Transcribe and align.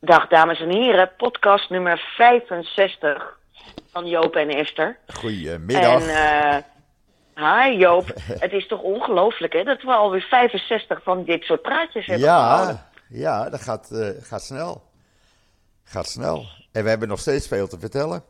Dag 0.00 0.28
dames 0.28 0.60
en 0.60 0.70
heren, 0.70 1.10
podcast 1.16 1.70
nummer 1.70 1.98
65 2.16 3.38
van 3.92 4.06
Joop 4.06 4.36
en 4.36 4.48
Esther. 4.48 4.98
Goedemiddag. 5.06 6.08
En 6.08 6.64
uh, 7.34 7.66
hi 7.66 7.76
Joop, 7.76 8.12
het 8.44 8.52
is 8.52 8.66
toch 8.66 8.80
ongelooflijk 8.80 9.52
hè, 9.52 9.62
dat 9.62 9.82
we 9.82 9.92
alweer 9.92 10.20
65 10.20 11.02
van 11.02 11.24
dit 11.24 11.44
soort 11.44 11.62
praatjes 11.62 12.06
hebben 12.06 12.26
ja, 12.26 12.48
gehouden. 12.48 12.82
Ja, 13.08 13.50
dat 13.50 13.60
gaat, 13.60 13.90
uh, 13.92 14.08
gaat 14.20 14.42
snel. 14.42 14.82
Gaat 15.84 16.08
snel. 16.08 16.44
En 16.72 16.82
we 16.82 16.88
hebben 16.88 17.08
nog 17.08 17.20
steeds 17.20 17.48
veel 17.48 17.68
te 17.68 17.78
vertellen. 17.78 18.22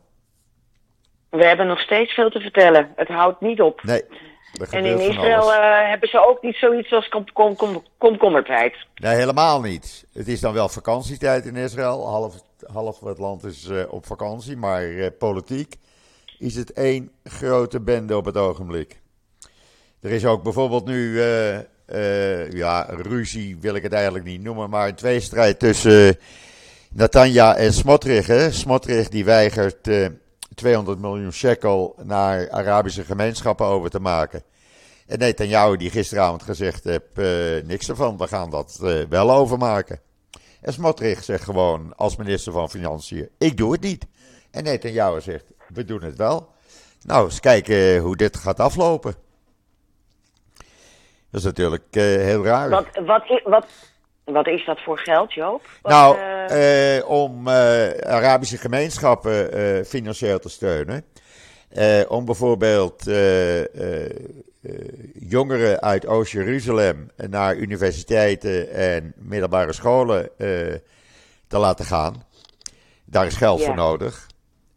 We 1.29 1.45
hebben 1.45 1.67
nog 1.67 1.79
steeds 1.79 2.13
veel 2.13 2.29
te 2.29 2.39
vertellen. 2.39 2.93
Het 2.95 3.07
houdt 3.07 3.41
niet 3.41 3.61
op. 3.61 3.83
Nee. 3.83 4.03
En 4.69 4.85
in 4.85 4.99
Israël 4.99 5.51
uh, 5.51 5.89
hebben 5.89 6.09
ze 6.09 6.27
ook 6.27 6.41
niet 6.41 6.55
zoiets 6.55 6.91
als 6.91 7.07
komkommertijd. 7.07 7.83
Kom, 7.97 8.17
kom, 8.17 8.43
kom, 8.43 8.43
nee, 8.95 9.15
helemaal 9.15 9.61
niet. 9.61 10.05
Het 10.13 10.27
is 10.27 10.39
dan 10.39 10.53
wel 10.53 10.69
vakantietijd 10.69 11.45
in 11.45 11.55
Israël. 11.55 12.07
Half, 12.07 12.35
half 12.73 12.99
het 12.99 13.17
land 13.17 13.43
is 13.43 13.67
uh, 13.67 13.83
op 13.89 14.05
vakantie. 14.05 14.57
Maar 14.57 14.83
uh, 14.83 15.07
politiek 15.17 15.75
is 16.39 16.55
het 16.55 16.73
één 16.73 17.11
grote 17.23 17.81
bende 17.81 18.17
op 18.17 18.25
het 18.25 18.37
ogenblik. 18.37 18.99
Er 20.01 20.11
is 20.11 20.25
ook 20.25 20.43
bijvoorbeeld 20.43 20.85
nu, 20.85 21.21
ja, 22.49 22.87
ruzie 22.89 23.57
wil 23.59 23.75
ik 23.75 23.83
het 23.83 23.93
eigenlijk 23.93 24.25
niet 24.25 24.43
noemen. 24.43 24.69
Maar 24.69 24.87
een 24.87 24.95
tweestrijd 24.95 25.59
tussen 25.59 26.17
Natanja 26.91 27.55
en 27.55 27.73
Smotrich. 27.73 28.27
Hè? 28.27 28.51
Smotrich 28.51 29.09
die 29.09 29.25
weigert 29.25 29.87
200 30.55 30.99
miljoen 30.99 31.31
shekel 31.31 31.95
naar 32.03 32.51
Arabische 32.51 33.03
gemeenschappen 33.03 33.65
over 33.65 33.89
te 33.89 33.99
maken. 33.99 34.43
En 35.07 35.19
Netanyahu 35.19 35.77
die 35.77 35.89
gisteravond 35.89 36.43
gezegd 36.43 36.83
heeft, 36.83 37.03
uh, 37.15 37.63
niks 37.63 37.89
ervan, 37.89 38.17
we 38.17 38.27
gaan 38.27 38.49
dat 38.49 38.79
uh, 38.83 39.05
wel 39.09 39.31
overmaken. 39.31 39.99
En 40.61 40.73
Smotrich 40.73 41.23
zegt 41.23 41.43
gewoon 41.43 41.93
als 41.95 42.15
minister 42.15 42.51
van 42.51 42.69
Financiën, 42.69 43.29
ik 43.37 43.57
doe 43.57 43.71
het 43.71 43.81
niet. 43.81 44.07
En 44.51 44.63
Netanyahu 44.63 45.21
zegt, 45.21 45.45
we 45.67 45.85
doen 45.85 46.03
het 46.03 46.15
wel. 46.15 46.51
Nou, 47.01 47.25
eens 47.25 47.39
kijken 47.39 47.97
hoe 47.97 48.15
dit 48.15 48.37
gaat 48.37 48.59
aflopen. 48.59 49.15
Dat 51.31 51.39
is 51.39 51.43
natuurlijk 51.43 51.85
heel 51.91 52.43
raar. 52.43 52.69
Wat, 52.69 52.87
wat, 53.05 53.41
wat, 53.43 53.67
wat 54.31 54.47
is 54.47 54.65
dat 54.65 54.79
voor 54.81 54.97
geld, 54.99 55.33
Joop? 55.33 55.69
Wat, 55.81 55.91
nou, 55.91 56.17
uh... 56.51 57.09
om 57.09 57.47
uh, 57.47 57.53
Arabische 57.89 58.57
gemeenschappen 58.57 59.85
financieel 59.85 60.39
te 60.39 60.49
steunen. 60.49 61.05
om 62.07 62.25
bijvoorbeeld 62.25 63.03
jongeren 65.13 65.81
uit 65.81 66.07
Oost-Jeruzalem 66.07 67.11
naar 67.15 67.55
universiteiten 67.55 68.71
en 68.71 69.13
middelbare 69.17 69.73
scholen 69.73 70.29
te 71.47 71.57
laten 71.57 71.85
gaan. 71.85 72.23
Daar 73.05 73.25
is 73.25 73.35
geld 73.35 73.59
Ja. 73.59 73.65
voor 73.65 73.75
nodig. 73.75 74.27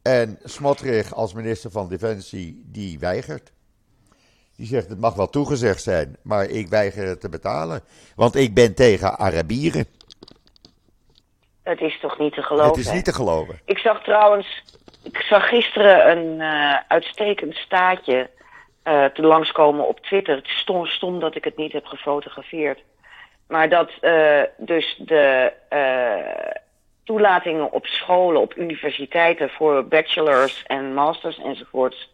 En 0.03 0.39
Smotrich 0.45 1.15
als 1.15 1.35
minister 1.35 1.71
van 1.71 1.89
Defensie, 1.89 2.63
die 2.67 2.99
weigert. 2.99 3.53
Die 4.57 4.67
zegt, 4.67 4.89
het 4.89 5.01
mag 5.01 5.15
wel 5.15 5.29
toegezegd 5.29 5.83
zijn, 5.83 6.17
maar 6.23 6.45
ik 6.45 6.69
weiger 6.69 7.07
het 7.07 7.21
te 7.21 7.29
betalen. 7.29 7.81
Want 8.17 8.35
ik 8.35 8.55
ben 8.55 8.75
tegen 8.75 9.19
Arabieren. 9.19 9.87
Het 11.63 11.81
is 11.81 12.01
toch 12.01 12.19
niet 12.19 12.33
te 12.33 12.43
geloven? 12.43 12.69
Het 12.69 12.87
is 12.87 12.93
niet 12.93 13.05
te 13.05 13.13
geloven. 13.13 13.61
Ik 13.65 13.79
zag 13.79 14.03
trouwens, 14.03 14.63
ik 15.03 15.17
zag 15.17 15.49
gisteren 15.49 16.11
een 16.11 16.41
uh, 16.41 16.77
uitstekend 16.89 17.55
staatje 17.55 18.31
uh, 18.85 19.05
te 19.05 19.23
langskomen 19.23 19.89
op 19.89 20.01
Twitter. 20.01 20.37
Het 20.37 20.45
is 20.45 20.59
stom, 20.59 20.87
stom 20.87 21.21
dat 21.21 21.35
ik 21.35 21.45
het 21.45 21.57
niet 21.57 21.73
heb 21.73 21.85
gefotografeerd. 21.85 22.83
Maar 23.49 23.69
dat 23.69 23.91
uh, 24.01 24.43
dus 24.57 24.97
de 24.99 25.53
toelatingen 27.05 27.73
op 27.73 27.87
scholen, 27.87 28.41
op 28.41 28.57
universiteiten 28.57 29.51
voor 29.51 29.87
bachelors 29.89 30.63
en 30.67 30.95
masters 30.95 31.39
enzovoorts 31.39 32.11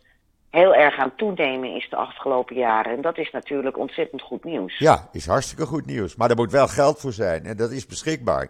heel 0.50 0.74
erg 0.74 0.96
aan 0.98 1.12
toenemen 1.16 1.74
is 1.74 1.88
de 1.90 1.96
afgelopen 1.96 2.56
jaren. 2.56 2.92
En 2.96 3.02
dat 3.02 3.18
is 3.18 3.30
natuurlijk 3.30 3.78
ontzettend 3.78 4.22
goed 4.22 4.44
nieuws. 4.44 4.78
Ja, 4.78 5.08
is 5.12 5.26
hartstikke 5.26 5.66
goed 5.66 5.86
nieuws. 5.86 6.16
Maar 6.16 6.30
er 6.30 6.36
moet 6.36 6.52
wel 6.52 6.68
geld 6.68 7.00
voor 7.00 7.12
zijn 7.12 7.44
en 7.46 7.56
dat 7.56 7.70
is 7.70 7.86
beschikbaar. 7.86 8.48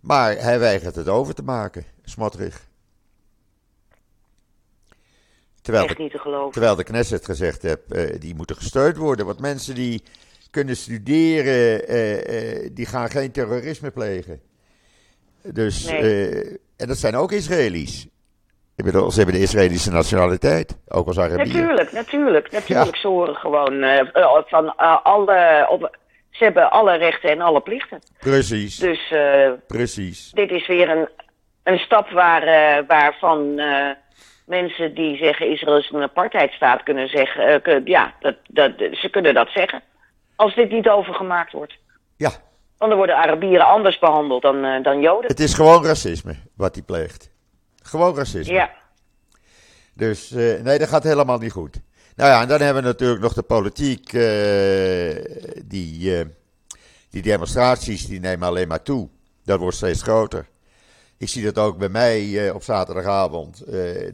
Maar 0.00 0.36
hij 0.36 0.58
weigert 0.58 0.94
het 0.94 1.08
over 1.08 1.34
te 1.34 1.42
maken, 1.42 1.84
Smotrich. 2.04 2.68
Terwijl 5.62 5.84
Echt 5.84 5.98
niet 5.98 6.10
te 6.10 6.18
geloven. 6.18 6.52
terwijl 6.52 6.76
de 6.76 6.84
Knesset 6.84 7.24
gezegd 7.24 7.62
heeft, 7.62 7.80
uh, 7.88 8.20
die 8.20 8.34
moeten 8.34 8.56
gesteund 8.56 8.96
worden. 8.96 9.26
Want 9.26 9.40
mensen 9.40 9.74
die 9.74 10.02
kunnen 10.50 10.76
studeren, 10.76 11.90
uh, 11.90 12.62
uh, 12.62 12.70
die 12.72 12.86
gaan 12.86 13.10
geen 13.10 13.30
terrorisme 13.32 13.90
plegen. 13.90 14.40
Dus, 15.42 15.84
Nee. 15.84 16.58
en 16.76 16.86
dat 16.86 16.96
zijn 16.98 17.16
ook 17.16 17.32
Israëli's. 17.32 18.08
Ze 18.84 19.16
hebben 19.16 19.34
de 19.34 19.40
Israëlische 19.40 19.90
nationaliteit, 19.90 20.78
ook 20.88 21.06
als 21.06 21.18
Arabieren. 21.18 21.48
Natuurlijk, 21.52 21.92
natuurlijk, 21.92 22.50
natuurlijk. 22.50 22.96
Ze 22.96 23.08
horen 23.08 23.34
gewoon 23.36 23.72
uh, 23.84 24.00
van 24.46 24.64
uh, 24.64 24.96
alle. 25.02 25.66
Op, 25.70 25.96
ze 26.30 26.44
hebben 26.44 26.70
alle 26.70 26.96
rechten 26.96 27.30
en 27.30 27.40
alle 27.40 27.60
plichten. 27.60 27.98
Precies, 28.18 28.76
Dus 28.76 29.10
uh, 29.12 29.50
precies. 29.66 30.30
dit 30.30 30.50
is 30.50 30.66
weer 30.66 30.88
een, 30.90 31.08
een 31.62 31.78
stap 31.78 32.10
waar, 32.10 32.44
waarvan 32.86 33.54
mensen 34.46 34.94
die 34.94 35.16
zeggen 35.16 35.50
Israël 35.50 35.78
is 35.78 35.90
een 35.92 36.02
apartheidstaat 36.02 36.82
kunnen 36.82 37.08
zeggen. 37.08 37.62
kun- 37.62 37.82
ja, 37.84 38.14
dat, 38.20 38.34
dat, 38.48 38.72
ze 38.92 39.08
kunnen 39.10 39.34
dat 39.34 39.48
zeggen. 39.54 39.82
Als 40.36 40.54
dit 40.54 40.70
niet 40.70 40.88
overgemaakt 40.88 41.52
wordt. 41.52 41.78
Ja, 42.16 42.30
Want 42.78 42.90
dan 42.90 42.96
worden 42.96 43.16
Arabieren 43.16 43.66
anders 43.66 43.98
behandeld 43.98 44.42
dan, 44.42 44.82
dan 44.82 45.00
Joden. 45.00 45.26
het 45.30 45.40
is 45.40 45.54
gewoon 45.54 45.84
racisme 45.84 46.34
wat 46.56 46.74
hij 46.74 46.84
pleegt. 46.84 47.29
Gewoon 47.82 48.16
racisme. 48.16 48.52
Ja, 48.52 48.70
Dus 49.94 50.30
eh, 50.32 50.60
nee, 50.62 50.78
dat 50.78 50.88
gaat 50.88 51.02
helemaal 51.02 51.38
niet 51.38 51.52
goed. 51.52 51.80
Nou 52.16 52.30
ja, 52.30 52.40
en 52.42 52.48
dan 52.48 52.60
hebben 52.60 52.82
we 52.82 52.88
natuurlijk 52.88 53.20
nog 53.20 53.32
de 53.32 53.42
politiek. 53.42 54.12
eh, 54.12 55.62
die, 55.64 56.18
eh, 56.18 56.26
die 57.10 57.22
demonstraties 57.22 58.06
die 58.06 58.20
nemen 58.20 58.48
alleen 58.48 58.68
maar 58.68 58.82
toe. 58.82 59.08
Dat 59.44 59.58
wordt 59.58 59.76
steeds 59.76 60.02
groter. 60.02 60.46
Ik 61.16 61.28
zie 61.28 61.44
dat 61.44 61.58
ook 61.58 61.78
bij 61.78 61.88
mij 61.88 62.50
op 62.50 62.62
zaterdagavond. 62.62 63.64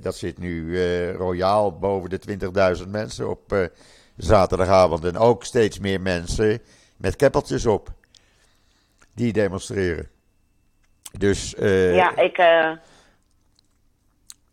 Dat 0.01 0.17
zit 0.17 0.39
nu 0.39 0.81
royaal 1.13 1.79
boven 1.79 2.11
de 2.11 2.19
20.000 2.19 2.89
mensen 2.91 3.31
op 3.31 3.71
zaterdagavond. 4.17 5.05
En 5.05 5.17
ook 5.17 5.45
steeds 5.45 5.79
meer 5.79 6.01
mensen 6.01 6.63
met 6.97 7.17
keppeltjes 7.17 7.67
op. 7.67 7.93
Die 9.15 9.33
demonstreren. 9.33 10.09
Dus 11.19 11.55
ja 11.59 12.17
ik. 12.17 12.37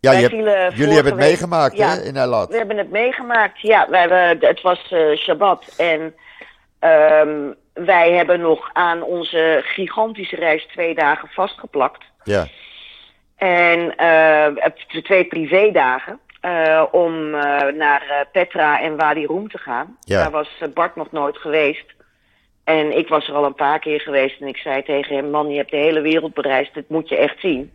Uh, 0.04 0.12
ja, 0.12 0.18
je 0.20 0.22
hebt, 0.22 0.78
jullie 0.78 0.94
hebben 0.94 1.12
het 1.12 1.22
week- 1.22 1.30
meegemaakt 1.30 1.78
ja. 1.78 1.90
hè, 1.90 2.02
in 2.02 2.16
Eilat. 2.16 2.50
We 2.50 2.58
hebben 2.58 2.78
het 2.78 2.90
meegemaakt. 2.92 3.62
Ja, 3.62 3.88
wij, 3.90 4.00
hebben- 4.00 4.48
het 4.50 4.62
was 4.62 4.92
eh, 4.92 5.16
Shabbat. 5.18 5.74
En 5.78 6.16
ehm, 6.80 7.52
wij 7.74 8.12
hebben 8.12 8.40
nog 8.40 8.70
aan 8.74 9.02
onze 9.04 9.62
gigantische 9.64 10.36
reis 10.36 10.66
twee 10.66 10.96
dagen 10.96 11.30
vastgeplakt. 11.32 12.04
Ja, 12.24 12.48
En 13.36 13.88
de 14.88 15.02
twee 15.04 15.26
privédagen. 15.26 16.20
eh, 16.42 16.84
om 16.92 17.30
naar 17.78 18.28
Petra 18.32 18.82
en 18.82 18.96
Wadi 18.98 19.26
Rum 19.26 19.50
te 19.50 19.58
gaan. 19.58 19.98
Ja. 20.00 20.22
Daar 20.22 20.32
was 20.32 20.50
Bart 20.74 20.96
nog 20.96 21.12
nooit 21.12 21.38
geweest. 21.38 21.86
En 22.64 22.98
ik 22.98 23.08
was 23.08 23.28
er 23.28 23.34
al 23.34 23.46
een 23.46 23.56
paar 23.56 23.80
keer 23.80 24.00
geweest. 24.02 24.42
En 24.42 24.48
ik 24.48 24.58
zei 24.58 24.84
tegen 24.84 25.16
hem: 25.16 25.30
Man, 25.30 25.50
je 25.50 25.58
hebt 25.58 25.72
de 25.72 25.78
hele 25.78 26.02
wereld 26.02 26.34
bereisd. 26.34 26.74
Dit 26.74 26.90
moet 26.90 27.10
je 27.10 27.18
echt 27.18 27.40
zien. 27.40 27.72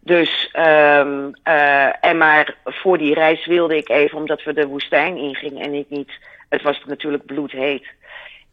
Dus, 0.00 0.48
ehm 0.52 1.30
eh, 1.42 2.04
en 2.04 2.18
maar 2.18 2.56
voor 2.64 2.98
die 2.98 3.14
reis 3.14 3.46
wilde 3.46 3.76
ik 3.76 3.88
even, 3.88 4.18
omdat 4.18 4.42
we 4.42 4.52
de 4.52 4.66
woestijn 4.66 5.16
ingingen 5.16 5.62
en 5.62 5.74
ik 5.74 5.86
niet, 5.88 6.10
het 6.48 6.62
was 6.62 6.84
natuurlijk 6.86 7.26
bloedheet. 7.26 7.86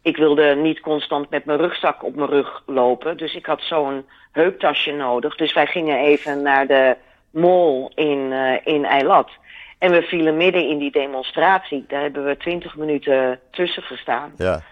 Ik 0.02 0.16
wilde 0.16 0.54
niet 0.54 0.80
constant 0.80 1.30
met 1.30 1.44
mijn 1.44 1.58
rugzak 1.58 2.04
op 2.04 2.14
mijn 2.14 2.28
rug 2.28 2.62
lopen, 2.66 3.16
dus 3.16 3.34
ik 3.34 3.46
had 3.46 3.62
zo'n 3.62 4.06
heuptasje 4.32 4.92
nodig. 4.92 5.36
Dus 5.36 5.52
wij 5.52 5.66
gingen 5.66 5.98
even 5.98 6.42
naar 6.42 6.66
de 6.66 6.96
mall 7.30 7.90
in, 7.94 8.32
eh 8.32 8.74
in 8.74 8.84
Eilat. 8.84 9.30
En 9.78 9.90
we 9.90 10.02
vielen 10.02 10.36
midden 10.36 10.68
in 10.68 10.78
die 10.78 10.90
demonstratie. 10.90 11.84
Daar 11.88 12.02
hebben 12.02 12.24
we 12.24 12.36
twintig 12.36 12.76
minuten 12.76 13.40
tussen 13.50 13.82
gestaan. 13.82 14.32
ja, 14.36 14.62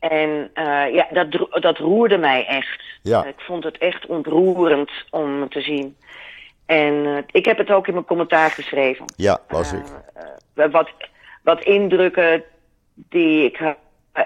En 0.00 0.50
eh, 0.54 0.94
ja, 0.94 1.06
dat, 1.10 1.48
dat 1.62 1.78
roerde 1.78 2.18
mij 2.18 2.46
echt. 2.46 2.82
Ja. 3.02 3.24
Ik 3.24 3.40
vond 3.40 3.64
het 3.64 3.78
echt 3.78 4.06
ontroerend 4.06 4.90
om 5.10 5.48
te 5.48 5.60
zien. 5.60 5.96
En 6.66 7.06
eh, 7.06 7.16
ik 7.30 7.44
heb 7.44 7.58
het 7.58 7.70
ook 7.70 7.86
in 7.86 7.92
mijn 7.92 8.04
commentaar 8.04 8.50
geschreven. 8.50 9.04
ja, 9.16 9.38
was 9.48 9.72
ik. 9.72 9.84
Eh, 10.54 10.70
wat, 10.70 10.90
wat 11.42 11.64
indrukken 11.64 12.42
die 12.94 13.44
ik 13.44 13.74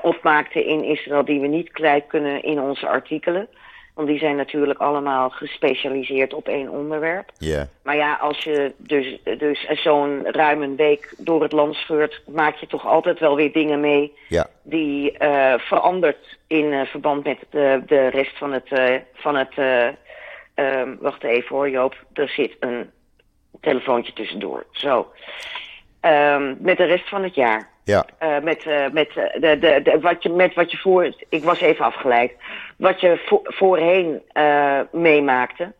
opmaakte 0.02 0.64
in 0.64 0.84
Israël, 0.84 1.24
die 1.24 1.40
we 1.40 1.46
niet 1.46 1.70
kwijt 1.70 2.06
kunnen 2.06 2.42
in 2.42 2.60
onze 2.60 2.88
artikelen. 2.88 3.48
Want 3.94 4.08
die 4.08 4.18
zijn 4.18 4.36
natuurlijk 4.36 4.78
allemaal 4.80 5.30
gespecialiseerd 5.30 6.34
op 6.34 6.48
één 6.48 6.68
onderwerp. 6.68 7.30
Ja. 7.38 7.68
Maar 7.82 7.96
ja, 7.96 8.14
als 8.14 8.44
je 8.44 8.72
dus, 8.76 9.18
dus 9.38 9.66
zo'n 9.82 10.22
ruim 10.24 10.62
een 10.62 10.76
week 10.76 11.14
door 11.18 11.42
het 11.42 11.52
land 11.52 11.74
scheurt, 11.74 12.22
maak 12.26 12.54
je 12.56 12.66
toch 12.66 12.86
altijd 12.86 13.18
wel 13.18 13.36
weer 13.36 13.52
dingen 13.52 13.80
mee 13.80 14.12
Ja. 14.28 14.46
die 14.62 15.18
eh, 15.18 15.54
verandert 15.58 16.38
in 16.46 16.72
eh, 16.72 16.86
verband 16.86 17.24
met 17.24 17.38
de, 17.50 17.82
de 17.86 18.06
rest 18.08 18.38
van 18.38 18.52
het. 18.52 18.66
eh, 18.72 18.94
van 19.14 19.36
het 19.36 19.52
eh, 19.54 19.86
ehm, 20.54 20.94
wacht 21.00 21.22
even 21.24 21.56
hoor, 21.56 21.70
Joop. 21.70 22.04
Er 22.12 22.28
zit 22.28 22.56
een 22.60 22.90
telefoontje 23.60 24.12
tussendoor. 24.12 24.66
Zo. 24.70 25.12
Ehm, 26.00 26.54
met 26.58 26.76
de 26.76 26.84
rest 26.84 27.08
van 27.08 27.22
het 27.22 27.34
jaar. 27.34 27.68
Ja. 27.84 28.04
Eh, 28.18 28.38
met, 28.38 28.66
eh, 28.66 28.90
met, 28.92 29.08
eh, 29.16 29.40
de, 29.40 29.58
de, 29.58 29.80
de, 29.82 29.98
wat 30.00 30.22
je, 30.22 30.28
met 30.30 30.54
wat 30.54 30.70
je 30.70 30.76
voor. 30.76 31.14
Ik 31.28 31.44
was 31.44 31.60
even 31.60 31.84
afgeleid. 31.84 32.32
Wat 32.76 33.00
je 33.00 33.22
vo- 33.26 33.42
voorheen 33.44 34.22
meemaakte. 34.92 35.72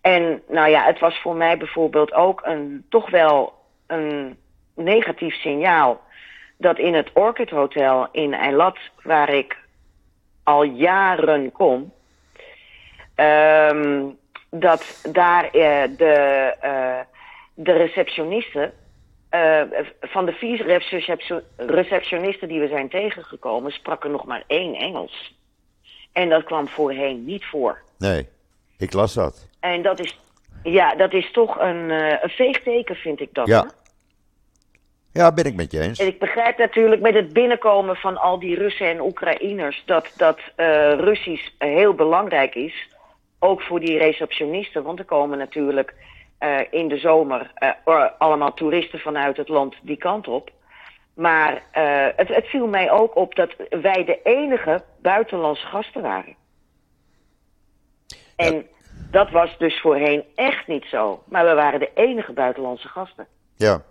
En 0.00 0.42
nou 0.48 0.68
ja, 0.70 0.84
het 0.84 0.98
was 0.98 1.20
voor 1.20 1.34
mij 1.34 1.56
bijvoorbeeld 1.58 2.12
ook 2.12 2.40
een, 2.44 2.84
toch 2.88 3.10
wel 3.10 3.52
een 3.86 4.36
negatief 4.74 5.34
signaal. 5.34 6.00
Dat 6.58 6.78
in 6.78 6.94
het 6.94 7.10
Orchid 7.14 7.50
Hotel 7.50 8.08
in 8.12 8.34
Eilat, 8.34 8.78
waar 9.02 9.28
ik 9.34 9.56
al 10.42 10.62
jaren 10.62 11.52
kom. 11.52 11.92
ehm, 13.14 14.04
dat 14.50 15.08
daar 15.12 15.48
de, 15.52 16.54
de 17.54 17.72
receptionisten 17.72 18.72
eh, 19.32 19.62
van 20.00 20.26
de 20.26 20.32
vier 20.32 20.66
receptio- 20.66 21.42
receptionisten 21.56 22.48
die 22.48 22.60
we 22.60 22.68
zijn 22.68 22.88
tegengekomen, 22.88 23.72
sprak 23.72 24.04
er 24.04 24.10
nog 24.10 24.24
maar 24.24 24.44
één 24.46 24.74
Engels. 24.74 25.34
En 26.12 26.28
dat 26.28 26.44
kwam 26.44 26.68
voorheen 26.68 27.24
niet 27.24 27.44
voor. 27.44 27.82
Nee. 27.98 28.28
Ik 28.78 28.92
las 28.92 29.14
dat. 29.14 29.48
En 29.60 29.82
dat 29.82 30.00
is, 30.00 30.18
ja, 30.62 30.94
dat 30.94 31.12
is 31.12 31.30
toch 31.30 31.60
een, 31.60 31.90
eh, 31.90 32.22
een 32.22 32.28
veegteken, 32.28 32.96
vind 32.96 33.20
ik 33.20 33.34
dat. 33.34 33.46
Ja. 33.46 33.70
Ja, 35.12 35.32
ben 35.32 35.44
ik 35.44 35.54
met 35.54 35.72
je 35.72 35.80
eens. 35.80 35.98
En 35.98 36.06
ik 36.06 36.18
begrijp 36.18 36.58
natuurlijk 36.58 37.00
met 37.00 37.14
het 37.14 37.32
binnenkomen 37.32 37.96
van 37.96 38.16
al 38.16 38.38
die 38.38 38.54
Russen 38.54 38.86
en 38.86 39.00
Oekraïners 39.00 39.82
dat, 39.86 40.12
dat 40.16 40.38
eh, 40.54 40.92
Russisch 40.92 41.48
heel 41.58 41.94
belangrijk 41.94 42.54
is. 42.54 42.88
Ook 43.38 43.62
voor 43.62 43.80
die 43.80 43.98
receptionisten, 43.98 44.82
want 44.82 44.98
er 44.98 45.04
komen 45.04 45.38
natuurlijk 45.38 45.94
eh, 46.42 46.60
in 46.70 46.88
de 46.88 46.98
zomer 46.98 47.50
eh, 47.54 48.04
allemaal 48.18 48.54
toeristen 48.54 48.98
vanuit 48.98 49.36
het 49.36 49.48
land 49.48 49.74
die 49.82 49.96
kant 49.96 50.28
op. 50.28 50.50
Maar 51.14 51.62
eh, 51.70 52.06
het, 52.16 52.28
het 52.28 52.46
viel 52.46 52.66
mij 52.66 52.90
ook 52.90 53.16
op 53.16 53.34
dat 53.34 53.50
wij 53.70 54.04
de 54.04 54.20
enige 54.22 54.82
buitenlandse 55.02 55.66
gasten 55.66 56.02
waren. 56.02 56.34
En 58.36 58.66
dat 59.10 59.30
was 59.30 59.58
dus 59.58 59.80
voorheen 59.80 60.24
echt 60.34 60.66
niet 60.66 60.84
zo. 60.84 61.22
Maar 61.28 61.44
we 61.44 61.54
waren 61.54 61.80
de 61.80 61.90
enige 61.94 62.32
buitenlandse 62.32 62.88
gasten. 62.88 63.26
Ja. 63.56 63.82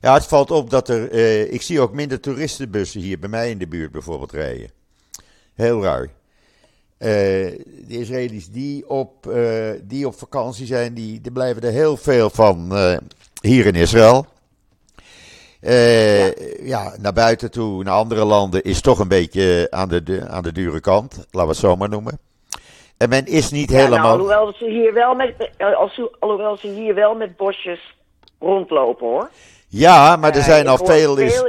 Ja, 0.00 0.14
het 0.14 0.26
valt 0.26 0.50
op 0.50 0.70
dat 0.70 0.88
er. 0.88 1.12
ik 1.52 1.62
zie 1.62 1.80
ook 1.80 1.92
minder 1.92 2.20
toeristenbussen 2.20 3.00
hier 3.00 3.18
bij 3.18 3.28
mij 3.28 3.50
in 3.50 3.58
de 3.58 3.68
buurt 3.68 3.92
bijvoorbeeld 3.92 4.32
rijden. 4.32 4.70
Heel 5.54 5.82
raar. 5.82 6.08
Eh, 6.98 7.08
de 7.08 7.84
Israëli's 7.88 8.48
die 8.50 8.88
op, 8.88 9.26
eh, 9.26 9.70
die 9.82 10.06
op 10.06 10.14
vakantie 10.18 10.66
zijn, 10.66 10.94
die, 10.94 11.20
die 11.20 11.32
blijven 11.32 11.62
er 11.62 11.72
heel 11.72 11.96
veel 11.96 12.30
van 12.30 12.76
eh, 12.76 12.96
hier 13.40 13.66
in 13.66 13.74
Israël. 13.74 14.26
Eh, 15.60 16.66
ja. 16.66 16.94
naar 17.00 17.12
buiten 17.12 17.50
toe, 17.50 17.82
naar 17.84 17.94
andere 17.94 18.24
landen, 18.24 18.62
is 18.62 18.80
toch 18.80 18.98
een 18.98 19.08
beetje 19.08 19.66
aan 19.70 19.88
de, 19.88 20.02
de- 20.02 20.28
aan 20.28 20.42
de 20.42 20.52
dure 20.52 20.80
kant. 20.80 21.14
Laten 21.16 21.40
we 21.40 21.46
het 21.46 21.56
zo 21.56 21.76
maar 21.76 21.88
noemen. 21.88 22.18
En 22.96 23.08
men 23.08 23.26
is 23.26 23.50
niet 23.50 23.70
Ja, 23.70 23.76
nou, 23.76 23.88
helemaal. 23.88 24.12
alhoewel, 24.12 24.52
ze 24.58 24.64
hier 24.70 24.92
wel 24.94 25.14
met, 25.14 25.50
alhoewel 26.18 26.56
ze 26.56 26.68
hier 26.68 26.94
wel 26.94 27.14
met 27.14 27.36
bosjes 27.36 27.94
rondlopen 28.40 29.06
hoor. 29.06 29.30
Ja, 29.68 30.16
maar 30.16 30.34
er 30.36 30.42
zijn 30.42 30.66
al 30.68 30.76
hoor 30.76 30.86
veel, 30.86 31.16
is, 31.16 31.42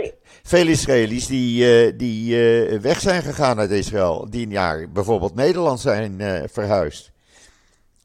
veel- 0.47 0.67
Israëli's 0.67 1.27
die, 1.27 1.85
eh, 1.85 1.93
die 1.97 2.35
eh, 2.35 2.79
weg 2.79 2.99
zijn 2.99 3.21
gegaan 3.21 3.59
uit 3.59 3.69
Israël. 3.71 4.27
Die 4.29 4.47
naar 4.47 4.89
bijvoorbeeld 4.93 5.35
Nederland 5.35 5.79
zijn 5.79 6.21
eh, 6.21 6.43
verhuisd. 6.51 7.11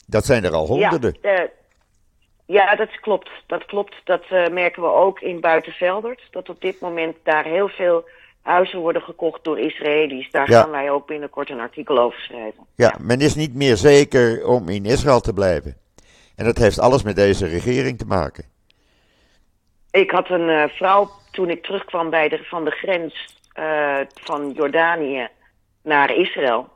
Dat 0.07 0.25
zijn 0.25 0.45
er 0.45 0.53
al 0.53 0.67
honderden. 0.67 1.17
Ja, 1.23 1.49
ja, 2.47 2.77
dat 2.77 3.01
klopt. 3.01 3.31
Dat 3.47 3.65
klopt. 3.65 3.95
Dat 4.05 4.25
merken 4.31 4.83
we 4.83 4.89
ook 4.89 5.21
in 5.21 5.41
Buitenveldert. 5.41 6.21
Dat 6.31 6.49
op 6.49 6.61
dit 6.61 6.81
moment 6.81 7.17
daar 7.23 7.45
heel 7.45 7.69
veel 7.69 8.05
huizen 8.43 8.79
worden 8.79 9.03
gekocht 9.03 9.45
door 9.45 9.59
Israëli's. 9.61 10.31
Daar 10.31 10.51
Ja. 10.51 10.61
gaan 10.61 10.71
wij 10.71 10.91
ook 10.91 11.07
binnenkort 11.07 11.51
een 11.51 11.61
artikel 11.61 11.99
over 11.99 12.21
schrijven. 12.21 12.67
Ja, 12.75 12.95
men 13.01 13.21
is 13.21 13.35
niet 13.35 13.55
meer 13.55 13.77
zeker 13.77 14.47
om 14.47 14.69
in 14.69 14.85
Israël 14.85 15.21
te 15.21 15.33
blijven. 15.33 15.77
En 16.37 16.45
dat 16.45 16.59
heeft 16.59 16.79
alles 16.79 17.03
met 17.03 17.17
deze 17.17 17.47
regering 17.47 17.99
te 17.99 18.07
maken. 18.07 18.45
Ik 19.93 20.11
had 20.11 20.31
een 20.31 20.49
eh, 20.49 20.65
vrouw 20.69 21.11
toen 21.31 21.51
ik 21.51 21.63
terugkwam 21.63 22.11
bij 22.11 22.29
de, 22.29 22.39
van 22.43 22.65
de 22.65 22.71
grens 22.71 23.37
eh, 23.53 23.99
van 24.15 24.51
Jordanië 24.51 25.29
naar 25.83 26.15
Israël. 26.15 26.69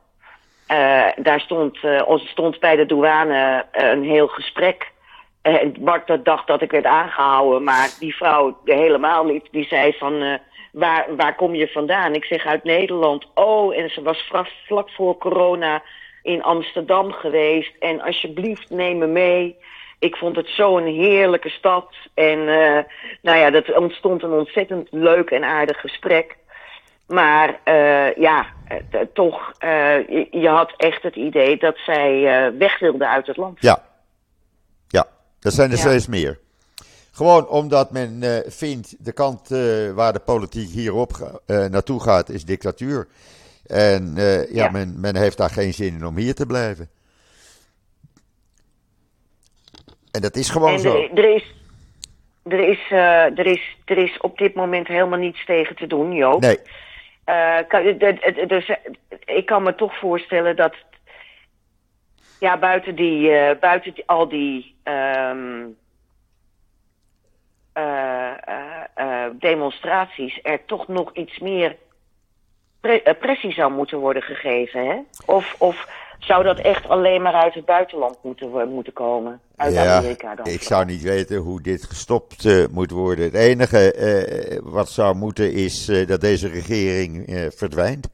Eh, 0.66 1.06
daar 1.16 1.40
stond, 1.40 1.78
ons 2.04 2.28
stond 2.28 2.60
bij 2.60 2.76
de 2.76 2.86
douane 2.86 3.66
een 3.72 4.02
heel 4.02 4.26
gesprek. 4.26 4.94
En 5.42 5.74
dacht 6.22 6.46
dat 6.46 6.62
ik 6.62 6.70
werd 6.70 6.84
aangehouden, 6.84 7.64
maar 7.64 7.88
die 7.98 8.16
vrouw 8.16 8.58
helemaal 8.64 9.24
niet. 9.24 9.48
Die 9.50 9.66
zei 9.66 9.92
van, 9.92 10.38
waar, 10.72 11.16
waar 11.16 11.34
kom 11.34 11.54
je 11.54 11.68
vandaan? 11.68 12.14
Ik 12.14 12.24
zeg 12.24 12.46
uit 12.46 12.64
Nederland. 12.64 13.26
Oh, 13.34 13.76
en 13.76 13.90
ze 13.90 14.02
was 14.02 14.32
vlak 14.66 14.90
voor 14.90 15.18
corona 15.18 15.82
in 16.22 16.42
Amsterdam 16.42 17.12
geweest. 17.12 17.72
En 17.78 18.00
alsjeblieft 18.00 18.70
neem 18.70 18.98
me 18.98 19.06
mee. 19.06 19.56
Ik 19.98 20.16
vond 20.16 20.36
het 20.36 20.48
zo'n 20.48 20.84
heerlijke 20.84 21.48
stad. 21.48 21.94
En 22.14 22.38
eh, 22.48 22.84
nou 23.22 23.38
ja, 23.38 23.50
dat 23.50 23.76
ontstond 23.76 24.22
een 24.22 24.32
ontzettend 24.32 24.88
leuk 24.90 25.30
en 25.30 25.44
aardig 25.44 25.80
gesprek. 25.80 26.36
Maar 27.06 27.60
eh, 27.64 28.16
ja, 28.16 28.46
eh, 28.68 29.00
toch, 29.14 29.52
je, 29.60 30.28
je 30.30 30.48
had 30.48 30.72
echt 30.76 31.02
het 31.02 31.16
idee 31.16 31.56
dat 31.56 31.76
zij 31.76 32.22
weg 32.58 32.78
wilde 32.78 33.08
uit 33.08 33.26
het 33.26 33.36
land. 33.36 33.60
Ja. 33.60 33.82
Ja, 34.88 35.06
dat 35.40 35.52
zijn 35.52 35.70
er 35.70 35.76
Ja. 35.76 35.82
steeds 35.82 36.06
meer. 36.06 36.38
Gewoon 37.12 37.48
omdat 37.48 37.90
men 37.90 38.42
vindt 38.46 39.04
de 39.04 39.12
kant 39.12 39.48
waar 39.94 40.12
de 40.12 40.20
politiek 40.24 40.68
hierop 40.68 41.40
naartoe 41.46 42.02
gaat 42.02 42.28
is 42.28 42.44
dictatuur. 42.44 43.08
En 43.66 44.12
ja, 44.16 44.44
Ja. 44.50 44.70
Men, 44.70 45.00
men 45.00 45.16
heeft 45.16 45.36
daar 45.36 45.50
geen 45.50 45.74
zin 45.74 45.94
in 45.94 46.06
om 46.06 46.16
hier 46.16 46.34
te 46.34 46.46
blijven. 46.46 46.88
En 50.16 50.22
dat 50.22 50.36
is 50.36 50.50
gewoon 50.50 50.72
en 50.72 50.78
zo. 50.78 50.96
er, 50.96 51.10
er 51.18 51.34
is, 51.34 51.54
er, 52.44 52.68
is, 52.68 52.80
eh, 52.90 53.38
er, 53.38 53.46
is, 53.46 53.76
er 53.84 53.96
is 53.98 54.18
op 54.20 54.38
dit 54.38 54.54
moment 54.54 54.86
helemaal 54.88 55.18
niets 55.18 55.44
tegen 55.44 55.76
te 55.76 55.86
doen, 55.86 56.12
Joop. 56.12 56.40
Nee, 56.40 56.58
kan- 57.68 57.84
het- 57.98 58.48
dus, 58.48 58.66
eh, 58.68 58.76
ik 59.36 59.46
kan 59.46 59.62
me 59.62 59.74
toch 59.74 59.98
voorstellen 59.98 60.56
dat. 60.56 60.74
Ja, 62.40 62.58
buiten, 62.58 62.94
die, 62.94 63.30
buiten 63.60 63.94
die- 63.94 64.06
al 64.06 64.28
die. 64.28 64.76
ehm, 64.82 65.64
eh, 67.72 68.30
eh, 68.44 68.82
eh, 68.94 69.30
demonstraties. 69.38 70.38
er 70.42 70.64
toch 70.64 70.88
nog 70.88 71.12
iets 71.14 71.38
meer. 71.38 71.76
pre- 72.80 73.14
pressie 73.20 73.52
zou 73.52 73.72
moeten 73.72 73.98
worden 73.98 74.22
gegeven, 74.22 74.86
hè? 74.86 74.96
Of, 75.24 75.54
of 75.58 75.88
zou 76.18 76.44
dat 76.44 76.58
echt 76.58 76.88
alleen 76.88 77.22
maar 77.22 77.32
uit 77.34 77.54
het 77.54 77.64
buitenland 77.64 78.16
moeten, 78.22 78.50
wo- 78.50 78.66
moeten 78.66 78.92
komen? 78.92 79.40
Uit 79.56 79.72
ja, 79.74 79.96
Amerika 79.96 80.34
dan? 80.34 80.46
ik 80.46 80.62
zou 80.62 80.84
niet 80.84 81.02
weten 81.02 81.36
hoe 81.36 81.60
dit 81.60 81.84
gestopt 81.84 82.44
eh, 82.44 82.64
moet 82.70 82.90
worden. 82.90 83.24
Het 83.24 83.34
enige 83.34 83.92
eh, 83.92 84.58
wat 84.62 84.88
zou 84.90 85.14
moeten 85.14 85.52
is 85.52 85.88
eh, 85.88 86.06
dat 86.06 86.20
deze 86.20 86.48
regering 86.48 87.26
eh, 87.26 87.46
verdwijnt. 87.54 88.08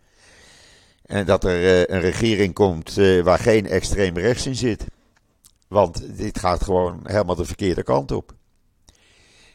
En 1.07 1.27
dat 1.27 1.45
er 1.45 1.65
eh, 1.65 1.95
een 1.97 2.01
regering 2.01 2.55
komt 2.55 2.99
eh, 2.99 3.21
waar 3.23 3.39
geen 3.39 3.67
extreem 3.67 4.19
rechts 4.19 4.47
in 4.47 4.55
zit. 4.55 4.87
Want 5.69 6.17
dit 6.19 6.39
gaat 6.39 6.63
gewoon 6.63 7.01
helemaal 7.03 7.35
de 7.37 7.45
verkeerde 7.45 7.83
kant 7.83 8.11
op. 8.13 8.33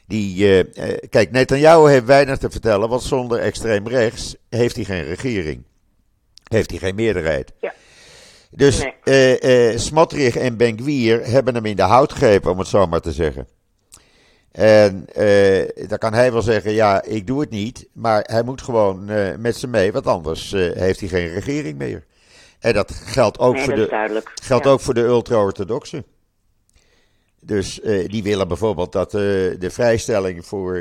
Die, 0.07 0.45
eh, 0.45 0.59
eh, 0.89 0.97
kijk, 1.09 1.31
Netanyahu 1.31 1.89
heeft 1.89 2.05
weinig 2.05 2.37
te 2.37 2.49
vertellen, 2.49 2.89
want 2.89 3.01
zonder 3.01 3.39
extreem 3.39 3.87
rechts 3.87 4.35
heeft 4.49 4.75
hij 4.75 4.85
geen 4.85 5.03
regering. 5.03 5.63
Heeft 6.43 6.69
hij 6.69 6.79
geen 6.79 6.95
meerderheid. 6.95 7.53
Ja. 7.61 7.73
Dus 8.51 8.79
Nee. 8.79 8.93
eh 9.03 9.69
eh 9.71 9.77
Smotrich 9.79 10.35
en 10.35 10.57
Ben-Gvir 10.57 11.25
hebben 11.29 11.55
hem 11.55 11.65
in 11.65 11.75
de 11.75 11.81
hout 11.81 12.11
gegrepen, 12.11 12.51
om 12.51 12.59
het 12.59 12.67
zo 12.67 12.87
maar 12.87 13.01
te 13.01 13.11
zeggen. 13.11 13.47
En 14.51 15.05
eh, 15.13 15.87
dan 15.87 15.97
kan 15.97 16.13
hij 16.13 16.31
wel 16.31 16.41
zeggen, 16.41 16.71
ja, 16.71 17.03
ik 17.03 17.27
doe 17.27 17.39
het 17.39 17.49
niet. 17.49 17.87
Maar 17.93 18.23
hij 18.31 18.43
moet 18.43 18.61
gewoon 18.61 19.05
met 19.41 19.55
ze 19.55 19.67
mee, 19.67 19.91
want 19.91 20.07
anders 20.07 20.51
heeft 20.51 20.99
hij 20.99 21.09
geen 21.09 21.27
regering 21.27 21.77
meer. 21.77 22.05
En 22.59 22.73
dat 22.73 22.91
geldt 22.91 23.39
ook 23.39 23.53
nee, 23.53 23.63
voor 23.63 23.75
dat 23.75 23.89
de, 23.89 24.21
geldt 24.41 24.65
Ja. 24.65 24.71
ook 24.71 24.79
voor 24.79 24.93
de 24.93 25.01
ultra-orthodoxen. 25.03 26.05
Dus 27.41 27.79
die 28.07 28.23
willen 28.23 28.47
bijvoorbeeld 28.47 28.91
dat 28.91 29.11
de 29.11 29.69
vrijstelling 29.71 30.45
voor 30.45 30.79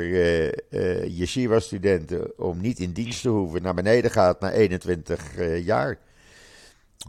yeshiva-studenten 1.05 2.31
om 2.37 2.61
niet 2.61 2.79
in 2.79 2.91
dienst 2.91 3.21
te 3.21 3.29
hoeven 3.29 3.61
naar 3.61 3.73
beneden 3.73 4.11
gaat 4.11 4.39
naar 4.39 4.51
21 4.51 5.35
eh, 5.37 5.65
jaar. 5.65 5.97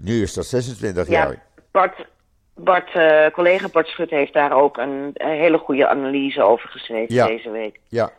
Nu 0.00 0.23
is 0.23 0.35
dat 0.35 0.47
26 0.47 1.09
Ja, 1.09 1.12
jaar. 1.12 1.43
Bart, 1.71 2.07
Bart 2.55 2.90
eh, 2.95 3.26
collega 3.33 3.69
Bart 3.69 3.87
Schut 3.87 4.11
heeft 4.11 4.33
daar 4.33 4.52
ook 4.52 4.76
een, 4.76 5.11
een 5.14 5.38
hele 5.38 5.59
goede 5.59 5.88
analyse 5.88 6.43
over 6.43 6.69
geschreven 6.69 7.14
Ja. 7.14 7.26
deze 7.26 7.50
week. 7.50 7.81
Ja, 7.88 8.11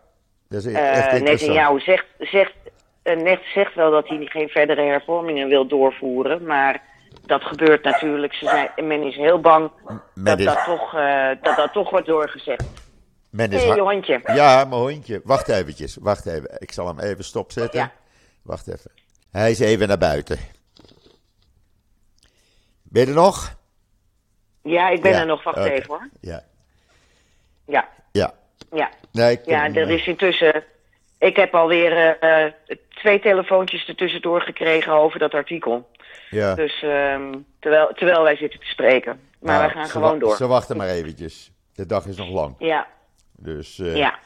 dat 0.49 0.65
is 0.65 0.73
Eh 0.73 0.97
echt. 0.97 1.21
Netanyahu 1.23 1.79
zegt, 1.79 2.05
zegt, 2.19 2.53
net 3.03 3.39
zegt 3.53 3.75
wel 3.75 3.91
dat 3.91 4.07
hij 4.07 4.25
geen 4.25 4.47
verdere 4.49 4.81
hervormingen 4.81 5.47
wil 5.47 5.67
doorvoeren, 5.67 6.43
maar 6.45 6.81
dat 7.25 7.41
gebeurt 7.43 7.83
natuurlijk. 7.83 8.33
Ze 8.33 8.45
zijn, 8.45 8.87
men 8.87 9.03
is 9.03 9.15
heel 9.15 9.39
bang 9.39 9.71
dat 10.13 10.39
is, 10.39 10.45
dat, 10.45 10.63
toch, 10.65 10.91
dat 11.41 11.55
dat 11.55 11.73
toch 11.73 11.89
wordt 11.89 12.05
doorgezegd. 12.07 12.63
men 13.29 13.51
is 13.51 13.59
hey, 13.59 13.67
hard- 13.67 13.79
hondje. 13.79 14.19
Ja, 14.25 14.65
mijn 14.65 14.81
hondje. 14.81 15.21
Wacht 15.23 15.49
eventjes, 15.49 15.97
wacht 16.01 16.25
even. 16.25 16.55
Ik 16.57 16.71
zal 16.71 16.87
hem 16.87 16.99
even 16.99 17.23
stopzetten. 17.23 17.79
Ja. 17.79 17.91
Wacht 18.41 18.67
even. 18.67 18.91
Hij 19.31 19.51
is 19.51 19.59
even 19.59 19.87
naar 19.87 19.97
buiten. 19.97 20.37
Ben 22.89 23.01
je 23.01 23.07
er 23.07 23.13
nog? 23.15 23.57
Ja, 24.63 24.89
ik 24.89 25.01
ben 25.01 25.11
Ja, 25.11 25.19
er 25.19 25.25
nog. 25.25 25.43
Wacht 25.43 25.57
oké. 25.57 25.69
even 25.69 25.87
hoor. 25.87 26.09
Ja, 26.21 26.43
Ja, 27.67 27.89
ja. 28.11 28.33
ja. 28.71 28.89
Nee, 29.11 29.31
ik 29.31 29.45
Ja, 29.45 29.73
er 29.73 29.89
is 29.89 30.07
intussen. 30.07 30.63
Ik 31.17 31.35
heb 31.35 31.55
alweer 31.55 32.17
eh, 32.19 32.51
twee 32.89 33.19
telefoontjes 33.19 33.87
ertussendoor 33.87 34.41
gekregen 34.41 34.91
over 34.93 35.19
dat 35.19 35.33
artikel. 35.33 35.89
ja. 36.29 36.55
Dus 36.55 36.81
ehm, 36.83 37.33
terwijl, 37.59 37.91
terwijl 37.93 38.23
wij 38.23 38.35
zitten 38.35 38.59
te 38.59 38.65
spreken. 38.65 39.19
Maar 39.39 39.53
Nou, 39.59 39.65
wij 39.65 39.69
gaan 39.81 39.89
gewoon 39.91 40.19
door. 40.19 40.35
Ze 40.35 40.47
wachten 40.47 40.77
maar 40.77 40.87
eventjes. 40.87 41.51
De 41.73 41.85
dag 41.85 42.05
is 42.05 42.17
nog 42.17 42.29
lang. 42.29 42.55
Ja, 42.59 42.87
Dus, 43.37 43.79
eh, 43.79 43.95
ja. 43.95 44.19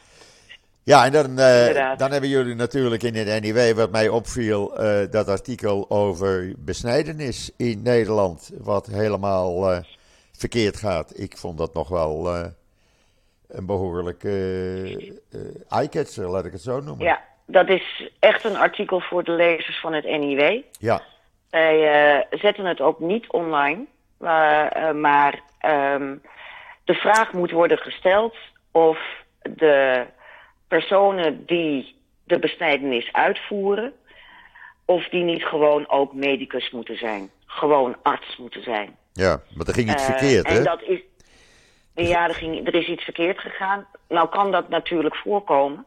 Ja, 0.86 1.06
en 1.06 1.12
dan, 1.12 1.40
eh, 1.40 1.98
dan 1.98 2.12
hebben 2.12 2.30
jullie 2.30 2.56
natuurlijk 2.56 3.04
in 3.04 3.16
het 3.16 3.42
NIW, 3.42 3.76
wat 3.76 3.92
mij 3.92 4.10
opviel, 4.10 4.78
eh, 4.78 5.12
dat 5.12 5.28
artikel 5.28 5.86
over 5.90 6.54
besnijdenis 6.58 7.52
in 7.58 7.82
Nederland, 7.82 8.52
wat 8.58 8.88
helemaal 8.88 9.72
eh, 9.72 9.78
verkeerd 10.32 10.78
gaat. 10.78 11.20
Ik 11.20 11.38
vond 11.38 11.58
dat 11.58 11.74
nog 11.74 11.90
wel 11.90 12.36
een 13.48 13.66
behoorlijk 13.66 14.24
eh 14.24 14.94
eh, 14.94 15.12
eye-catcher, 15.70 16.30
laat 16.30 16.46
ik 16.46 16.52
het 16.52 16.62
zo 16.62 16.80
noemen. 16.80 17.06
ja, 17.06 17.22
dat 17.46 17.70
is 17.70 18.10
echt 18.20 18.44
een 18.44 18.58
artikel 18.58 19.00
voor 19.00 19.24
de 19.24 19.32
lezers 19.32 19.80
van 19.80 19.94
het 19.94 20.06
NIW. 20.06 20.62
Ja, 20.80 21.02
Wij 21.50 22.28
zetten 22.32 22.66
het 22.66 22.82
ook 22.82 23.00
niet 23.00 23.32
online. 23.32 23.86
Maar, 24.18 24.96
maar 24.96 25.42
ehm, 25.60 26.16
de 26.84 26.94
vraag 26.94 27.34
moet 27.34 27.52
worden 27.52 27.78
gesteld 27.78 28.36
of 28.72 28.98
de 29.42 30.06
personen 30.78 31.46
die 31.46 31.96
de 32.24 32.40
besnijdenis 32.40 33.10
uitvoeren, 33.12 33.94
of 34.86 35.10
die 35.10 35.24
niet 35.24 35.44
gewoon 35.44 35.90
ook 35.90 36.14
medicus 36.14 36.72
moeten 36.72 36.98
zijn. 36.98 37.30
Gewoon 37.46 37.96
arts 38.04 38.38
moeten 38.38 38.64
zijn. 38.64 38.98
ja, 39.14 39.42
maar 39.56 39.68
er 39.68 39.74
ging 39.74 39.92
iets 39.92 40.08
Eh, 40.08 40.10
verkeerd, 40.10 40.46
en 40.46 40.56
hè? 40.56 40.64
dat 40.64 40.82
is. 40.82 41.00
Ja, 41.96 42.28
er, 42.28 42.36
ging, 42.36 42.68
er 42.68 42.76
is 42.76 42.88
iets 42.88 43.04
verkeerd 43.04 43.40
gegaan. 43.40 43.88
Nou 44.10 44.30
kan 44.30 44.52
dat 44.52 44.70
natuurlijk 44.70 45.16
voorkomen. 45.16 45.86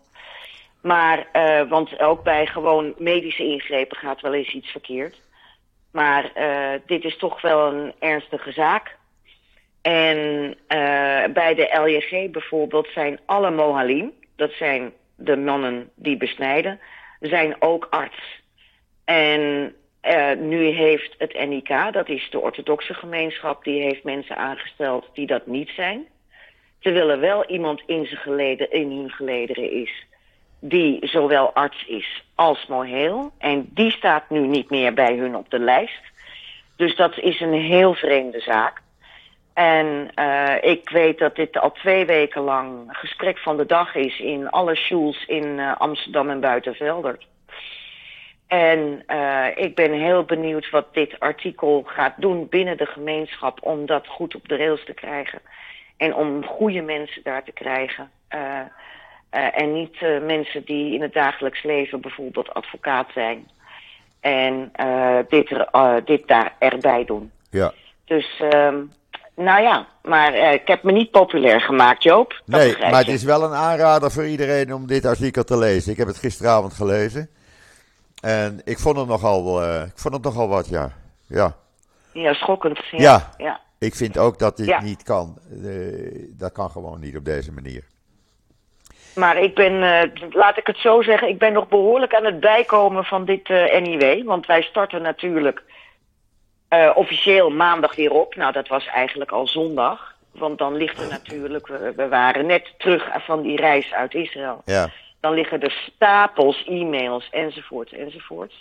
Maar, 0.82 1.26
eh, 1.32 1.68
want 1.68 2.00
ook 2.00 2.22
bij 2.22 2.46
gewoon 2.46 2.94
medische 2.98 3.42
ingrepen 3.44 3.96
gaat 3.96 4.20
wel 4.20 4.34
eens 4.34 4.52
iets 4.52 4.68
verkeerd. 4.70 5.20
Maar 5.92 6.30
eh, 6.34 6.80
dit 6.86 7.04
is 7.04 7.16
toch 7.16 7.40
wel 7.40 7.72
een 7.72 7.92
ernstige 7.98 8.52
zaak. 8.52 8.96
En 9.82 10.56
bij 11.32 11.54
de 11.54 11.80
LJG 11.84 12.30
bijvoorbeeld 12.30 12.88
zijn 12.94 13.20
alle 13.26 13.50
mohalim, 13.50 14.12
dat 14.36 14.52
zijn 14.52 14.92
de 15.16 15.36
mannen 15.36 15.90
die 15.94 16.16
besnijden, 16.16 16.80
zijn 17.20 17.56
ook 17.58 17.86
arts. 17.90 18.42
En 19.04 19.74
eh, 20.00 20.32
nu 20.38 20.64
heeft 20.64 21.14
het 21.18 21.46
NIK, 21.48 21.92
dat 21.92 22.08
is 22.08 22.30
de 22.30 22.40
orthodoxe 22.40 22.94
gemeenschap, 22.94 23.64
die 23.64 23.82
heeft 23.82 24.04
mensen 24.04 24.36
aangesteld 24.36 25.08
die 25.12 25.26
dat 25.26 25.46
niet 25.46 25.68
zijn. 25.68 26.06
Terwijl 26.80 27.10
er 27.10 27.20
wel 27.20 27.46
iemand 27.46 27.82
in, 27.86 28.06
zijn 28.06 28.20
geleden, 28.20 28.70
in 28.70 28.90
hun 28.90 29.10
gelederen 29.10 29.70
is 29.70 30.06
die 30.60 31.06
zowel 31.06 31.52
arts 31.52 31.86
is 31.86 32.24
als 32.34 32.66
moheel. 32.66 33.30
En 33.38 33.68
die 33.70 33.90
staat 33.90 34.30
nu 34.30 34.46
niet 34.46 34.70
meer 34.70 34.94
bij 34.94 35.16
hun 35.16 35.36
op 35.36 35.50
de 35.50 35.58
lijst. 35.58 36.00
Dus 36.76 36.96
dat 36.96 37.18
is 37.18 37.40
een 37.40 37.52
heel 37.52 37.94
vreemde 37.94 38.40
zaak. 38.40 38.82
En 39.56 40.10
eh, 40.14 40.54
ik 40.60 40.90
weet 40.90 41.18
dat 41.18 41.36
dit 41.36 41.58
al 41.58 41.72
twee 41.72 42.04
weken 42.04 42.42
lang 42.42 42.84
gesprek 42.88 43.38
van 43.38 43.56
de 43.56 43.66
dag 43.66 43.94
is 43.94 44.20
in 44.20 44.50
alle 44.50 44.74
schools 44.74 45.24
in 45.26 45.58
eh, 45.58 45.76
Amsterdam 45.76 46.30
en 46.30 46.40
Buitenveldert. 46.40 47.26
En 48.46 49.02
eh, 49.06 49.46
ik 49.54 49.74
ben 49.74 49.92
heel 49.92 50.24
benieuwd 50.24 50.70
wat 50.70 50.94
dit 50.94 51.20
artikel 51.20 51.82
gaat 51.86 52.14
doen 52.16 52.48
binnen 52.48 52.76
de 52.76 52.86
gemeenschap 52.86 53.58
om 53.62 53.86
dat 53.86 54.06
goed 54.06 54.34
op 54.34 54.48
de 54.48 54.56
rails 54.56 54.84
te 54.84 54.94
krijgen. 54.94 55.40
En 55.96 56.14
om 56.14 56.44
goede 56.44 56.82
mensen 56.82 57.22
daar 57.22 57.44
te 57.44 57.52
krijgen. 57.52 58.10
En 59.30 59.72
niet 59.72 60.00
mensen 60.22 60.64
die 60.64 60.94
in 60.94 61.02
het 61.02 61.12
dagelijks 61.12 61.62
leven 61.62 62.00
bijvoorbeeld 62.00 62.54
advocaat 62.54 63.08
zijn. 63.14 63.50
En 64.20 64.72
dit, 65.28 65.50
er, 65.50 66.04
dit 66.04 66.28
daar 66.28 66.54
erbij 66.58 67.04
doen. 67.04 67.30
Ja. 67.50 67.72
Dus, 68.04 68.40
ehm, 68.50 68.76
nou 69.36 69.62
ja, 69.62 69.86
maar 70.02 70.32
eh, 70.32 70.52
ik 70.52 70.66
heb 70.68 70.82
me 70.82 70.92
niet 70.92 71.10
populair 71.10 71.60
gemaakt, 71.60 72.02
Joop. 72.02 72.42
Dat 72.46 72.60
Nee, 72.60 72.76
maar 72.78 72.98
het 72.98 73.08
is 73.08 73.22
wel 73.22 73.42
een 73.42 73.54
aanrader 73.54 74.10
voor 74.10 74.26
iedereen 74.26 74.74
om 74.74 74.86
dit 74.86 75.04
artikel 75.06 75.44
te 75.44 75.58
lezen. 75.58 75.92
Ik 75.92 75.98
heb 75.98 76.06
het 76.06 76.18
gisteravond 76.18 76.72
gelezen. 76.74 77.30
En 78.22 78.60
ik 78.64 78.78
vond 78.78 78.96
het 78.96 79.06
nogal, 79.08 79.62
eh, 79.62 79.82
ik 79.82 79.98
vond 79.98 80.14
het 80.14 80.22
nogal 80.22 80.48
wat, 80.48 80.68
ja. 80.68 80.90
Ja. 81.26 81.56
Ja, 82.12 82.32
schokkend. 82.34 82.78
Ja. 82.90 82.98
Ja. 82.98 83.30
ja. 83.36 83.60
Ik 83.78 83.94
vind 83.94 84.18
ook 84.18 84.38
dat 84.38 84.56
dit 84.56 84.66
Ja. 84.66 84.82
niet 84.82 85.02
kan. 85.02 85.38
Eh, 85.64 85.70
dat 86.30 86.52
kan 86.52 86.70
gewoon 86.70 87.00
niet 87.00 87.16
op 87.16 87.24
deze 87.24 87.52
manier. 87.52 87.84
Maar 89.14 89.36
ik 89.38 89.54
ben, 89.54 89.78
laat 90.30 90.56
ik 90.58 90.66
het 90.66 90.76
zo 90.78 91.02
zeggen, 91.02 91.28
ik 91.28 91.38
ben 91.38 91.52
nog 91.52 91.68
behoorlijk 91.68 92.14
aan 92.14 92.24
het 92.24 92.40
bijkomen 92.40 93.04
van 93.04 93.24
dit 93.24 93.48
eh 93.48 93.80
NIW. 93.80 94.26
Want 94.26 94.46
wij 94.46 94.62
starten 94.62 95.02
natuurlijk 95.02 95.62
eh, 96.68 96.90
officieel 96.94 97.50
maandag 97.50 97.96
weer 97.96 98.12
op. 98.12 98.34
Nou, 98.34 98.52
dat 98.52 98.68
was 98.68 98.86
eigenlijk 98.86 99.32
al 99.32 99.46
zondag. 99.46 100.14
Want 100.32 100.58
dan 100.58 100.76
ligt 100.76 101.00
er 101.00 101.08
natuurlijk, 101.08 101.66
we, 101.66 101.92
we 101.96 102.08
waren 102.08 102.46
net 102.46 102.74
terug 102.78 103.08
van 103.18 103.42
die 103.42 103.56
reis 103.56 103.92
uit 103.92 104.14
Israël. 104.14 104.62
Ja, 104.64 104.90
Dan 105.20 105.34
liggen 105.34 105.60
er 105.60 105.90
stapels 105.94 106.64
e-mails 106.64 107.28
enzovoort 107.30 107.92
enzovoort. 107.92 108.52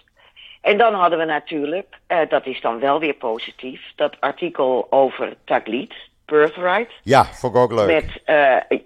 En 0.62 0.78
dan 0.78 0.94
hadden 0.94 1.20
we 1.20 1.26
natuurlijk, 1.26 1.88
eh, 2.08 2.20
dat 2.30 2.46
is 2.46 2.62
dan 2.62 2.80
wel 2.80 3.00
weer 3.00 3.14
positief, 3.14 3.82
dat 3.96 4.16
artikel 4.20 4.88
over 4.90 5.36
Taglit, 5.46 5.94
Birthright. 6.26 6.94
ja 7.04 7.26
vond 7.26 7.56
ik 7.56 7.62
ook 7.62 7.72
leuk. 7.72 7.88
Met 7.88 8.22
eh, 8.26 8.80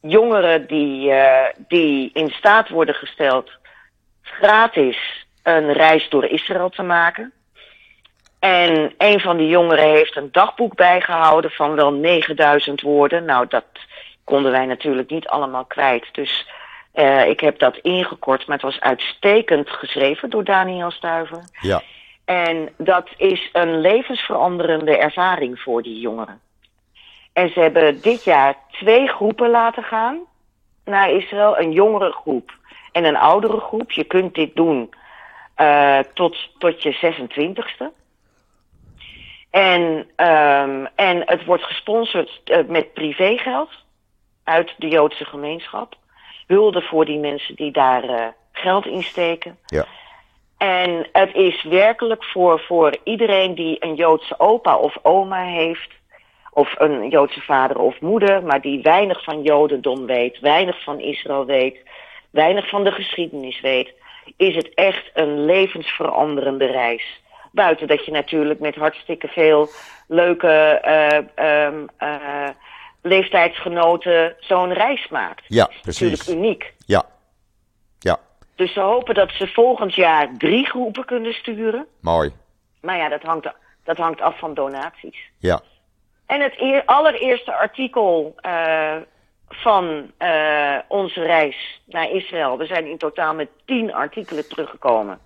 jongeren 0.00 0.66
die, 0.66 1.12
die 1.68 2.10
in 2.12 2.30
staat 2.30 2.68
worden 2.68 2.94
gesteld 2.94 3.50
gratis 4.22 5.26
een 5.42 5.72
reis 5.72 6.08
door 6.08 6.24
Israël 6.24 6.68
te 6.68 6.82
maken. 6.82 7.32
En 8.38 8.94
een 8.98 9.20
van 9.20 9.36
die 9.36 9.48
jongeren 9.48 9.88
heeft 9.90 10.16
een 10.16 10.28
dagboek 10.32 10.74
bijgehouden 10.74 11.50
van 11.50 11.74
wel 11.74 11.92
9000 11.92 12.80
woorden. 12.80 13.24
Nou, 13.24 13.46
dat 13.48 13.64
konden 14.24 14.52
wij 14.52 14.66
natuurlijk 14.66 15.10
niet 15.10 15.28
allemaal 15.28 15.64
kwijt. 15.64 16.08
Dus 16.12 16.46
eh, 16.92 17.28
ik 17.28 17.40
heb 17.40 17.58
dat 17.58 17.76
ingekort, 17.76 18.46
maar 18.46 18.56
het 18.56 18.64
was 18.64 18.80
uitstekend 18.80 19.70
geschreven 19.70 20.30
door 20.30 20.44
Daniel 20.44 20.90
Stuiver. 20.90 21.44
Ja, 21.60 21.82
En 22.24 22.68
dat 22.76 23.08
is 23.16 23.50
een 23.52 23.80
levensveranderende 23.80 24.96
ervaring 24.96 25.60
voor 25.60 25.82
die 25.82 26.00
jongeren. 26.00 26.40
En 27.32 27.50
ze 27.50 27.60
hebben 27.60 28.00
dit 28.00 28.24
jaar 28.24 28.54
twee 28.70 29.08
groepen 29.08 29.50
laten 29.50 29.82
gaan 29.82 30.18
naar 30.84 31.10
Israël. 31.10 31.58
Een 31.58 31.72
jongere 31.72 32.12
groep 32.12 32.58
en 32.92 33.04
een 33.04 33.16
oudere 33.16 33.60
groep. 33.60 33.90
Je 33.90 34.04
kunt 34.04 34.34
dit 34.34 34.56
doen 34.56 34.90
eh, 35.54 35.98
tot, 36.14 36.36
tot 36.58 36.82
je 36.82 36.94
26ste. 36.94 37.84
En, 39.56 40.08
ehm, 40.16 40.86
en 40.94 41.22
het 41.24 41.44
wordt 41.44 41.62
gesponsord 41.62 42.40
eh, 42.44 42.58
met 42.66 42.92
privégeld 42.92 43.70
uit 44.44 44.74
de 44.78 44.88
Joodse 44.88 45.24
gemeenschap. 45.24 45.94
Hulde 46.46 46.82
voor 46.82 47.04
die 47.04 47.18
mensen 47.18 47.54
die 47.54 47.70
daar 47.70 48.04
eh, 48.04 48.26
geld 48.52 48.86
in 48.86 49.02
steken. 49.02 49.58
ja, 49.66 49.84
En 50.58 51.08
het 51.12 51.34
is 51.34 51.62
werkelijk 51.62 52.24
voor, 52.24 52.60
voor 52.60 52.96
iedereen 53.04 53.54
die 53.54 53.76
een 53.80 53.94
Joodse 53.94 54.34
opa 54.38 54.76
of 54.76 54.96
oma 55.02 55.44
heeft, 55.44 55.90
of 56.50 56.74
een 56.78 57.08
Joodse 57.08 57.40
vader 57.40 57.78
of 57.78 58.00
moeder, 58.00 58.42
maar 58.42 58.60
die 58.60 58.82
weinig 58.82 59.24
van 59.24 59.42
Jodendom 59.42 60.06
weet, 60.06 60.40
weinig 60.40 60.82
van 60.82 61.00
Israël 61.00 61.44
weet, 61.44 61.78
weinig 62.30 62.68
van 62.68 62.84
de 62.84 62.92
geschiedenis 62.92 63.60
weet, 63.60 63.92
is 64.36 64.54
het 64.54 64.74
echt 64.74 65.10
een 65.14 65.44
levensveranderende 65.44 66.66
reis. 66.66 67.24
Buiten 67.56 67.86
dat 67.86 68.04
je 68.04 68.10
natuurlijk 68.10 68.60
met 68.60 68.74
hartstikke 68.74 69.28
veel 69.28 69.68
leuke 70.08 70.48
eh, 70.48 71.16
ehm, 71.34 71.86
eh, 71.96 72.48
leeftijdsgenoten 73.02 74.36
zo'n 74.38 74.72
reis 74.72 75.08
maakt. 75.08 75.44
ja, 75.46 75.68
Natuurlijk 75.82 76.22
precies. 76.22 76.28
uniek. 76.34 76.74
Ja, 76.86 77.04
ja, 77.98 78.18
Dus 78.54 78.72
ze 78.72 78.80
hopen 78.80 79.14
dat 79.14 79.30
ze 79.30 79.46
volgend 79.46 79.94
jaar 79.94 80.28
drie 80.38 80.66
groepen 80.66 81.04
kunnen 81.04 81.32
sturen. 81.32 81.86
mooi. 82.00 82.32
Maar 82.80 82.96
ja, 82.96 83.08
dat 83.08 83.22
hangt, 83.22 83.48
dat 83.84 83.96
hangt 83.96 84.20
af 84.20 84.38
van 84.38 84.54
donaties. 84.54 85.18
Ja. 85.38 85.60
En 86.26 86.40
het 86.40 86.54
eer, 86.60 86.82
allereerste 86.84 87.54
artikel 87.54 88.34
uh, 88.46 88.96
van 89.48 90.10
uh, 90.18 90.76
onze 90.88 91.22
reis 91.22 91.80
naar 91.86 92.10
Israël. 92.10 92.58
We 92.58 92.66
zijn 92.66 92.86
in 92.86 92.98
totaal 92.98 93.34
met 93.34 93.48
tien 93.64 93.94
artikelen 93.94 94.48
teruggekomen. 94.48 95.18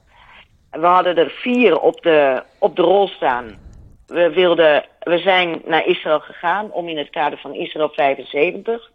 We 0.71 0.87
hadden 0.87 1.17
er 1.17 1.31
vier 1.31 1.81
op 1.81 2.03
de, 2.03 2.43
op 2.59 2.77
de 2.77 2.83
rol 2.83 3.09
staan. 3.09 3.59
We, 4.07 4.31
wilden, 4.31 4.85
we 5.01 5.19
zijn 5.19 5.63
naar 5.65 5.87
Israël 5.87 6.21
gegaan 6.21 6.73
om 6.73 6.89
in 6.89 6.99
het 6.99 7.11
kader 7.11 7.39
van 7.39 7.55
Israël 7.55 7.89
75 7.89 8.91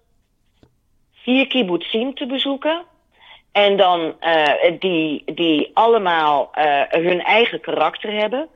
vier 1.14 1.48
kibbutzim 1.48 2.14
te 2.14 2.26
bezoeken. 2.26 2.84
En 3.52 3.78
dan 3.78 4.16
uh, 4.22 4.80
die, 4.80 5.24
die 5.34 5.72
allemaal 5.74 6.52
uh, 6.56 6.82
hun 6.90 7.22
eigen 7.22 7.62
karakter 7.62 8.12
hebben. 8.12 8.50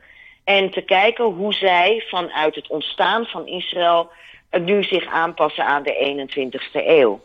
En 0.44 0.70
te 0.70 0.80
kijken 0.80 1.24
hoe 1.24 1.52
zij 1.52 2.04
vanuit 2.08 2.54
het 2.54 2.68
ontstaan 2.68 3.24
van 3.26 3.46
Israël 3.46 4.10
nu 4.50 4.82
zich 4.82 5.06
aanpassen 5.06 5.64
aan 5.64 5.82
de 5.82 6.28
21ste 6.28 6.86
eeuw. 6.86 7.20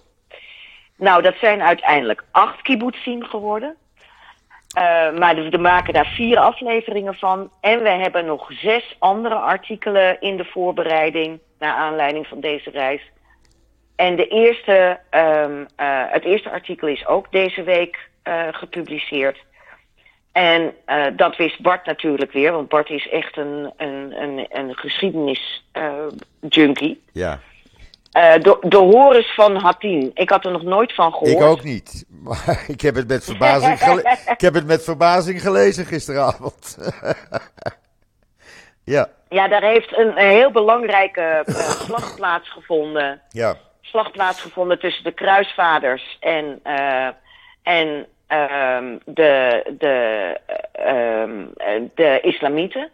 Nou, 0.97 1.21
dat 1.21 1.35
zijn 1.39 1.61
uiteindelijk 1.61 2.23
acht 2.31 2.61
kibbutzim 2.61 3.23
geworden. 3.23 3.75
Uh, 4.77 5.11
maar 5.17 5.35
we 5.35 5.57
maken 5.57 5.93
daar 5.93 6.13
vier 6.15 6.37
afleveringen 6.37 7.15
van. 7.15 7.51
En 7.61 7.83
we 7.83 7.89
hebben 7.89 8.25
nog 8.25 8.51
zes 8.51 8.95
andere 8.99 9.35
artikelen 9.35 10.21
in 10.21 10.37
de 10.37 10.45
voorbereiding. 10.45 11.39
Naar 11.59 11.73
aanleiding 11.73 12.27
van 12.27 12.39
deze 12.39 12.69
reis. 12.69 13.01
En 13.95 14.15
de 14.15 14.27
eerste, 14.27 14.99
um, 15.11 15.59
uh, 15.59 15.65
het 16.07 16.23
eerste 16.23 16.51
artikel 16.51 16.87
is 16.87 17.07
ook 17.07 17.31
deze 17.31 17.63
week 17.63 18.09
uh, 18.23 18.47
gepubliceerd. 18.51 19.43
En 20.31 20.73
dat 21.15 21.35
wist 21.35 21.61
Bart 21.61 21.85
natuurlijk 21.85 22.31
weer, 22.31 22.51
want 22.51 22.69
Bart 22.69 22.89
is 22.89 23.09
echt 23.09 23.37
een, 23.37 23.73
een, 23.77 24.21
een, 24.21 24.45
een 24.49 24.75
geschiedenis-junkie. 24.75 27.01
ja. 27.11 27.39
De, 28.15 28.57
de 28.61 28.77
Horus 28.77 29.33
van 29.33 29.55
Hattin. 29.55 30.11
Ik 30.13 30.29
had 30.29 30.45
er 30.45 30.51
nog 30.51 30.63
nooit 30.63 30.93
van 30.93 31.11
gehoord. 31.11 31.31
Ik 31.31 31.41
ook 31.41 31.63
niet. 31.63 32.05
Maar 32.09 32.63
ik 32.67 32.81
heb 32.81 32.95
het 32.95 33.07
met 33.07 33.23
verbazing, 33.23 33.79
gele 33.79 34.17
ik 34.27 34.41
heb 34.41 34.53
het 34.53 34.65
met 34.65 34.83
verbazing 34.83 35.41
gelezen 35.41 35.85
gisteravond. 35.85 36.75
ja. 38.95 39.09
Ja, 39.29 39.47
daar 39.47 39.63
heeft 39.63 39.97
een, 39.97 40.07
een 40.07 40.29
heel 40.29 40.51
belangrijke 40.51 41.43
slag 41.85 42.15
plaatsgevonden. 42.15 43.21
Ja. 43.29 43.55
Slag 43.81 44.11
plaatsgevonden 44.11 44.79
tussen 44.79 45.03
de 45.03 45.11
kruisvaders 45.11 46.17
en, 46.19 46.59
uh, 46.63 47.07
en 47.63 48.05
um, 48.27 48.99
de, 49.05 49.63
de, 49.77 50.37
um, 50.87 51.51
de 51.95 52.19
islamieten. 52.21 52.89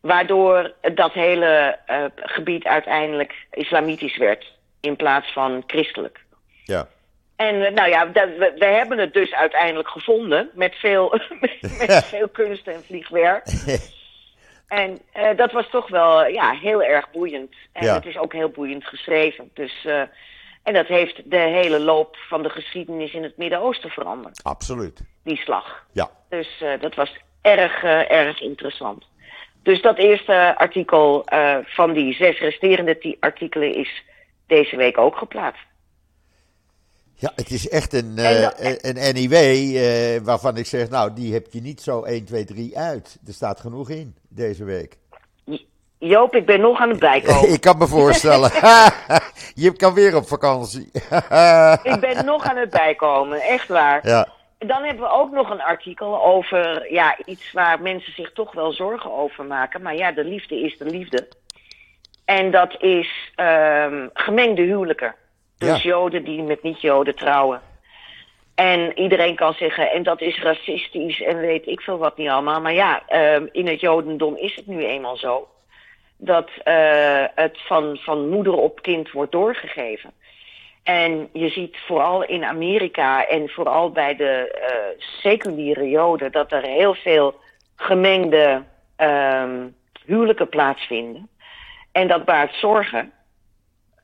Waardoor 0.00 0.72
dat 0.94 1.12
hele 1.12 1.78
uh, 1.90 2.04
gebied 2.16 2.64
uiteindelijk 2.64 3.46
islamitisch 3.50 4.16
werd 4.16 4.52
in 4.80 4.96
plaats 4.96 5.32
van 5.32 5.62
christelijk. 5.66 6.20
Ja. 6.64 6.88
En 7.36 7.74
nou 7.74 7.88
ja, 7.88 8.04
dat, 8.04 8.28
we, 8.38 8.52
we, 8.58 8.64
hebben 8.64 8.98
het 8.98 9.12
dus 9.12 9.32
uiteindelijk 9.32 9.88
gevonden 9.88 10.50
met 10.54 10.74
veel, 10.74 11.20
met, 11.78 12.04
veel 12.04 12.28
kunst 12.28 12.66
en 12.66 12.84
vliegwerk. 12.84 13.44
en 14.68 14.98
uh, 15.16 15.36
dat 15.36 15.52
was 15.52 15.70
toch 15.70 15.88
wel 15.88 16.26
ja, 16.26 16.50
heel 16.50 16.82
erg 16.82 17.10
boeiend. 17.10 17.54
En 17.72 17.84
Ja. 17.84 17.94
het 17.94 18.06
is 18.06 18.16
ook 18.16 18.32
heel 18.32 18.48
boeiend 18.48 18.84
geschreven. 18.84 19.50
Dus, 19.54 19.84
uh, 19.86 20.02
en 20.62 20.74
dat 20.74 20.86
heeft 20.86 21.30
de 21.30 21.36
hele 21.36 21.80
loop 21.80 22.16
van 22.16 22.42
de 22.42 22.50
geschiedenis 22.50 23.12
in 23.12 23.22
het 23.22 23.36
Midden-Oosten 23.36 23.90
veranderd. 23.90 24.42
Absoluut. 24.42 25.00
Die 25.24 25.36
slag. 25.36 25.86
Ja. 25.92 26.10
Dus 26.28 26.60
uh, 26.62 26.80
dat 26.80 26.94
was 26.94 27.16
erg, 27.40 27.82
erg 28.08 28.40
interessant. 28.40 29.09
Dus 29.62 29.82
dat 29.82 29.98
eerste 29.98 30.54
artikel 30.56 31.24
uh, 31.32 31.56
van 31.64 31.92
die 31.92 32.14
zes 32.14 32.38
resterende 32.38 33.16
artikelen 33.20 33.74
is 33.74 34.04
deze 34.46 34.76
week 34.76 34.98
ook 34.98 35.16
geplaatst. 35.16 35.68
Ja, 37.14 37.32
het 37.36 37.50
is 37.50 37.68
echt 37.68 37.92
een, 37.92 38.14
uh, 38.18 38.48
een 38.80 39.14
NIW 39.14 39.32
uh, 39.32 40.20
waarvan 40.22 40.56
ik 40.56 40.66
zeg, 40.66 40.88
nou, 40.88 41.12
die 41.14 41.32
heb 41.32 41.46
je 41.50 41.60
niet 41.60 41.80
zo 41.80 42.02
1, 42.02 42.24
2, 42.24 42.44
3 42.44 42.78
uit. 42.78 43.18
Er 43.26 43.32
staat 43.32 43.60
genoeg 43.60 43.90
in 43.90 44.16
deze 44.28 44.64
week. 44.64 44.96
Joop, 45.98 46.34
ik 46.34 46.46
ben 46.46 46.60
nog 46.60 46.80
aan 46.80 46.88
het 46.88 46.98
bijkomen. 46.98 47.52
ik 47.54 47.60
kan 47.60 47.78
me 47.78 47.86
voorstellen. 47.86 48.50
je 49.64 49.72
kan 49.76 49.94
weer 49.94 50.16
op 50.16 50.28
vakantie. 50.28 50.90
ik 51.82 52.00
ben 52.00 52.24
nog 52.24 52.44
aan 52.44 52.56
het 52.56 52.70
bijkomen, 52.70 53.40
echt 53.40 53.68
waar. 53.68 54.08
Ja. 54.08 54.28
Dan 54.66 54.82
hebben 54.82 55.04
we 55.04 55.10
ook 55.10 55.30
nog 55.30 55.50
een 55.50 55.62
artikel 55.62 56.24
over 56.24 56.92
ja, 56.92 57.16
iets 57.24 57.52
waar 57.52 57.82
mensen 57.82 58.12
zich 58.12 58.32
toch 58.32 58.52
wel 58.52 58.72
zorgen 58.72 59.12
over 59.12 59.44
maken. 59.44 59.82
Maar 59.82 59.96
ja, 59.96 60.12
de 60.12 60.24
liefde 60.24 60.60
is 60.60 60.78
de 60.78 60.84
liefde. 60.84 61.28
En 62.24 62.50
dat 62.50 62.82
is 62.82 63.32
um, 63.36 64.10
gemengde 64.12 64.62
huwelijken. 64.62 65.14
Dus 65.58 65.82
Ja. 65.82 65.90
Joden 65.90 66.24
die 66.24 66.42
met 66.42 66.62
niet-Joden 66.62 67.14
trouwen. 67.14 67.60
En 68.54 68.98
iedereen 68.98 69.36
kan 69.36 69.54
zeggen, 69.54 69.90
en 69.90 70.02
dat 70.02 70.20
is 70.20 70.42
racistisch 70.42 71.22
en 71.22 71.38
weet 71.38 71.66
ik 71.66 71.80
veel 71.80 71.98
wat 71.98 72.16
niet 72.16 72.28
allemaal. 72.28 72.60
Maar 72.60 72.74
ja, 72.74 73.02
um, 73.34 73.48
in 73.52 73.66
het 73.66 73.80
Jodendom 73.80 74.36
is 74.36 74.56
het 74.56 74.66
nu 74.66 74.84
eenmaal 74.84 75.16
zo. 75.16 75.48
Dat 76.16 76.48
uh, 76.64 77.24
het 77.34 77.58
van, 77.66 77.96
van 78.00 78.28
moeder 78.28 78.52
op 78.52 78.82
kind 78.82 79.10
wordt 79.10 79.32
doorgegeven. 79.32 80.10
En 80.82 81.28
je 81.32 81.48
ziet 81.48 81.76
vooral 81.86 82.24
in 82.24 82.44
Amerika 82.44 83.26
en 83.26 83.48
vooral 83.48 83.90
bij 83.90 84.16
de 84.16 84.60
uh, 84.60 85.04
seculiere 85.20 85.88
Joden 85.88 86.32
dat 86.32 86.52
er 86.52 86.62
heel 86.62 86.94
veel 86.94 87.34
gemengde 87.76 88.62
um, 88.96 89.74
huwelijken 90.04 90.48
plaatsvinden. 90.48 91.28
En 91.92 92.08
dat 92.08 92.24
baart 92.24 92.54
zorgen. 92.54 93.12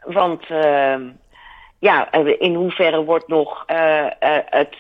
Want 0.01 0.51
uh, 0.51 0.97
ja, 1.79 2.13
in 2.39 2.55
hoeverre 2.55 3.05
wordt 3.05 3.29
nog 3.29 3.65
uh, 3.67 4.07
het, 4.31 4.77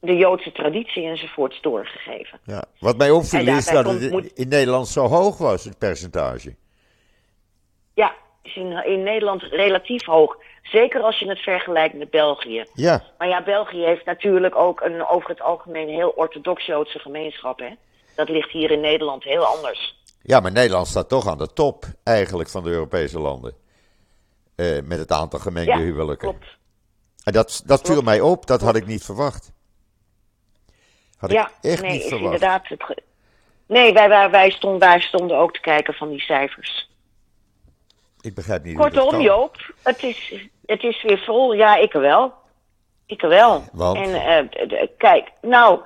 de 0.00 0.16
Joodse 0.16 0.52
traditie 0.52 1.06
enzovoorts 1.06 1.60
doorgegeven. 1.60 2.40
Ja. 2.44 2.64
Wat 2.78 2.96
mij 2.96 3.10
opviel 3.10 3.46
is 3.46 3.66
dat 3.66 3.86
het 3.86 4.32
in 4.34 4.48
Nederland 4.48 4.88
zo 4.88 5.06
hoog 5.06 5.38
was, 5.38 5.64
het 5.64 5.78
percentage. 5.78 6.54
Ja, 7.94 8.14
is 8.42 8.56
in, 8.56 8.84
in 8.84 9.02
Nederland 9.02 9.42
relatief 9.42 10.04
hoog. 10.04 10.36
Zeker 10.62 11.00
als 11.00 11.18
je 11.18 11.28
het 11.28 11.38
vergelijkt 11.38 11.94
met 11.94 12.10
België. 12.10 12.64
Ja. 12.74 13.02
Maar 13.18 13.28
ja, 13.28 13.42
België 13.42 13.84
heeft 13.84 14.04
natuurlijk 14.04 14.56
ook 14.56 14.80
een 14.80 15.06
over 15.06 15.30
het 15.30 15.40
algemeen 15.40 15.88
heel 15.88 16.10
orthodox 16.10 16.66
Joodse 16.66 16.98
gemeenschap. 16.98 17.58
Hè? 17.58 17.74
Dat 18.14 18.28
ligt 18.28 18.50
hier 18.50 18.70
in 18.70 18.80
Nederland 18.80 19.24
heel 19.24 19.44
anders. 19.44 19.98
Ja, 20.22 20.40
maar 20.40 20.52
Nederland 20.52 20.86
staat 20.86 21.08
toch 21.08 21.28
aan 21.28 21.38
de 21.38 21.52
top 21.52 21.84
eigenlijk 22.04 22.48
van 22.48 22.64
de 22.64 22.70
Europese 22.70 23.18
landen. 23.18 23.54
Uh, 24.56 24.82
met 24.84 24.98
het 24.98 25.12
aantal 25.12 25.38
gemengde 25.38 25.72
ja, 25.72 25.78
huwelijken. 25.78 26.28
Klopt. 26.28 26.58
En 27.24 27.32
dat, 27.32 27.62
dat 27.66 27.86
viel 27.86 28.02
mij 28.02 28.20
op, 28.20 28.46
dat 28.46 28.60
had 28.60 28.76
ik 28.76 28.86
niet 28.86 29.04
verwacht. 29.04 29.52
Had 31.16 31.30
ja, 31.30 31.50
ik 31.60 31.70
echt 31.70 31.82
nee, 31.82 31.90
niet 31.90 32.02
verwacht. 32.02 32.24
inderdaad. 32.24 32.68
Het. 32.68 33.02
Nee, 33.66 33.92
wij, 33.92 34.08
wij, 34.08 34.30
wij, 34.30 34.50
stonden, 34.50 34.80
wij 34.80 35.00
stonden 35.00 35.36
ook 35.36 35.52
te 35.52 35.60
kijken 35.60 35.94
van 35.94 36.08
die 36.08 36.20
cijfers. 36.20 36.89
Ik 38.20 38.34
begrijp 38.34 38.64
niet 38.64 38.76
Kortom. 38.76 39.20
Joop, 39.20 39.56
het 39.82 40.02
is, 40.02 40.34
het 40.66 40.82
is 40.82 41.02
weer 41.02 41.18
vol. 41.18 41.52
Ja, 41.52 41.76
ik 41.76 41.92
wel. 41.92 42.32
Ik 43.06 43.20
wel. 43.20 43.62
Want? 43.72 43.96
En 43.96 44.48
uh, 44.72 44.78
kijk, 44.98 45.28
nou, 45.42 45.80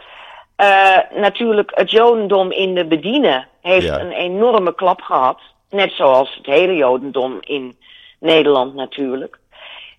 uh, 0.56 0.98
natuurlijk, 1.14 1.70
het 1.74 1.90
Jodendom 1.90 2.50
in 2.50 2.74
de 2.74 2.84
Bedienen 2.86 3.48
heeft 3.62 3.86
Ja. 3.86 4.00
een 4.00 4.12
enorme 4.12 4.74
klap 4.74 5.00
gehad. 5.00 5.40
Net 5.70 5.92
zoals 5.92 6.34
het 6.34 6.46
hele 6.46 6.76
Jodendom 6.76 7.38
in 7.40 7.76
Nederland 8.20 8.74
natuurlijk. 8.74 9.38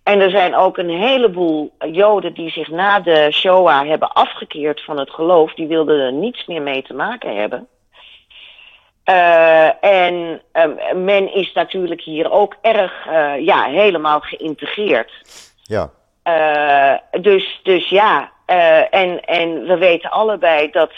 En 0.04 0.20
er 0.20 0.30
zijn 0.30 0.56
ook 0.56 0.78
een 0.78 0.90
heleboel 0.90 1.74
Joden 1.92 2.34
die 2.34 2.50
zich 2.50 2.70
na 2.70 3.00
de 3.00 3.28
Shoah 3.32 3.88
hebben 3.88 4.12
afgekeerd 4.12 4.84
van 4.84 5.00
het 5.00 5.10
geloof. 5.10 5.54
Die 5.54 5.68
wilden 5.68 6.00
er 6.00 6.14
niets 6.14 6.46
meer 6.46 6.62
mee 6.62 6.82
te 6.82 6.94
maken 6.94 7.36
hebben. 7.36 7.68
Uh, 9.10 9.84
en 9.84 10.42
uh, 10.54 10.94
men 10.94 11.34
is 11.34 11.54
natuurlijk 11.54 12.02
hier 12.02 12.32
ook 12.32 12.56
erg, 12.62 13.08
uh, 13.08 13.46
ja, 13.46 13.64
helemaal 13.64 14.20
geïntegreerd. 14.20 15.12
Ja. 15.64 15.90
Uh, 16.28 17.22
dus, 17.22 17.60
dus 17.64 17.90
ja, 17.90 18.32
en, 18.90 19.26
en 19.26 19.66
we 19.68 19.78
weten 19.78 20.10
allebei 20.10 20.72
dat 20.72 20.92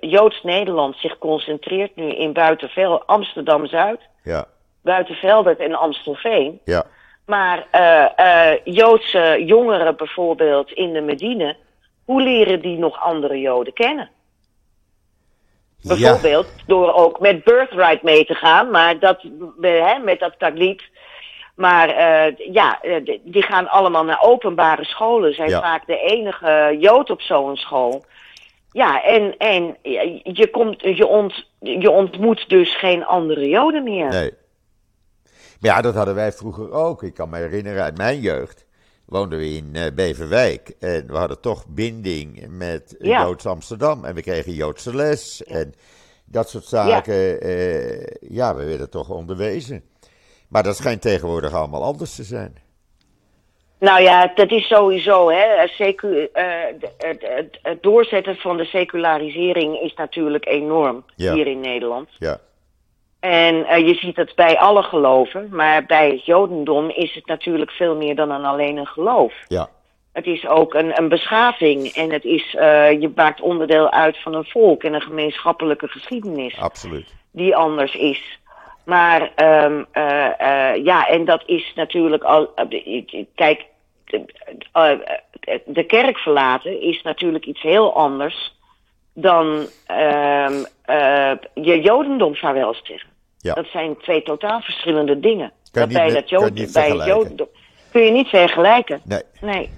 Joods-Nederland 0.00 0.96
zich 0.96 1.18
concentreert 1.18 1.96
nu 1.96 2.08
in 2.12 2.32
Buitenveld, 2.32 3.06
Amsterdam-Zuid, 3.06 4.00
Ja. 4.22 4.44
Buitenveldert 4.82 5.58
en 5.58 5.74
Amstelveen. 5.74 6.60
Ja. 6.64 6.84
Maar 7.26 7.66
Joodse 8.64 9.44
jongeren 9.44 9.96
bijvoorbeeld 9.96 10.72
in 10.72 10.92
de 10.92 11.00
Medine, 11.00 11.56
hoe 12.04 12.22
leren 12.22 12.60
die 12.60 12.78
nog 12.78 13.00
andere 13.00 13.40
Joden 13.40 13.72
kennen? 13.72 14.10
Bijvoorbeeld 15.82 16.46
ja. 16.56 16.62
door 16.66 16.92
ook 16.92 17.20
met 17.20 17.44
Birthright 17.44 18.02
mee 18.02 18.24
te 18.24 18.34
gaan, 18.34 18.70
maar 18.70 18.98
dat, 18.98 19.22
hè, 19.60 19.98
met 19.98 20.18
dat 20.18 20.34
tagliet. 20.38 20.82
Maar 21.54 21.88
uh, 21.88 22.36
ja, 22.52 22.80
die 23.22 23.42
gaan 23.42 23.68
allemaal 23.68 24.04
naar 24.04 24.22
openbare 24.22 24.84
scholen, 24.84 25.34
zijn 25.34 25.48
Ja. 25.48 25.60
vaak 25.60 25.86
de 25.86 25.98
enige 25.98 26.76
Jood 26.80 27.10
op 27.10 27.20
zo'n 27.20 27.56
school. 27.56 28.04
Ja, 28.72 29.02
en, 29.02 29.36
en 29.38 29.76
je, 30.22 30.48
komt, 30.50 30.80
je 30.80 31.06
ont, 31.06 31.48
je 31.58 31.90
ontmoet 31.90 32.48
dus 32.48 32.76
geen 32.76 33.06
andere 33.06 33.48
Joden 33.48 33.82
meer. 33.82 34.08
Nee. 34.08 34.32
Maar 35.60 35.70
ja, 35.70 35.80
dat 35.80 35.94
hadden 35.94 36.14
wij 36.14 36.32
vroeger 36.32 36.72
ook. 36.72 37.02
Ik 37.02 37.14
kan 37.14 37.30
me 37.30 37.36
herinneren 37.36 37.82
uit 37.82 37.96
mijn 37.96 38.20
jeugd. 38.20 38.66
Woonden 39.08 39.38
we 39.38 39.48
in 39.48 39.72
uh, 39.72 39.82
Beverwijk. 39.94 40.74
En 40.78 41.06
we 41.06 41.16
hadden 41.16 41.40
toch 41.40 41.66
binding 41.68 42.46
met 42.48 42.96
Ja. 42.98 43.22
Joods 43.22 43.46
Amsterdam. 43.46 44.04
En 44.04 44.14
we 44.14 44.22
kregen 44.22 44.52
Joodse 44.52 44.94
les. 44.94 45.44
En 45.44 45.74
dat 46.24 46.48
soort 46.48 46.64
zaken. 46.64 47.14
Ja. 47.14 48.06
ja, 48.20 48.54
we 48.54 48.64
werden 48.64 48.90
toch 48.90 49.10
onderwezen. 49.10 49.82
Maar 50.48 50.62
dat 50.62 50.76
schijnt 50.76 51.02
tegenwoordig 51.02 51.52
allemaal 51.52 51.82
anders 51.84 52.14
te 52.14 52.24
zijn. 52.24 52.56
Nou 53.78 54.02
ja, 54.02 54.32
dat 54.34 54.50
is 54.50 54.66
sowieso, 54.66 55.30
hè. 55.30 55.66
Secu 55.66 56.28
eh, 56.32 56.44
het, 56.98 57.22
het, 57.22 57.58
het 57.62 57.82
doorzetten 57.82 58.36
van 58.36 58.56
de 58.56 58.64
secularisering 58.64 59.80
is 59.80 59.94
natuurlijk 59.94 60.46
enorm 60.46 61.04
Ja. 61.16 61.34
hier 61.34 61.46
in 61.46 61.60
Nederland. 61.60 62.08
Ja, 62.18 62.40
En 63.20 63.64
eh, 63.64 63.86
je 63.86 63.94
ziet 63.94 64.16
het 64.16 64.34
bij 64.34 64.58
alle 64.58 64.82
geloven, 64.82 65.48
maar 65.50 65.86
bij 65.86 66.10
het 66.10 66.24
Jodendom 66.24 66.90
is 66.90 67.14
het 67.14 67.26
natuurlijk 67.26 67.70
veel 67.70 67.96
meer 67.96 68.14
dan 68.14 68.30
een 68.30 68.44
alleen 68.44 68.76
een 68.76 68.86
geloof. 68.86 69.34
ja, 69.48 69.68
Het 70.12 70.26
is 70.26 70.46
ook 70.46 70.74
een, 70.74 70.98
een 70.98 71.08
beschaving 71.08 71.86
en 71.86 72.12
het 72.12 72.24
is, 72.24 72.54
eh, 72.54 73.00
je 73.00 73.12
maakt 73.14 73.40
onderdeel 73.40 73.90
uit 73.90 74.22
van 74.22 74.34
een 74.34 74.44
volk 74.44 74.82
en 74.82 74.94
een 74.94 75.00
gemeenschappelijke 75.00 75.88
geschiedenis 75.88 76.60
absoluut. 76.60 77.14
die 77.32 77.56
anders 77.56 77.94
is. 77.94 78.38
Maar 78.84 79.32
ehm, 79.34 79.84
eh, 79.92 80.84
ja, 80.84 81.06
en 81.06 81.24
dat 81.24 81.42
is 81.46 81.72
natuurlijk 81.74 82.22
al. 82.22 82.54
Kijk, 83.34 83.64
de, 84.04 84.24
de 85.66 85.84
kerk 85.84 86.18
verlaten 86.18 86.80
is 86.80 87.02
natuurlijk 87.02 87.46
iets 87.46 87.62
heel 87.62 87.94
anders 87.94 88.57
dan 89.20 89.66
ehm, 89.86 90.64
eh, 90.84 91.30
je 91.54 91.80
Jodendom 91.80 92.34
vaarwel 92.34 92.74
zeggen. 92.82 93.08
Ja. 93.38 93.54
Dat 93.54 93.66
zijn 93.72 93.96
twee 93.98 94.22
totaal 94.22 94.60
verschillende 94.60 95.20
dingen. 95.20 95.52
Kan 95.72 95.82
dat 95.82 95.92
bij, 95.92 96.12
met- 96.12 96.28
dat 96.28 96.52
niet 96.52 96.72
bij. 96.72 97.06
Jodendom 97.06 97.48
kun 97.92 98.02
je 98.02 98.10
niet 98.10 98.28
vergelijken. 98.28 99.00
Nee. 99.04 99.22
Nee. 99.40 99.70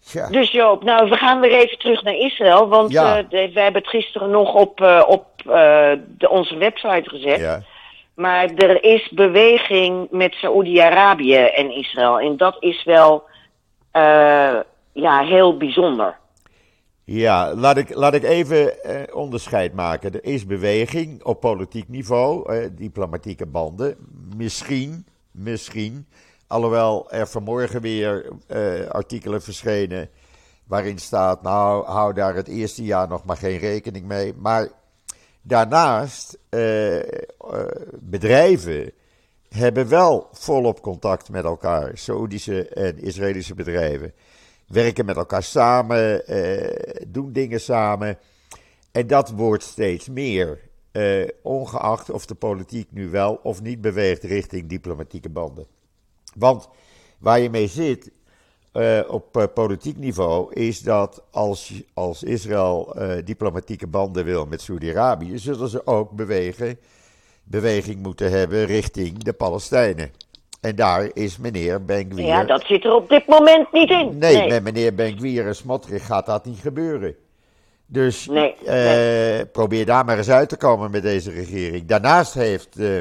Ja, 0.00 0.28
Dus 0.28 0.50
Joop, 0.50 0.84
nou, 0.84 1.08
we 1.10 1.16
gaan 1.16 1.40
weer 1.40 1.52
even 1.52 1.78
terug 1.78 2.02
naar 2.02 2.14
Israël. 2.14 2.68
Want 2.68 2.92
Ja. 2.92 3.18
eh, 3.18 3.24
de- 3.28 3.50
wij 3.52 3.62
hebben 3.62 3.82
het 3.82 3.90
gisteren 3.90 4.30
nog 4.30 4.54
op, 4.54 4.80
eh, 4.80 5.04
op 5.06 5.26
de, 6.18 6.28
onze 6.28 6.56
website 6.56 7.08
gezet. 7.08 7.38
ja, 7.40 7.62
Maar 8.14 8.44
er 8.56 8.84
is 8.84 9.08
beweging 9.10 10.06
met 10.10 10.34
Saoedi-Arabië 10.34 11.36
en 11.36 11.70
Israël. 11.70 12.20
En 12.20 12.36
dat 12.36 12.56
is 12.60 12.84
wel 12.84 13.22
ja, 14.92 15.20
heel 15.24 15.56
bijzonder. 15.56 16.18
Ja 17.12 17.54
laat, 17.54 17.76
ik, 17.76 17.94
laat 17.94 18.14
ik 18.14 18.22
even 18.22 18.84
eh, 18.84 19.16
onderscheid 19.16 19.74
maken. 19.74 20.12
Er 20.12 20.24
is 20.24 20.46
beweging 20.46 21.24
op 21.24 21.40
politiek 21.40 21.88
niveau, 21.88 22.54
eh, 22.54 22.68
diplomatieke 22.72 23.46
banden. 23.46 23.96
Misschien, 24.36 25.06
misschien. 25.30 26.06
Alhoewel 26.46 27.10
er 27.10 27.28
vanmorgen 27.28 27.80
weer 27.80 28.32
eh, 28.46 28.86
artikelen 28.86 29.42
verschenen 29.42 30.08
waarin 30.64 30.98
staat, 30.98 31.42
nou 31.42 31.86
hou 31.86 32.12
daar 32.12 32.34
het 32.34 32.48
eerste 32.48 32.84
jaar 32.84 33.08
nog 33.08 33.24
maar 33.24 33.36
geen 33.36 33.58
rekening 33.58 34.06
mee. 34.06 34.34
Maar 34.36 34.68
daarnaast, 35.42 36.38
eh, 36.48 36.98
eh, 36.98 37.06
bedrijven 38.00 38.92
hebben 39.48 39.88
wel 39.88 40.28
volop 40.32 40.82
contact 40.82 41.30
met 41.30 41.44
elkaar. 41.44 41.90
Saoedische 41.94 42.68
en 42.68 42.98
Israëlische 42.98 43.54
bedrijven 43.54 44.12
werken 44.70 45.04
met 45.04 45.16
elkaar 45.16 45.42
samen, 45.42 46.26
eh, 46.26 47.04
doen 47.08 47.32
dingen 47.32 47.60
samen. 47.60 48.18
En 48.92 49.06
dat 49.06 49.30
wordt 49.30 49.62
steeds 49.62 50.08
meer, 50.08 50.60
eh, 50.92 51.28
ongeacht 51.42 52.10
of 52.10 52.26
de 52.26 52.34
politiek 52.34 52.92
nu 52.92 53.08
wel 53.08 53.40
of 53.42 53.62
niet 53.62 53.80
beweegt 53.80 54.22
richting 54.22 54.68
diplomatieke 54.68 55.28
banden. 55.28 55.66
Want 56.34 56.68
waar 57.18 57.40
je 57.40 57.50
mee 57.50 57.66
zit 57.66 58.10
eh, 58.72 59.00
op 59.08 59.50
politiek 59.54 59.96
niveau 59.96 60.54
is 60.54 60.80
dat 60.80 61.22
als, 61.30 61.82
als 61.94 62.22
Israël 62.22 62.96
diplomatieke 63.24 63.86
banden 63.86 64.24
wil 64.24 64.46
met 64.46 64.60
Saudi-Arabië, 64.60 65.38
zullen 65.38 65.68
ze 65.68 65.86
ook 65.86 66.10
bewegen, 66.10 66.78
beweging 67.44 68.02
moeten 68.02 68.30
hebben 68.30 68.64
richting 68.66 69.18
de 69.18 69.32
Palestijnen. 69.32 70.10
En 70.60 70.76
daar 70.76 71.10
is 71.12 71.38
meneer 71.38 71.84
Ben-Gvir. 71.84 72.24
Ja, 72.24 72.44
dat 72.44 72.64
zit 72.64 72.84
er 72.84 72.94
op 72.94 73.08
dit 73.08 73.26
moment 73.26 73.72
niet 73.72 73.90
in. 73.90 74.18
Nee, 74.18 74.48
met 74.48 74.62
meneer 74.62 74.94
Ben-Gvir 74.94 75.46
en 75.46 75.56
Smotrich 75.56 76.06
gaat 76.06 76.26
dat 76.26 76.44
niet 76.44 76.58
gebeuren. 76.58 77.16
Dus 77.86 78.26
Nee, 78.26 78.54
eh, 78.54 79.46
probeer 79.52 79.86
daar 79.86 80.04
maar 80.04 80.16
eens 80.16 80.30
uit 80.30 80.48
te 80.48 80.56
komen 80.56 80.90
met 80.90 81.02
deze 81.02 81.30
regering. 81.30 81.86
Daarnaast 81.86 82.34
heeft 82.34 82.78
eh, 82.78 82.98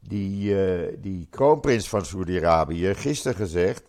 die, 0.00 0.64
eh, 0.64 0.94
die 0.98 1.26
kroonprins 1.30 1.88
van 1.88 2.04
Saudi-Arabië 2.04 2.94
gisteren 2.94 3.36
gezegd 3.36 3.82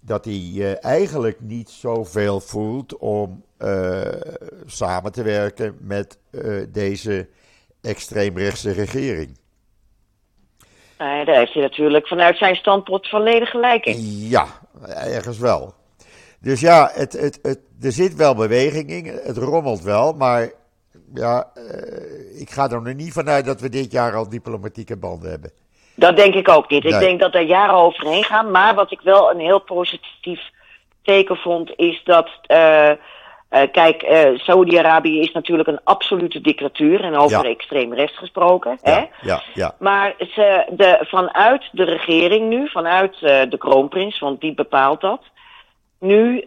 dat 0.00 0.24
hij 0.24 0.78
eigenlijk 0.80 1.40
niet 1.40 1.70
zoveel 1.70 2.40
voelt 2.40 2.96
om 2.96 3.44
samen 4.66 5.12
te 5.12 5.22
werken 5.22 5.76
met 5.80 6.18
deze 6.68 7.28
extreemrechtse 7.80 8.70
regering. 8.70 9.38
Nee, 10.98 11.24
daar 11.24 11.36
heeft 11.36 11.52
hij 11.52 11.62
natuurlijk 11.62 12.06
vanuit 12.06 12.36
zijn 12.36 12.56
standpunt 12.56 13.08
volledig 13.08 13.50
gelijk 13.50 13.84
in. 13.84 13.96
Ja, 14.28 14.46
ergens 14.86 15.38
wel. 15.38 15.74
Dus 16.40 16.60
ja, 16.60 16.90
het, 16.92 17.12
het, 17.12 17.38
het, 17.42 17.60
er 17.82 17.92
zit 17.92 18.14
wel 18.14 18.34
beweging 18.34 18.90
in, 18.90 19.06
het 19.22 19.36
rommelt 19.36 19.82
wel, 19.82 20.12
maar 20.12 20.50
ja, 21.14 21.50
eh, 21.54 22.40
ik 22.40 22.50
ga 22.50 22.70
er 22.70 22.82
nog 22.82 22.94
niet 22.94 23.12
vanuit 23.12 23.44
dat 23.44 23.60
we 23.60 23.68
dit 23.68 23.92
jaar 23.92 24.14
al 24.14 24.28
diplomatieke 24.28 24.96
banden 24.96 25.30
hebben. 25.30 25.52
Dat 25.94 26.16
denk 26.16 26.34
ik 26.34 26.48
ook 26.48 26.70
niet. 26.70 26.84
Ik 26.84 26.98
denk 26.98 27.20
dat 27.20 27.34
er 27.34 27.42
jaren 27.42 27.74
overheen 27.74 28.24
gaan. 28.24 28.50
Maar 28.50 28.74
wat 28.74 28.90
ik 28.90 29.00
wel 29.00 29.30
een 29.30 29.40
heel 29.40 29.58
positief 29.60 30.40
teken 31.02 31.36
vond, 31.36 31.72
is 31.76 32.00
dat. 32.04 32.28
eh, 32.46 32.90
eh, 33.48 33.62
kijk, 33.72 34.02
eh 34.02 34.38
Saudi-Arabië 34.38 35.20
is 35.20 35.32
natuurlijk 35.32 35.68
een 35.68 35.80
absolute 35.84 36.40
dictatuur. 36.40 37.04
En 37.04 37.16
over 37.16 37.44
Ja. 37.44 37.50
extreem 37.50 37.94
rechts 37.94 38.16
gesproken. 38.18 38.78
Hè? 38.82 39.04
Ja, 39.22 39.42
ja, 39.54 39.74
Maar 39.78 40.14
ze, 40.18 40.64
de, 40.70 40.98
vanuit 41.00 41.68
de 41.72 41.84
regering 41.84 42.48
nu, 42.48 42.68
vanuit 42.68 43.14
eh, 43.22 43.40
de 43.50 43.58
kroonprins, 43.58 44.18
want 44.18 44.40
die 44.40 44.54
bepaalt 44.54 45.00
dat. 45.00 45.20
Nu 46.00 46.38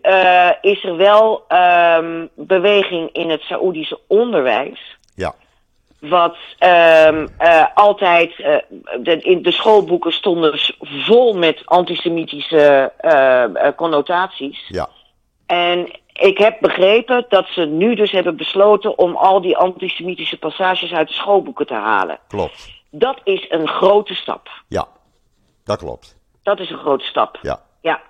is 0.62 0.84
er 0.84 0.96
wel 0.98 1.44
ehm, 1.48 2.26
beweging 2.36 3.10
in 3.12 3.30
het 3.30 3.42
Saoedische 3.42 4.00
onderwijs. 4.08 4.98
ja, 5.16 5.34
Wat 6.00 6.36
ehm, 6.58 7.28
eh, 7.38 7.66
altijd, 7.74 8.36
de, 9.00 9.18
in 9.22 9.42
de 9.42 9.52
schoolboeken 9.52 10.12
stonden 10.12 10.60
vol 10.80 11.34
met 11.34 11.62
antisemitische 11.66 12.92
connotaties. 13.76 14.66
ja, 14.68 14.90
En 15.46 15.92
ik 16.22 16.38
heb 16.38 16.58
begrepen 16.60 17.26
dat 17.30 17.46
ze 17.48 17.62
nu 17.66 17.96
dus 17.96 18.12
hebben 18.12 18.38
besloten 18.38 18.98
om 18.98 19.16
al 19.16 19.42
die 19.42 19.58
antisemitische 19.58 20.38
passages 20.38 20.92
uit 20.92 21.08
de 21.08 21.14
schoolboeken 21.14 21.66
te 21.68 21.74
halen. 21.74 22.20
klopt. 22.28 22.70
Dat 22.90 23.20
is 23.24 23.46
een 23.50 23.68
grote 23.68 24.14
stap. 24.14 24.50
Ja, 24.68 24.88
dat 25.64 25.78
klopt. 25.78 26.16
Dat 26.44 26.60
is 26.60 26.70
een 26.70 26.78
grote 26.78 27.06
stap. 27.06 27.40
Ja, 27.42 27.62
Ja, 27.82 28.02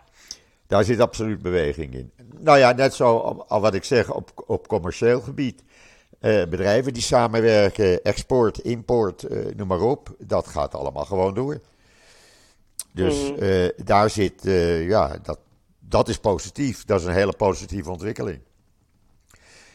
daar 0.68 0.84
zit 0.84 1.00
absoluut 1.00 1.42
beweging 1.42 1.94
in. 1.94 2.12
Nou 2.40 2.58
ja, 2.58 2.72
net 2.72 2.94
zo 2.94 3.18
al- 3.48 3.60
wat 3.62 3.74
ik 3.74 3.84
zeg 3.84 4.12
op, 4.14 4.30
op 4.48 4.68
commercieel 4.68 5.22
gebied. 5.22 5.64
Eh, 6.20 6.44
bedrijven 6.50 6.94
die 6.94 7.02
samenwerken, 7.02 8.04
export, 8.04 8.58
import, 8.58 9.24
eh, 9.24 9.38
noem 9.56 9.68
maar 9.68 9.82
op. 9.82 10.10
Dat 10.20 10.48
gaat 10.48 10.76
allemaal 10.76 11.06
gewoon 11.06 11.34
door. 11.34 11.60
Dus 12.94 13.36
eh, 13.36 13.86
daar 13.86 14.10
zit, 14.10 14.46
eh, 14.46 14.88
ja, 14.88 15.18
dat, 15.24 15.40
dat 15.92 16.08
is 16.10 16.18
positief. 16.18 16.86
Dat 16.86 17.00
is 17.00 17.06
een 17.06 17.14
hele 17.14 17.34
positieve 17.34 17.90
ontwikkeling. 17.92 18.40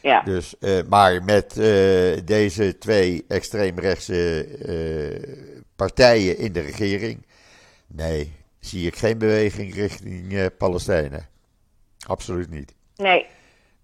ja. 0.01 0.21
Dus, 0.21 0.57
eh, 0.59 0.79
maar 0.89 1.23
met 1.23 1.51
eh, 1.57 2.25
deze 2.25 2.77
twee 2.79 3.25
extreemrechtse 3.27 4.43
eh, 4.45 5.33
partijen 5.75 6.37
in 6.37 6.53
de 6.53 6.59
regering, 6.61 7.25
nee, 7.87 8.31
zie 8.59 8.87
ik 8.87 8.95
geen 8.95 9.17
beweging 9.17 9.73
richting 9.75 10.49
Palestijnen. 10.57 11.27
Absoluut 12.07 12.49
niet. 12.49 12.73
Nee. 12.95 13.25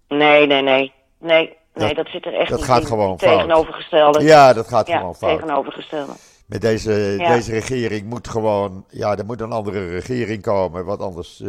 Nee, 0.08 0.46
nee, 0.46 0.62
nee. 0.62 0.92
Nee, 1.18 1.56
nee 1.74 1.86
Dat- 1.94 1.96
dat 1.96 2.06
zit 2.08 2.26
er 2.26 2.34
echt 2.34 2.48
dat 2.50 2.58
niet 2.58 2.68
gaat 2.68 2.80
in. 2.80 2.86
gewoon 2.86 3.18
fout. 3.18 3.32
Tegenovergestelde. 3.38 4.22
Ja, 4.22 4.52
dat 4.52 4.68
gaat 4.68 4.86
Ja, 4.86 4.98
gewoon 4.98 5.14
fout. 5.14 5.38
tegenovergestelde. 5.38 6.12
Met 6.46 6.60
deze, 6.60 6.92
Ja. 6.92 7.34
deze 7.34 7.50
regering 7.52 8.06
moet 8.08 8.28
gewoon, 8.28 8.84
ja, 8.90 9.16
er 9.18 9.24
moet 9.24 9.40
een 9.40 9.52
andere 9.52 9.88
regering 9.88 10.42
komen, 10.42 10.84
want 10.84 11.00
anders 11.00 11.42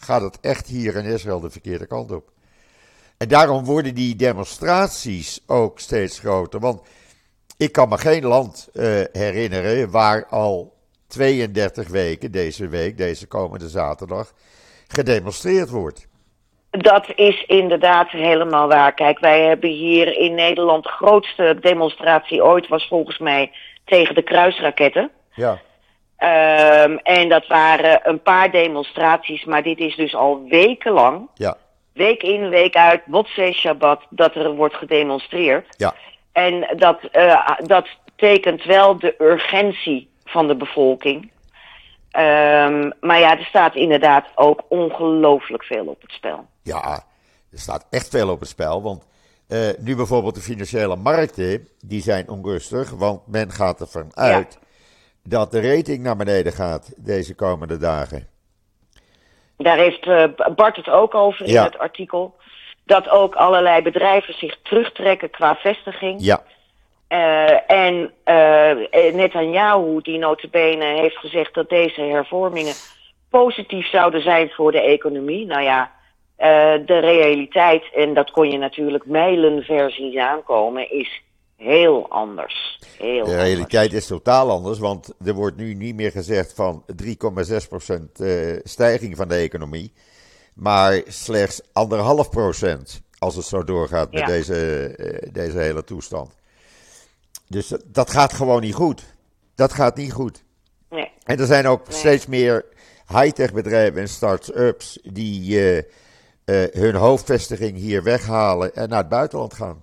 gaat 0.00 0.22
het 0.22 0.40
echt 0.40 0.66
hier 0.66 0.96
in 0.96 1.04
Israël 1.04 1.40
de 1.40 1.50
verkeerde 1.50 1.86
kant 1.86 2.12
op. 2.12 2.30
En 3.18 3.28
daarom 3.28 3.64
worden 3.64 3.94
die 3.94 4.16
demonstraties 4.16 5.40
ook 5.46 5.78
steeds 5.78 6.18
groter. 6.18 6.60
Want 6.60 6.82
ik 7.56 7.72
kan 7.72 7.88
me 7.88 7.98
geen 7.98 8.24
land 8.24 8.68
eh, 8.72 8.84
herinneren 9.12 9.90
waar 9.90 10.26
al 10.26 10.72
32 11.06 11.88
weken 11.88 12.32
deze 12.32 12.68
week, 12.68 12.96
deze 12.96 13.26
komende 13.26 13.68
zaterdag, 13.68 14.32
gedemonstreerd 14.88 15.70
wordt. 15.70 16.08
Dat 16.70 17.12
is 17.14 17.44
inderdaad 17.46 18.10
helemaal 18.10 18.68
waar. 18.68 18.94
Kijk, 18.94 19.18
wij 19.18 19.46
hebben 19.46 19.70
hier 19.70 20.16
in 20.16 20.34
Nederland 20.34 20.82
de 20.82 20.90
grootste 20.90 21.58
demonstratie 21.60 22.44
ooit 22.44 22.68
was 22.68 22.88
volgens 22.88 23.18
mij 23.18 23.52
tegen 23.84 24.14
de 24.14 24.22
kruisraketten. 24.22 25.10
Ja. 25.34 25.60
Um, 26.22 26.98
en 26.98 27.28
dat 27.28 27.46
waren 27.46 28.00
een 28.02 28.22
paar 28.22 28.50
demonstraties, 28.50 29.44
maar 29.44 29.62
dit 29.62 29.78
is 29.78 29.96
dus 29.96 30.14
al 30.14 30.44
wekenlang. 30.48 31.28
Ja. 31.34 31.56
Week 31.92 32.22
in, 32.22 32.48
week 32.48 32.74
uit, 32.74 33.06
Motzee 33.06 33.52
Shabbat, 33.52 34.02
dat 34.10 34.34
er 34.34 34.54
wordt 34.54 34.74
gedemonstreerd. 34.74 35.66
Ja. 35.76 35.94
En 36.32 36.76
dat, 36.76 36.98
uh, 37.12 37.50
dat 37.58 37.88
tekent 38.16 38.64
wel 38.64 38.98
de 38.98 39.14
urgentie 39.18 40.10
van 40.24 40.46
de 40.46 40.56
bevolking. 40.56 41.30
Um, 42.12 42.92
maar 43.00 43.18
ja, 43.18 43.38
er 43.38 43.44
staat 43.44 43.74
inderdaad 43.74 44.26
ook 44.34 44.62
ongelooflijk 44.68 45.64
veel 45.64 45.86
op 45.86 46.02
het 46.02 46.12
spel. 46.12 46.46
Ja, 46.62 47.04
er 47.52 47.58
staat 47.58 47.86
echt 47.90 48.08
veel 48.08 48.30
op 48.30 48.40
het 48.40 48.48
spel. 48.48 48.82
Want 48.82 49.06
uh, 49.48 49.68
nu 49.78 49.96
bijvoorbeeld 49.96 50.34
de 50.34 50.40
financiële 50.40 50.96
markten, 50.96 51.68
die 51.84 52.02
zijn 52.02 52.28
onrustig. 52.28 52.90
Want 52.90 53.26
men 53.26 53.50
gaat 53.50 53.80
ervan 53.80 54.16
uit 54.16 54.58
ja. 54.60 54.68
Dat 55.30 55.50
de 55.50 55.74
rating 55.74 56.02
naar 56.02 56.16
beneden 56.16 56.52
gaat 56.52 56.92
deze 56.96 57.34
komende 57.34 57.76
dagen. 57.76 58.28
Daar 59.56 59.76
heeft 59.76 60.06
uh, 60.06 60.24
Bart 60.56 60.76
het 60.76 60.88
ook 60.88 61.14
over 61.14 61.46
in 61.46 61.52
Ja. 61.52 61.64
het 61.64 61.78
artikel. 61.78 62.34
Dat 62.84 63.08
ook 63.08 63.34
allerlei 63.34 63.82
bedrijven 63.82 64.34
zich 64.34 64.56
terugtrekken 64.62 65.30
qua 65.30 65.54
vestiging. 65.54 66.20
Ja, 66.20 66.42
Uh, 67.12 67.70
en 67.70 68.12
uh, 68.24 69.12
Netanyahu, 69.14 70.00
die 70.02 70.18
notabene 70.18 70.84
heeft 70.84 71.16
gezegd 71.16 71.54
dat 71.54 71.68
deze 71.68 72.00
hervormingen 72.00 72.74
positief 73.30 73.86
zouden 73.88 74.22
zijn 74.22 74.50
voor 74.50 74.72
de 74.72 74.80
economie. 74.80 75.46
Nou 75.46 75.62
ja, 75.62 75.90
uh, 76.38 76.86
de 76.86 76.98
realiteit, 76.98 77.84
en 77.94 78.14
dat 78.14 78.30
kon 78.30 78.50
je 78.50 78.58
natuurlijk 78.58 79.06
mijlenver 79.06 79.90
zien 79.90 80.20
aankomen, 80.20 80.92
is 80.92 81.22
heel 81.60 82.10
anders. 82.10 82.80
Heel 82.98 83.24
de 83.24 83.36
realiteit 83.36 83.92
is 83.92 84.06
totaal 84.06 84.50
anders, 84.50 84.78
want 84.78 85.14
er 85.24 85.34
wordt 85.34 85.56
nu 85.56 85.74
niet 85.74 85.94
meer 85.94 86.10
gezegd 86.10 86.52
van 86.54 86.84
3,6% 87.04 88.02
uh, 88.20 88.58
stijging 88.62 89.16
van 89.16 89.28
de 89.28 89.34
economie, 89.34 89.92
maar 90.54 91.02
slechts 91.06 91.60
anderhalf 91.72 92.30
procent 92.30 93.02
als 93.18 93.36
het 93.36 93.44
zo 93.44 93.64
doorgaat 93.64 94.12
met 94.12 94.26
deze, 94.26 94.94
uh, 94.96 95.32
deze 95.32 95.58
hele 95.58 95.84
toestand. 95.84 96.34
Dus 97.48 97.74
dat, 97.86 98.10
gaat 98.10 98.32
gewoon 98.32 98.60
niet 98.60 98.74
goed. 98.74 99.14
Dat 99.54 99.72
gaat 99.72 99.96
niet 99.96 100.12
goed. 100.12 100.44
Nee. 100.90 101.10
En 101.24 101.38
er 101.38 101.46
zijn 101.46 101.66
ook 101.66 101.88
Nee. 101.88 101.98
steeds 101.98 102.26
meer 102.26 102.64
high-tech 103.08 103.52
bedrijven 103.52 104.00
en 104.00 104.08
start-ups 104.08 104.98
die 105.02 105.58
eh, 105.58 105.78
eh, 106.44 106.72
hun 106.72 106.94
hoofdvestiging 106.94 107.76
hier 107.76 108.02
weghalen 108.02 108.74
en 108.74 108.88
naar 108.88 108.98
het 108.98 109.08
buitenland 109.08 109.54
gaan. 109.54 109.82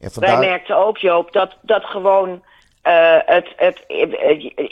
En 0.00 0.10
Wij 0.14 0.38
merkten 0.38 0.76
ook, 0.76 0.98
Joop, 0.98 1.32
dat, 1.32 1.56
dat 1.60 1.84
gewoon 1.84 2.42
eh, 2.82 3.16
het, 3.26 3.46
het, 3.56 3.84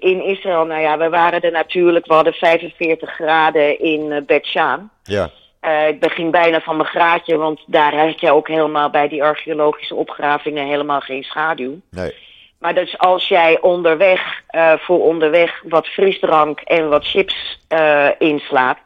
in 0.01 0.25
Israël, 0.25 0.65
nou 0.65 0.81
ja, 0.81 0.99
we 0.99 1.09
waren 1.09 1.41
er 1.41 1.51
natuurlijk, 1.51 2.07
we 2.07 2.15
hadden 2.15 2.33
45 2.33 3.11
graden 3.11 3.79
in 3.79 4.01
uh, 4.11 4.19
Bet 4.27 4.49
ja, 4.49 5.31
Eh, 5.61 5.89
ik 5.89 6.01
begin 6.01 6.31
bijna 6.31 6.61
van 6.61 6.77
mijn 6.77 6.89
graadje, 6.89 7.37
want 7.37 7.61
daar 7.67 7.97
had 8.07 8.21
je 8.21 8.33
ook 8.33 8.49
helemaal 8.49 8.91
bij 8.91 9.09
die 9.09 9.23
archeologische 9.25 9.95
opgravingen 9.95 10.67
helemaal 10.67 11.01
geen 11.01 11.23
schaduw. 11.25 11.81
nee, 11.91 12.15
Maar 12.59 12.75
dus 12.75 12.99
als 12.99 13.29
jij 13.29 13.61
onderweg, 13.61 14.43
eh, 14.47 14.73
voor 14.79 15.01
onderweg 15.05 15.63
wat 15.69 15.87
frisdrank 15.87 16.61
en 16.61 16.89
wat 16.89 17.07
chips 17.07 17.61
eh, 17.69 18.09
inslaat, 18.19 18.79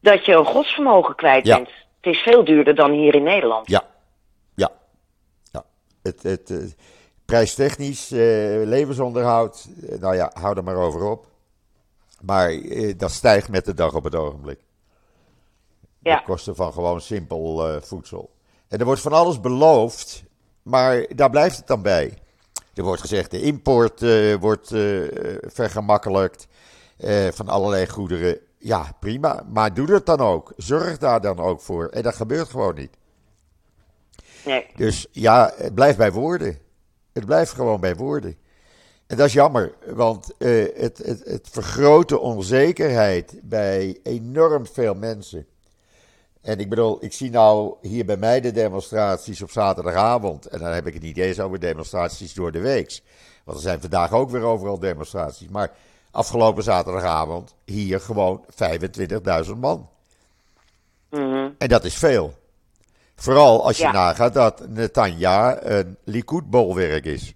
dat 0.00 0.24
je 0.24 0.34
een 0.34 0.44
godsvermogen 0.44 1.14
kwijt 1.14 1.46
Ja. 1.46 1.56
bent. 1.56 1.70
Het 2.00 2.14
is 2.14 2.18
veel 2.22 2.44
duurder 2.44 2.74
dan 2.74 2.90
hier 2.90 3.14
in 3.14 3.22
Nederland. 3.22 3.68
ja, 3.70 3.82
Het, 6.02 6.22
het, 6.22 6.76
prijstechnisch, 7.28 8.10
eh, 8.10 8.18
levensonderhoud, 8.64 9.68
eh, 9.88 9.98
nou 9.98 10.14
ja, 10.14 10.30
hou 10.34 10.56
er 10.56 10.64
maar 10.64 10.76
over 10.76 11.02
op. 11.02 11.26
Maar 12.20 12.50
eh, 12.50 12.98
dat 12.98 13.10
stijgt 13.10 13.48
met 13.48 13.64
de 13.64 13.74
dag 13.74 13.94
op 13.94 14.04
het 14.04 14.14
ogenblik. 14.14 14.60
Ja. 15.98 16.16
De 16.16 16.24
kosten 16.24 16.56
van 16.56 16.72
gewoon 16.72 17.00
simpel 17.00 17.68
eh, 17.68 17.80
voedsel. 17.80 18.30
En 18.68 18.78
er 18.78 18.84
wordt 18.84 19.00
van 19.00 19.12
alles 19.12 19.40
beloofd, 19.40 20.24
maar 20.62 21.06
daar 21.14 21.30
blijft 21.30 21.56
het 21.56 21.66
dan 21.66 21.82
bij. 21.82 22.18
Er 22.74 22.82
wordt 22.82 23.00
gezegd, 23.00 23.30
de 23.30 23.40
import 23.40 24.00
wordt 24.40 24.68
vergemakkelijkt 25.52 26.48
van 27.30 27.48
allerlei 27.48 27.88
goederen. 27.88 28.38
Ja, 28.58 28.92
prima, 29.00 29.44
maar 29.52 29.74
doe 29.74 29.86
dat 29.86 30.06
dan 30.06 30.18
ook. 30.18 30.52
Zorg 30.56 30.98
daar 30.98 31.20
dan 31.20 31.38
ook 31.38 31.60
voor. 31.60 31.88
En 31.88 32.02
dat 32.02 32.14
gebeurt 32.14 32.48
gewoon 32.48 32.74
niet. 32.74 32.96
Nee. 34.48 34.66
Dus 34.76 35.06
ja, 35.10 35.52
het 35.56 35.74
blijft 35.74 35.98
bij 35.98 36.12
woorden. 36.12 36.58
Het 37.12 37.24
blijft 37.24 37.52
gewoon 37.52 37.80
bij 37.80 37.96
woorden. 37.96 38.36
En 39.06 39.16
dat 39.16 39.26
is 39.26 39.32
jammer, 39.32 39.74
want 39.86 40.36
eh, 40.38 40.64
het, 40.74 40.98
het, 40.98 41.24
het 41.24 41.48
vergroot 41.50 42.08
de 42.08 42.18
onzekerheid 42.18 43.40
bij 43.42 43.98
enorm 44.02 44.66
veel 44.66 44.94
mensen. 44.94 45.46
En 46.40 46.58
ik 46.58 46.68
bedoel, 46.68 47.04
ik 47.04 47.12
zie 47.12 47.30
nou 47.30 47.74
hier 47.80 48.04
bij 48.04 48.16
mij 48.16 48.40
de 48.40 48.50
demonstraties 48.50 49.42
op 49.42 49.50
zaterdagavond. 49.50 50.46
En 50.46 50.58
dan 50.58 50.72
heb 50.72 50.86
ik 50.86 50.94
het 50.94 51.02
niet 51.02 51.16
eens 51.16 51.40
over 51.40 51.60
demonstraties 51.60 52.34
door 52.34 52.52
de 52.52 52.60
week. 52.60 53.00
Want 53.44 53.56
er 53.56 53.62
zijn 53.62 53.80
vandaag 53.80 54.12
ook 54.12 54.30
weer 54.30 54.42
overal 54.42 54.78
demonstraties. 54.78 55.48
Maar 55.48 55.72
afgelopen 56.10 56.62
zaterdagavond 56.62 57.54
hier 57.64 58.00
gewoon 58.00 58.44
25.000 59.46 59.56
man. 59.56 59.88
Mhm. 61.10 61.50
En 61.58 61.68
dat 61.68 61.84
is 61.84 61.94
veel. 61.94 62.34
Vooral 63.20 63.64
als 63.66 63.76
je 63.76 63.82
Ja. 63.82 63.92
nagaat 63.92 64.34
dat 64.34 64.68
Netanya 64.68 65.62
een 65.62 65.96
Likud-bolwerk 66.04 67.04
is. 67.04 67.34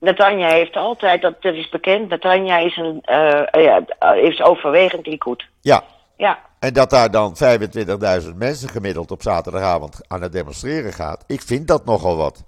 Netanya 0.00 0.48
heeft 0.48 0.76
altijd, 0.76 1.22
dat, 1.22 1.42
dat 1.42 1.54
is 1.54 1.68
bekend, 1.68 2.08
Netanya 2.08 2.58
is, 2.58 2.76
een, 2.76 3.00
eh, 3.02 3.62
ja, 3.64 3.84
is 4.14 4.42
overwegend 4.42 5.06
Likud. 5.06 5.44
Ja, 5.60 5.84
Ja, 6.16 6.38
en 6.58 6.72
dat 6.72 6.90
daar 6.90 7.10
dan 7.10 7.36
25.000 7.36 8.36
mensen 8.36 8.68
gemiddeld 8.68 9.10
op 9.10 9.22
zaterdagavond 9.22 10.00
aan 10.08 10.22
het 10.22 10.32
demonstreren 10.32 10.92
gaat. 10.92 11.24
Ik 11.26 11.42
vind 11.42 11.68
dat 11.68 11.84
nogal 11.84 12.16
wat. 12.16 12.44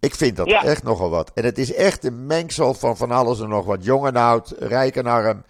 Ik 0.00 0.14
vind 0.14 0.36
dat 0.36 0.48
Ja. 0.50 0.62
echt 0.64 0.82
nogal 0.82 1.10
wat. 1.10 1.30
En 1.34 1.44
het 1.44 1.58
is 1.58 1.74
echt 1.74 2.04
een 2.04 2.26
mengsel 2.26 2.74
van 2.74 2.96
van 2.96 3.10
alles 3.10 3.40
en 3.40 3.48
nog 3.48 3.64
wat. 3.64 3.84
Jong 3.84 4.06
en 4.06 4.16
oud, 4.16 4.54
rijk 4.58 4.96
en 4.96 5.06
arm, 5.06 5.44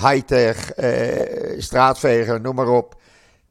high-tech, 0.00 0.70
eh, 0.72 1.60
straatveger, 1.60 2.40
noem 2.40 2.54
maar 2.54 2.68
op. 2.68 2.94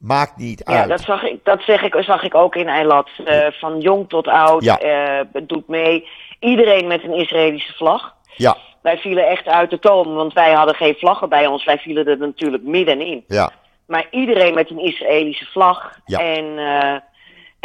Maakt 0.00 0.36
niet 0.36 0.62
ja 0.66 0.78
uit. 0.80 0.88
dat, 0.88 1.00
zag 1.00 1.22
ik, 1.22 1.44
dat 1.44 1.62
zeg 1.62 1.82
ik, 1.82 1.96
zag 1.98 2.22
ik 2.22 2.34
ook 2.34 2.54
in 2.56 2.68
Eilat. 2.68 3.08
Eh, 3.24 3.46
van 3.50 3.80
jong 3.80 4.08
tot 4.08 4.28
oud, 4.28 4.64
Ja. 4.64 4.78
eh, 4.78 5.20
doet 5.42 5.68
mee. 5.68 6.08
Iedereen 6.38 6.86
met 6.86 7.02
een 7.04 7.14
Israëlische 7.14 7.72
vlag. 7.72 8.14
Ja, 8.36 8.56
Wij 8.82 8.98
vielen 8.98 9.26
echt 9.28 9.46
uit 9.46 9.70
de 9.70 9.78
toon, 9.78 10.14
want 10.14 10.32
wij 10.32 10.52
hadden 10.52 10.74
geen 10.74 10.94
vlaggen 10.98 11.28
bij 11.28 11.46
ons. 11.46 11.64
Wij 11.64 11.78
vielen 11.78 12.06
er 12.06 12.18
natuurlijk 12.18 12.62
middenin. 12.62 13.24
ja, 13.26 13.50
Maar 13.86 14.06
iedereen 14.10 14.54
met 14.54 14.70
een 14.70 14.78
Israëlische 14.78 15.44
vlag. 15.46 15.98
Ja. 16.04 16.18
En, 16.18 16.58
eh, 16.58 16.94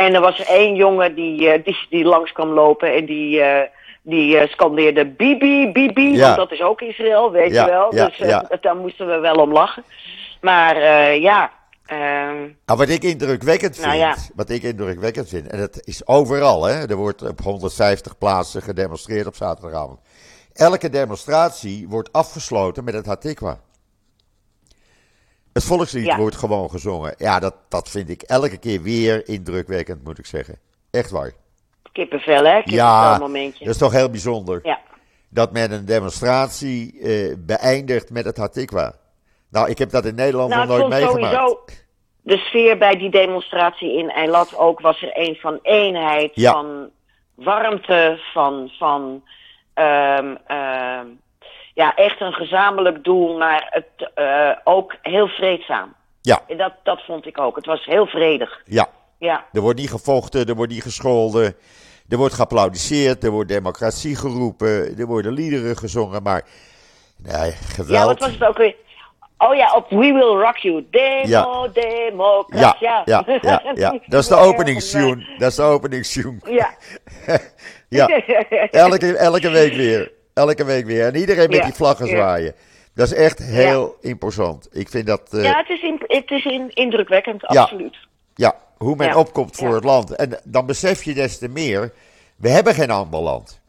en 0.05 0.13
er 0.13 0.21
was 0.21 0.39
er 0.39 0.47
één 0.47 0.75
jongen 0.75 1.15
die, 1.15 1.61
die, 1.63 1.77
die 1.89 2.03
langs 2.05 2.31
kwam 2.31 2.49
lopen 2.49 2.93
en 2.93 3.05
die, 3.05 3.43
die 4.01 4.37
eh, 4.37 4.49
scandeerde 4.49 5.05
Bibi, 5.05 5.71
Bibi. 5.71 6.15
Ja. 6.15 6.23
Want 6.25 6.35
dat 6.37 6.51
is 6.51 6.61
ook 6.61 6.81
Israël, 6.81 7.31
weet 7.31 7.53
Ja, 7.53 7.65
je 7.65 7.71
wel. 7.71 7.95
ja, 7.95 8.05
dus 8.05 8.17
ja. 8.17 8.45
daar 8.61 8.75
moesten 8.75 9.07
we 9.07 9.19
wel 9.19 9.35
om 9.35 9.51
lachen. 9.51 9.83
Maar 10.41 10.77
ja, 11.15 11.51
ehm, 11.85 12.37
Nou, 12.65 12.79
wat 12.79 12.89
ik 12.89 13.03
indrukwekkend 13.03 13.75
vind, 13.75 13.87
Nou 13.87 13.97
ja. 13.97 14.15
wat 14.35 14.49
ik 14.49 14.63
indrukwekkend 14.63 15.27
vind, 15.29 15.47
en 15.47 15.59
dat 15.59 15.79
is 15.83 16.07
overal, 16.07 16.63
hè, 16.63 16.87
er 16.89 16.95
wordt 16.95 17.21
op 17.21 17.41
150 17.41 18.17
plaatsen 18.17 18.61
gedemonstreerd 18.61 19.27
op 19.27 19.35
zaterdagavond. 19.35 19.99
Elke 20.53 20.89
demonstratie 20.89 21.87
wordt 21.87 22.11
afgesloten 22.11 22.83
met 22.83 22.93
het 22.93 23.05
Hatikwa. 23.05 23.59
Het 25.53 25.63
volkslied 25.63 26.05
Ja. 26.05 26.17
wordt 26.17 26.35
gewoon 26.35 26.69
gezongen. 26.69 27.13
Ja, 27.17 27.39
dat, 27.39 27.55
dat 27.69 27.89
vind 27.89 28.09
ik 28.09 28.21
elke 28.21 28.57
keer 28.57 28.81
weer 28.81 29.27
indrukwekkend, 29.27 30.03
moet 30.03 30.19
ik 30.19 30.25
zeggen. 30.25 30.59
Echt 30.91 31.09
waar. 31.09 31.31
kippenvel, 31.91 32.43
hè? 32.43 32.55
Kippenvel 32.57 32.75
Ja, 32.85 33.17
momentje. 33.17 33.65
dat 33.65 33.73
is 33.73 33.79
toch 33.79 33.91
heel 33.91 34.09
bijzonder. 34.09 34.59
Ja. 34.63 34.79
Dat 35.29 35.51
men 35.51 35.71
een 35.71 35.85
demonstratie 35.85 36.99
eh, 37.01 37.35
beëindigt 37.39 38.09
met 38.09 38.25
het 38.25 38.37
Hatikwa. 38.37 38.95
Nou, 39.55 39.69
ik 39.69 39.77
heb 39.77 39.89
dat 39.89 40.05
in 40.05 40.15
Nederland 40.15 40.49
Nou, 40.49 40.67
nog 40.67 40.77
nooit 40.77 40.89
meegemaakt. 40.89 41.33
sowieso 41.35 41.59
de 42.21 42.37
sfeer 42.37 42.77
bij 42.77 42.97
die 42.97 43.09
demonstratie 43.09 43.97
in 43.97 44.09
Eilat 44.09 44.57
ook 44.57 44.79
was 44.79 45.01
er 45.01 45.11
een 45.13 45.35
van 45.35 45.59
eenheid, 45.61 46.31
Ja. 46.33 46.51
van 46.51 46.89
warmte, 47.35 48.19
van, 48.33 48.71
van 48.77 49.23
ehm, 49.73 50.35
ehm, 50.47 51.05
ja, 51.73 51.95
echt 51.95 52.21
een 52.21 52.33
gezamenlijk 52.33 53.03
doel, 53.03 53.37
maar 53.37 53.67
het 53.69 54.11
eh, 54.13 54.51
ook 54.63 54.95
heel 55.01 55.27
vreedzaam. 55.27 55.93
Ja, 56.21 56.41
En 56.47 56.57
Dat, 56.57 56.73
dat 56.83 57.01
vond 57.05 57.25
ik 57.25 57.39
ook. 57.39 57.55
Het 57.55 57.65
was 57.65 57.85
heel 57.85 58.05
vredig. 58.05 58.61
ja. 58.65 58.87
Ja, 59.19 59.45
Er 59.53 59.61
wordt 59.61 59.79
niet 59.79 59.89
gevochten, 59.89 60.45
er 60.47 60.55
wordt 60.55 60.71
niet 60.71 60.81
gescholden. 60.83 61.55
Er 62.09 62.17
wordt 62.17 62.33
geapplaudisseerd, 62.33 63.23
er 63.23 63.31
wordt 63.31 63.49
democratie 63.49 64.15
geroepen, 64.15 64.97
er 64.97 65.05
worden 65.05 65.31
liederen 65.33 65.77
gezongen, 65.77 66.23
maar 66.23 66.43
nee, 67.17 67.51
geweld. 67.51 67.89
ja 67.99 68.05
wat 68.05 68.19
was 68.19 68.31
het 68.31 68.43
ook 68.43 68.57
weer? 68.57 68.75
Oh 69.37 69.55
ja, 69.55 69.73
op 69.75 69.89
We 69.89 69.95
Will 70.13 70.37
Rock 70.41 70.57
You. 70.57 70.85
Demo, 70.91 71.27
Ja. 71.27 71.67
democratie. 71.73 72.87
Ja, 72.87 73.01
ja, 73.05 73.23
ja, 73.41 73.61
ja. 73.75 73.99
Dat 74.07 74.21
is 74.21 74.27
de 74.27 74.35
openingstune. 74.35 75.35
Dat 75.37 75.49
is 75.49 75.55
de 75.55 75.63
openingstune. 75.63 76.37
Ja. 76.43 76.75
Ja, 77.89 78.07
elke, 78.71 79.17
elke 79.17 79.49
week 79.49 79.73
weer. 79.73 80.11
Elke 80.33 80.63
week 80.65 80.85
weer. 80.85 81.05
En 81.05 81.15
iedereen 81.15 81.49
met 81.49 81.63
die 81.63 81.73
vlaggen 81.73 82.07
zwaaien. 82.07 82.53
Dat 82.93 83.07
is 83.07 83.13
echt 83.13 83.39
heel 83.39 83.95
imposant. 84.01 84.67
Ik 84.71 84.89
vind 84.89 85.07
dat, 85.07 85.33
eh, 85.33 85.43
Ja, 85.43 85.57
het 85.57 85.69
is, 85.69 85.81
in- 85.81 86.01
het 86.07 86.31
is 86.31 86.45
in- 86.45 86.69
indrukwekkend, 86.73 87.45
absoluut. 87.45 87.95
ja, 88.35 88.55
hoe 88.77 88.95
men 88.95 89.15
opkomt 89.15 89.55
voor 89.55 89.75
het 89.75 89.83
land. 89.83 90.11
En 90.15 90.39
dan 90.43 90.65
besef 90.65 91.03
je 91.03 91.13
des 91.13 91.37
te 91.37 91.47
meer, 91.47 91.93
we 92.37 92.49
hebben 92.49 92.73
geen 92.73 92.91
ander 92.91 93.19
land. 93.19 93.61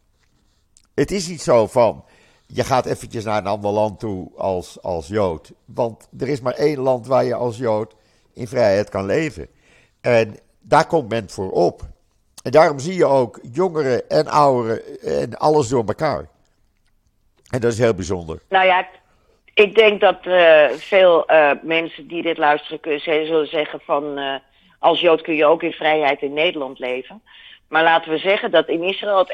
Het 0.95 1.11
is 1.11 1.29
niet 1.29 1.43
zo 1.43 1.67
van, 1.67 2.05
je 2.47 2.65
gaat 2.65 2.87
eventjes 2.87 3.25
naar 3.25 3.39
een 3.39 3.47
ander 3.47 3.71
land 3.71 4.01
toe 4.01 4.31
als, 4.37 4.83
als 4.83 5.09
Jood. 5.09 5.53
Want 5.65 6.09
er 6.19 6.29
is 6.29 6.41
maar 6.41 6.53
één 6.53 6.79
land 6.79 7.07
waar 7.07 7.25
je 7.25 7.35
als 7.35 7.57
Jood 7.57 7.95
in 8.35 8.49
vrijheid 8.49 8.89
kan 8.89 9.07
leven. 9.07 9.49
En 10.01 10.39
daar 10.61 10.87
komt 10.87 11.09
men 11.09 11.31
voor 11.31 11.51
op. 11.51 11.83
En 12.43 12.51
daarom 12.51 12.79
zie 12.79 12.95
je 12.95 13.07
ook 13.07 13.41
jongeren 13.53 14.09
en 14.09 14.27
ouderen 14.27 15.01
en 15.03 15.39
alles 15.39 15.69
door 15.69 15.85
elkaar. 15.87 16.29
En 17.51 17.61
dat 17.61 17.73
is 17.73 17.79
heel 17.79 17.95
bijzonder. 17.95 18.43
Nou 18.49 18.67
ja, 18.67 18.89
ik 19.55 19.75
denk 19.75 20.01
dat 20.01 20.27
eh, 20.27 20.71
veel 20.71 21.27
eh, 21.27 21.51
mensen 21.63 22.09
die 22.09 22.23
dit 22.23 22.39
luisteren 22.39 22.81
kunnen, 22.81 23.01
zullen 23.01 23.49
zeggen 23.49 23.81
van... 23.81 24.19
eh, 24.19 24.35
als 24.79 25.01
Jood 25.01 25.21
kun 25.21 25.35
je 25.35 25.47
ook 25.47 25.63
in 25.63 25.73
vrijheid 25.73 26.23
in 26.23 26.33
Nederland 26.33 26.79
leven. 26.79 27.23
Maar 27.69 27.83
laten 27.83 28.11
we 28.11 28.19
zeggen 28.19 28.51
dat 28.51 28.69
in 28.69 28.83
Israël 28.83 29.19
het 29.19 29.31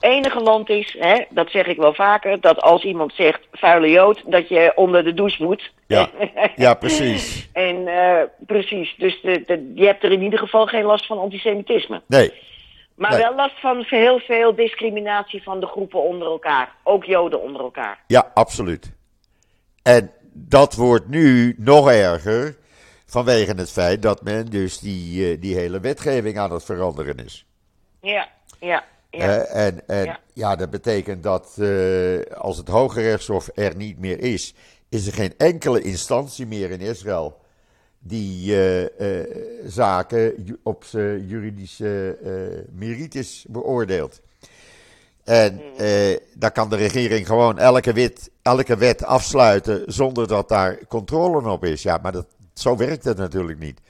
enige 0.00 0.40
land 0.40 0.68
is, 0.68 0.96
hè, 0.98 1.24
dat 1.30 1.50
zeg 1.50 1.66
ik 1.66 1.76
wel 1.76 1.94
vaker, 1.94 2.40
dat 2.40 2.60
als 2.60 2.82
iemand 2.84 3.12
zegt 3.14 3.40
vuile 3.52 3.90
Jood, 3.90 4.22
dat 4.26 4.48
je 4.48 4.72
onder 4.74 5.04
de 5.04 5.14
douche 5.14 5.42
moet. 5.44 5.72
Ja, 5.86 6.10
ja 6.56 6.74
precies. 6.74 7.48
En 7.52 7.86
eh, 7.88 8.22
precies, 8.46 8.94
dus 8.98 9.20
de, 9.22 9.42
de- 9.46 9.72
je 9.74 9.84
hebt 9.86 10.02
er 10.04 10.12
in 10.12 10.22
ieder 10.22 10.38
geval 10.38 10.66
geen 10.66 10.84
last 10.84 11.06
van 11.06 11.18
antisemitisme. 11.18 12.02
Nee, 12.06 12.32
Maar 12.94 13.10
Nee. 13.10 13.20
wel 13.20 13.34
last 13.34 13.60
van 13.60 13.84
heel 13.88 14.18
veel 14.18 14.54
discriminatie 14.54 15.42
van 15.42 15.60
de 15.60 15.66
groepen 15.66 16.02
onder 16.02 16.28
elkaar. 16.28 16.74
Ook 16.82 17.04
Joden 17.04 17.42
onder 17.42 17.62
elkaar. 17.62 17.98
Ja, 18.06 18.30
absoluut. 18.34 18.92
En 19.82 20.10
dat 20.32 20.74
wordt 20.74 21.08
nu 21.08 21.54
nog 21.58 21.90
erger 21.90 22.56
vanwege 23.06 23.52
het 23.56 23.72
feit 23.72 24.02
dat 24.02 24.22
men 24.22 24.46
dus 24.46 24.78
die, 24.78 25.30
eh, 25.32 25.40
die 25.40 25.54
hele 25.56 25.80
wetgeving 25.80 26.38
aan 26.38 26.52
het 26.52 26.64
veranderen 26.64 27.16
is. 27.24 27.46
Ja, 28.02 28.28
ja, 28.60 28.84
ja. 29.10 29.44
Eh, 29.44 29.66
en 29.66 29.88
en 29.88 30.04
ja. 30.04 30.20
Ja. 30.32 30.56
dat 30.56 30.70
betekent 30.70 31.22
dat 31.22 31.56
eh, 31.58 32.20
als 32.36 32.56
het 32.56 32.68
Hoge 32.68 33.00
Rechtshof 33.00 33.50
er 33.54 33.76
niet 33.76 33.98
meer 33.98 34.20
is, 34.20 34.54
is 34.88 35.06
er 35.06 35.12
geen 35.12 35.34
enkele 35.36 35.82
instantie 35.82 36.46
meer 36.46 36.70
in 36.70 36.80
Israël 36.80 37.40
die 37.98 38.56
eh, 38.96 39.20
zaken 39.66 40.56
op 40.62 40.84
zijn 40.84 41.26
juridische 41.26 42.18
merites 42.72 43.44
beoordeelt. 43.48 44.20
En 45.24 45.60
eh, 45.76 46.16
dan 46.34 46.52
kan 46.52 46.70
de 46.70 46.76
regering 46.76 47.26
gewoon 47.26 47.58
elke 47.58 47.92
wet, 47.92 48.30
elke 48.42 48.76
wet 48.76 49.04
afsluiten 49.04 49.82
zonder 49.86 50.28
dat 50.28 50.48
daar 50.48 50.86
controle 50.88 51.50
op 51.50 51.64
is. 51.64 51.82
Ja, 51.82 51.98
maar 52.02 52.12
dat, 52.12 52.26
zo 52.54 52.76
werkt 52.76 53.04
het 53.04 53.16
natuurlijk 53.16 53.58
niet. 53.58 53.80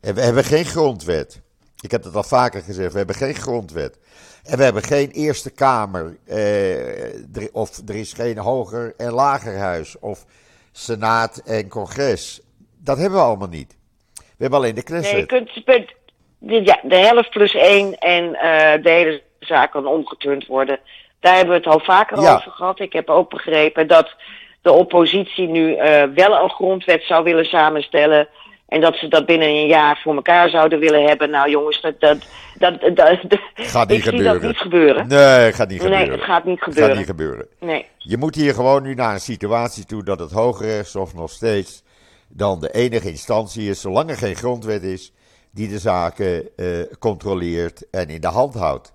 En 0.00 0.14
we 0.14 0.20
hebben 0.20 0.44
geen 0.44 0.64
grondwet. 0.64 1.40
Ik 1.82 1.90
heb 1.90 2.04
het 2.04 2.16
al 2.16 2.22
vaker 2.22 2.62
gezegd, 2.62 2.92
we 2.92 2.98
hebben 2.98 3.16
geen 3.16 3.34
grondwet. 3.34 3.98
En 4.44 4.58
we 4.58 4.64
hebben 4.64 4.82
geen 4.82 5.10
Eerste 5.10 5.50
Kamer, 5.50 6.16
eh, 6.26 7.48
of 7.52 7.78
er 7.88 7.94
is 7.94 8.12
geen 8.12 8.38
hoger 8.38 8.94
en 8.96 9.12
lagerhuis, 9.12 9.98
of 9.98 10.24
Senaat 10.72 11.42
en 11.44 11.68
Congres. 11.68 12.40
Dat 12.78 12.98
hebben 12.98 13.18
we 13.18 13.24
allemaal 13.24 13.48
niet. 13.48 13.76
We 14.14 14.22
hebben 14.38 14.58
alleen 14.58 14.74
de 14.74 14.82
nee, 14.86 15.00
je 15.00 15.02
Knesset. 15.02 15.26
kunt, 15.26 15.54
je 15.54 15.62
kunt- 15.64 15.92
de, 16.38 16.62
ja, 16.64 16.80
de 16.82 16.96
helft 16.96 17.30
plus 17.30 17.54
één 17.54 17.98
en 17.98 18.34
eh, 18.34 18.82
de 18.82 18.90
hele 18.90 19.22
zaak 19.40 19.70
kan 19.72 19.86
omgeturnd 19.86 20.46
worden. 20.46 20.78
Daar 21.20 21.34
hebben 21.36 21.52
we 21.54 21.60
het 21.68 21.72
al 21.74 21.80
vaker 21.84 22.20
Ja. 22.20 22.34
over 22.34 22.50
gehad. 22.50 22.80
Ik 22.80 22.92
heb 22.92 23.08
ook 23.10 23.30
begrepen 23.30 23.86
dat 23.88 24.14
de 24.62 24.72
oppositie 24.72 25.48
nu 25.48 25.74
eh, 25.74 26.02
wel 26.14 26.42
een 26.42 26.50
grondwet 26.50 27.02
zou 27.02 27.24
willen 27.24 27.44
samenstellen. 27.44 28.28
En 28.72 28.80
dat 28.80 28.94
ze 28.96 29.08
dat 29.08 29.26
binnen 29.26 29.48
een 29.48 29.66
jaar 29.66 30.00
voor 30.02 30.14
elkaar 30.14 30.48
zouden 30.48 30.78
willen 30.78 31.04
hebben. 31.04 31.30
Nou 31.30 31.50
jongens, 31.50 31.80
dat, 31.80 32.00
dat, 32.00 32.16
dat, 32.58 32.80
dat, 32.80 32.96
dat- 32.96 33.40
Gaat 33.54 33.88
niet 33.88 33.96
ik 33.98 34.02
zie 34.04 34.12
gebeuren. 34.12 34.40
dat 34.40 34.50
niet 34.50 34.58
gebeuren. 34.60 35.08
Nee, 35.08 35.52
gaat 35.52 35.68
niet 35.68 35.80
gebeuren. 35.80 36.06
Nee, 36.06 36.16
het 36.16 36.24
gaat 36.24 36.44
niet 36.44 36.62
gebeuren. 36.62 36.88
gaat 36.88 36.98
niet 36.98 37.06
gebeuren. 37.06 37.46
Nee. 37.60 37.86
Je 37.98 38.16
moet 38.16 38.34
hier 38.34 38.54
gewoon 38.54 38.82
nu 38.82 38.94
naar 38.94 39.12
een 39.12 39.20
situatie 39.20 39.84
toe 39.84 40.02
dat 40.04 40.18
het 40.18 40.30
Hoge 40.30 40.64
Rechtshof 40.64 41.14
nog 41.14 41.30
steeds 41.30 41.82
dan 42.28 42.60
de 42.60 42.70
enige 42.70 43.08
instantie 43.08 43.68
is, 43.70 43.80
zolang 43.80 44.10
er 44.10 44.16
geen 44.16 44.34
grondwet 44.36 44.82
is, 44.82 45.12
die 45.50 45.68
de 45.68 45.78
zaken 45.78 46.48
eh, 46.56 46.66
controleert 46.98 47.90
en 47.90 48.08
in 48.08 48.20
de 48.20 48.26
hand 48.28 48.54
houdt. 48.54 48.92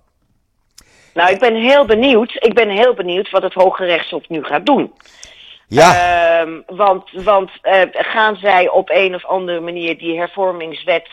Nou, 1.14 1.30
ik 1.30 1.38
ben 1.38 1.54
heel 1.54 1.84
benieuwd. 1.86 2.36
Ik 2.38 2.54
ben 2.54 2.68
heel 2.70 2.94
benieuwd 2.94 3.30
wat 3.30 3.42
het 3.42 3.54
Hoge 3.54 3.84
Rechtshof 3.84 4.28
nu 4.28 4.44
gaat 4.44 4.66
doen. 4.66 4.92
Ja, 5.68 6.16
Ehm, 6.40 6.60
want 6.66 7.10
want 7.12 7.50
eh, 7.62 7.82
gaan 7.92 8.36
zij 8.36 8.68
op 8.68 8.90
een 8.90 9.14
of 9.14 9.24
andere 9.24 9.60
manier 9.60 9.98
die 9.98 10.18
hervormingswet 10.18 11.08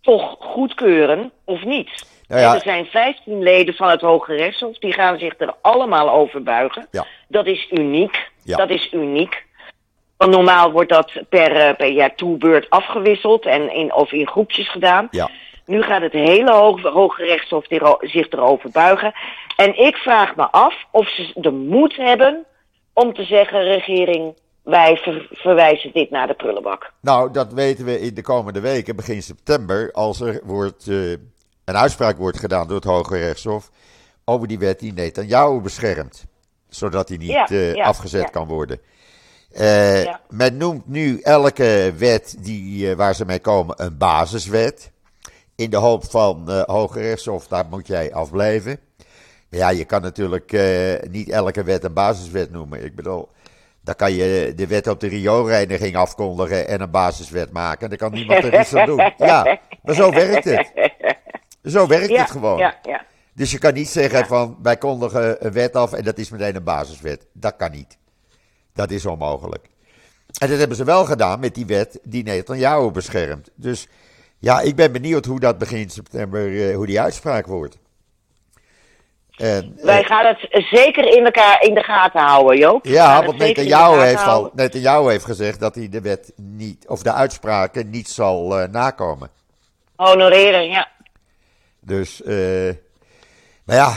toch 0.00 0.36
goedkeuren 0.38 1.32
of 1.44 1.64
niet? 1.64 2.06
Nou 2.28 2.40
ja. 2.40 2.54
Er 2.54 2.60
zijn 2.60 2.86
15 2.86 3.42
leden 3.42 3.74
van 3.74 3.88
het 3.88 4.00
Hoge 4.00 4.34
Rechtshof, 4.36 4.78
die 4.78 4.92
gaan 4.92 5.18
zich 5.18 5.34
er 5.38 5.54
allemaal 5.62 6.10
over 6.10 6.42
buigen. 6.42 6.86
Ja. 6.90 7.06
Dat 7.28 7.46
is 7.46 7.68
uniek. 7.70 8.30
Ja. 8.44 8.56
Dat 8.56 8.70
is 8.70 8.92
uniek. 8.92 9.46
Want 10.16 10.32
normaal 10.32 10.70
wordt 10.70 10.90
dat 10.90 11.12
per, 11.28 11.56
eh, 11.56 11.76
per 11.76 11.88
jaar 11.88 12.14
toebeurt 12.14 12.70
afgewisseld 12.70 13.46
en 13.46 13.74
in, 13.74 13.94
of 13.94 14.12
in 14.12 14.26
groepjes 14.26 14.68
gedaan. 14.70 15.08
ja. 15.10 15.28
Nu 15.66 15.82
gaat 15.82 16.02
het 16.02 16.12
hele 16.12 16.52
Hoge, 16.52 16.88
Hoge 16.88 17.24
Rechtshof 17.24 17.64
zich 18.00 18.30
erover 18.30 18.70
buigen. 18.70 19.12
En 19.56 19.78
ik 19.78 19.96
vraag 19.96 20.36
me 20.36 20.50
af 20.50 20.74
of 20.90 21.08
ze 21.08 21.30
de 21.34 21.50
moed 21.50 21.96
hebben 21.96 22.44
om 23.00 23.14
te 23.14 23.24
zeggen: 23.24 23.62
regering, 23.62 24.34
wij 24.62 24.96
ver- 24.96 25.28
verwijzen 25.30 25.92
dit 25.92 26.10
naar 26.10 26.26
de 26.26 26.34
prullenbak. 26.34 26.92
Nou, 27.00 27.32
dat 27.32 27.52
weten 27.52 27.84
we 27.84 28.00
in 28.00 28.14
de 28.14 28.22
komende 28.22 28.60
weken, 28.60 28.96
begin 28.96 29.22
september, 29.22 29.92
als 29.92 30.20
er 30.20 30.40
wordt, 30.44 30.88
eh, 30.88 31.10
een 31.64 31.76
uitspraak 31.76 32.16
wordt 32.16 32.38
gedaan 32.38 32.66
door 32.66 32.76
het 32.76 32.84
Hoge 32.84 33.18
Rechtshof 33.18 33.70
over 34.24 34.48
die 34.48 34.58
wet 34.58 34.78
die 34.80 34.92
Netanyahu 34.92 35.60
beschermt, 35.60 36.24
zodat 36.68 37.08
die 37.08 37.18
niet 37.18 37.28
Ja, 37.30 37.48
eh, 37.48 37.74
ja, 37.74 37.84
afgezet 37.84 38.22
ja. 38.22 38.28
kan 38.28 38.46
worden. 38.46 38.80
Eh. 39.52 40.14
Men 40.28 40.56
noemt 40.56 40.88
nu 40.88 41.20
elke 41.20 41.92
wet 41.98 42.36
die, 42.40 42.96
waar 42.96 43.14
ze 43.14 43.24
mee 43.24 43.40
komen 43.40 43.82
een 43.84 43.98
basiswet. 43.98 44.90
In 45.56 45.70
de 45.70 45.76
hoop 45.76 46.04
van 46.04 46.50
Hoge 46.66 47.00
Rechtshof, 47.00 47.46
daar 47.46 47.66
moet 47.70 47.86
jij 47.86 48.14
afblijven. 48.14 48.78
Maar 49.50 49.58
ja, 49.60 49.68
je 49.70 49.84
kan 49.84 50.02
natuurlijk 50.02 50.52
eh, 50.52 51.10
niet 51.10 51.28
elke 51.28 51.62
wet 51.62 51.84
een 51.84 51.92
basiswet 51.92 52.50
noemen. 52.50 52.84
Ik 52.84 52.94
bedoel, 52.94 53.28
dan 53.80 53.94
kan 53.94 54.12
je 54.12 54.52
de 54.56 54.66
wet 54.66 54.86
op 54.86 55.00
de 55.00 55.06
rioolreiniging 55.08 55.96
afkondigen 55.96 56.68
en 56.68 56.80
een 56.80 56.90
basiswet 56.90 57.52
maken. 57.52 57.88
Dan 57.88 57.98
kan 57.98 58.12
niemand 58.12 58.44
er 58.44 58.60
iets 58.60 58.74
aan 58.74 58.86
doen. 58.86 59.12
Ja, 59.16 59.58
maar 59.82 59.94
zo 59.94 60.10
werkt 60.10 60.44
het. 60.44 60.72
Zo 61.64 61.86
werkt 61.86 62.08
Ja, 62.08 62.20
het 62.20 62.30
gewoon. 62.30 62.58
ja, 62.58 62.78
ja. 62.82 63.04
Dus 63.34 63.50
je 63.50 63.58
kan 63.58 63.74
niet 63.74 63.88
zeggen 63.88 64.26
van 64.26 64.56
wij 64.62 64.76
kondigen 64.76 65.46
een 65.46 65.52
wet 65.52 65.76
af 65.76 65.92
en 65.92 66.04
dat 66.04 66.18
is 66.18 66.30
meteen 66.30 66.56
een 66.56 66.64
basiswet. 66.64 67.26
Dat 67.32 67.56
kan 67.56 67.70
niet. 67.70 67.98
Dat 68.74 68.90
is 68.90 69.06
onmogelijk. 69.06 69.68
En 70.40 70.48
dat 70.48 70.58
hebben 70.58 70.76
ze 70.76 70.84
wel 70.84 71.04
gedaan 71.04 71.40
met 71.40 71.54
die 71.54 71.66
wet 71.66 71.98
die 72.02 72.22
Netanyahu 72.22 72.90
beschermt. 72.90 73.50
Dus 73.54 73.88
ja, 74.38 74.60
ik 74.60 74.76
ben 74.76 74.92
benieuwd 74.92 75.24
hoe 75.24 75.40
dat 75.40 75.58
begin 75.58 75.90
september, 75.90 76.68
eh, 76.68 76.74
hoe 76.74 76.86
die 76.86 77.00
uitspraak 77.00 77.46
wordt. 77.46 77.78
En, 79.40 79.74
eh, 79.78 79.84
Wij 79.84 80.02
gaan 80.04 80.26
het 80.26 80.66
zeker 80.70 81.16
in, 81.16 81.24
elkaar 81.24 81.62
in 81.62 81.74
de 81.74 81.82
gaten 81.82 82.20
houden, 82.20 82.58
Joop. 82.58 82.84
Ja, 82.86 83.24
want 83.24 83.42
gaten 83.42 84.00
heeft, 84.00 84.20
al, 84.20 84.28
houden. 84.28 84.52
Netanyahu 84.54 85.10
heeft 85.10 85.24
gezegd 85.24 85.60
dat 85.60 85.74
hij 85.74 85.88
de 85.88 86.00
wet 86.00 86.32
niet, 86.36 86.88
of 86.88 87.02
de 87.02 87.12
uitspraken 87.12 87.90
niet 87.90 88.08
zal 88.08 88.58
eh, 88.60 88.68
nakomen. 88.68 89.30
Honoreren, 89.96 90.68
ja. 90.68 90.88
Dus, 91.80 92.22
eh, 92.22 92.70
maar 93.64 93.76
ja, 93.76 93.92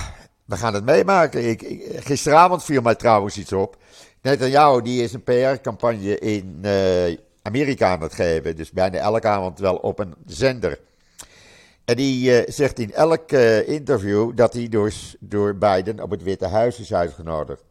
we 0.45 0.56
gaan 0.56 0.73
het 0.73 0.86
meemaken. 0.86 1.49
Ik, 1.49 1.62
ik- 1.62 1.99
gisteravond 2.03 2.63
viel 2.63 2.82
mij 2.82 2.95
trouwens 2.95 3.38
iets 3.38 3.53
op. 3.53 3.77
Netanyahu 4.21 4.82
die 4.82 5.03
is 5.03 5.13
een 5.13 5.23
PR-campagne 5.23 6.19
in 6.19 6.65
Amerika 7.41 7.91
aan 7.91 8.02
het 8.02 8.13
geven. 8.13 8.56
Dus 8.56 8.71
bijna 8.71 8.98
elke 8.98 9.27
avond 9.27 9.60
wel 9.60 9.75
op 9.75 10.00
een 10.00 10.13
zender. 10.25 10.79
En 11.86 11.96
die 11.96 12.38
eh, 12.38 12.52
zegt 12.52 12.79
in 12.79 12.94
elk 12.94 13.31
eh, 13.31 13.67
interview 13.67 14.31
dat 14.36 14.54
hij 14.54 14.69
door, 14.69 14.92
door 15.19 15.56
Biden 15.56 16.02
op 16.02 16.10
het 16.10 16.23
Witte 16.23 16.48
Huis 16.48 16.79
is 16.79 16.94
uitgenodigd. 16.94 17.63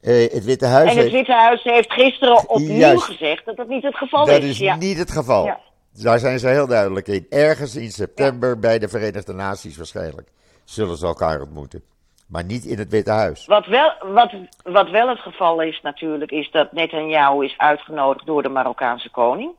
Eh, 0.00 0.32
het 0.32 0.44
Witte 0.44 0.66
Huis 0.66 0.90
En 0.90 0.96
het 0.96 1.12
Witte 1.12 1.32
Huis 1.32 1.62
heeft 1.62 1.92
gisteren 1.92 2.48
opnieuw 2.48 2.76
Juist. 2.76 3.02
gezegd 3.02 3.44
dat 3.44 3.56
dat 3.56 3.68
niet 3.68 3.82
het 3.82 3.96
geval 3.96 4.26
dat 4.26 4.42
is. 4.42 4.50
is 4.50 4.58
ja. 4.58 4.76
niet 4.76 4.98
het 4.98 5.10
geval. 5.10 5.44
Ja. 5.44 5.60
Daar 5.92 6.18
zijn 6.18 6.38
ze 6.38 6.48
heel 6.48 6.66
duidelijk 6.66 7.08
in. 7.08 7.26
Ergens 7.30 7.76
in 7.76 7.90
september 7.90 8.58
bij 8.58 8.78
de 8.78 8.88
Verenigde 8.88 9.32
Naties 9.32 9.76
waarschijnlijk 9.76 10.28
zullen 10.64 10.96
ze 10.96 11.06
elkaar 11.06 11.40
ontmoeten. 11.40 11.82
Maar 12.26 12.44
niet 12.44 12.64
in 12.64 12.78
het 12.78 12.90
Witte 12.90 13.10
Huis. 13.10 13.46
Wat 13.46 13.66
wel, 13.66 13.92
wat, 14.12 14.32
wat 14.62 14.90
wel 14.90 15.08
het 15.08 15.18
geval 15.18 15.62
is 15.62 15.80
natuurlijk, 15.82 16.30
is 16.30 16.50
dat 16.50 16.72
Netanyahu 16.72 17.44
is 17.44 17.54
uitgenodigd 17.58 18.26
door 18.26 18.42
de 18.42 18.48
Marokkaanse 18.48 19.10
koning. 19.10 19.50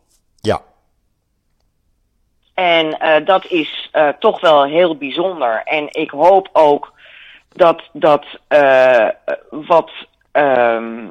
Ja, 0.42 0.62
En 2.54 3.00
eh, 3.00 3.26
dat 3.26 3.46
is 3.46 3.90
eh, 3.92 4.08
toch 4.20 4.40
wel 4.40 4.64
heel 4.64 4.96
bijzonder. 4.96 5.62
En 5.64 5.88
ik 5.90 6.10
hoop 6.10 6.50
ook 6.52 6.94
dat 7.54 7.82
dat 7.94 8.26
eh, 8.48 9.08
wat 9.50 9.92
ehm, 10.32 11.08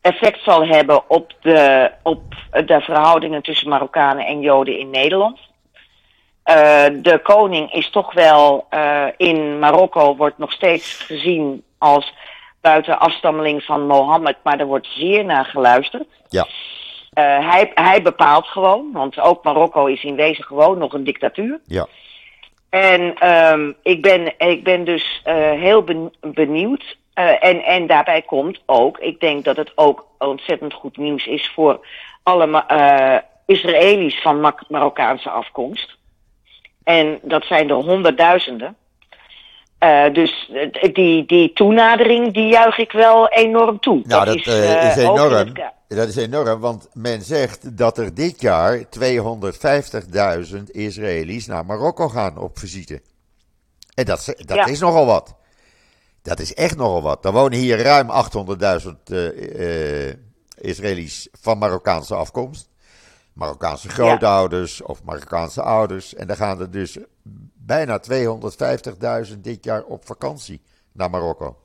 effect 0.00 0.42
zal 0.42 0.66
hebben 0.66 1.10
op 1.10 1.34
de, 1.40 1.90
op 2.02 2.22
de 2.64 2.80
verhoudingen 2.80 3.42
tussen 3.42 3.68
Marokkanen 3.68 4.26
en 4.26 4.40
Joden 4.40 4.78
in 4.78 4.90
Nederland. 4.90 5.38
De 6.92 7.20
koning 7.22 7.72
is 7.72 7.90
toch 7.90 8.12
wel 8.12 8.66
in 9.16 9.58
Marokko, 9.58 10.16
wordt 10.16 10.38
nog 10.38 10.52
steeds 10.52 11.02
gezien 11.02 11.64
als 11.78 12.12
buiten 12.60 12.98
afstammeling 12.98 13.62
van 13.62 13.86
Mohammed, 13.86 14.36
maar 14.42 14.58
er 14.58 14.66
wordt 14.66 14.86
zeer 14.86 15.24
naar 15.24 15.44
geluisterd. 15.44 16.06
ja, 16.28 16.46
Eh, 17.12 17.50
hij, 17.50 17.70
hij 17.74 18.02
bepaalt 18.02 18.46
gewoon, 18.46 18.90
want 18.92 19.20
ook 19.20 19.44
Marokko 19.44 19.86
is 19.86 20.04
in 20.04 20.14
wezen 20.14 20.44
gewoon 20.44 20.78
nog 20.78 20.92
een 20.92 21.04
dictatuur. 21.04 21.60
ja. 21.66 21.86
En 22.70 23.14
ehm, 23.14 23.72
ik, 23.82 24.02
ben, 24.02 24.38
ik 24.38 24.64
ben 24.64 24.84
dus 24.84 25.20
eh, 25.24 25.34
heel 25.50 25.82
ben- 25.82 26.12
benieuwd. 26.20 26.96
Eh, 27.14 27.44
en, 27.44 27.64
en 27.64 27.86
daarbij 27.86 28.22
komt 28.22 28.62
ook, 28.66 28.98
ik 28.98 29.20
denk 29.20 29.44
dat 29.44 29.56
het 29.56 29.72
ook 29.74 30.06
ontzettend 30.18 30.72
goed 30.74 30.96
nieuws 30.96 31.26
is 31.26 31.50
voor 31.54 31.86
alle 32.22 32.62
Israëli's 33.46 34.20
van 34.20 34.40
Mar- 34.40 34.64
Marokkaanse 34.68 35.30
afkomst. 35.30 35.96
En 36.84 37.18
dat 37.22 37.44
zijn 37.44 37.68
er 37.68 37.74
honderdduizenden. 37.74 38.76
Dus 40.12 40.50
die, 40.92 41.24
die 41.26 41.52
toenadering, 41.52 42.32
die 42.32 42.48
juich 42.48 42.78
ik 42.78 42.92
wel 42.92 43.28
enorm 43.28 43.80
toe. 43.80 44.00
Nou, 44.04 44.24
dat, 44.24 44.36
is 44.36 44.48
ook 44.48 44.96
in 44.96 45.02
enorm. 45.02 45.32
het 45.32 45.72
Dat 45.94 46.08
is 46.08 46.16
enorm, 46.16 46.60
want 46.60 46.88
men 46.92 47.22
zegt 47.22 47.76
dat 47.76 47.98
er 47.98 48.14
dit 48.14 48.40
jaar 48.40 48.78
250.000 48.78 50.62
Israëli's 50.70 51.46
naar 51.46 51.66
Marokko 51.66 52.08
gaan 52.08 52.38
op 52.38 52.58
visite. 52.58 53.02
En 53.94 54.04
dat, 54.04 54.24
dat 54.36 54.56
Ja. 54.56 54.66
is 54.66 54.80
nogal 54.80 55.06
wat. 55.06 55.34
Dat 56.22 56.40
is 56.40 56.54
echt 56.54 56.76
nogal 56.76 57.02
wat. 57.02 57.24
Er 57.24 57.32
wonen 57.32 57.58
hier 57.58 57.82
ruim 57.82 58.10
800.000 58.10 58.88
eh, 59.04 60.08
eh, 60.08 60.16
Israëli's 60.58 61.28
van 61.32 61.58
Marokkaanse 61.58 62.14
afkomst. 62.14 62.68
Marokkaanse 63.32 63.88
grootouders 63.88 64.82
of 64.82 65.02
Marokkaanse 65.02 65.62
ouders. 65.62 66.14
En 66.14 66.26
daar 66.26 66.36
gaan 66.36 66.60
er 66.60 66.70
dus 66.70 66.98
bijna 67.54 68.00
250.000 69.26 69.38
dit 69.38 69.64
jaar 69.64 69.82
op 69.84 70.06
vakantie 70.06 70.60
naar 70.92 71.10
Marokko. 71.10 71.61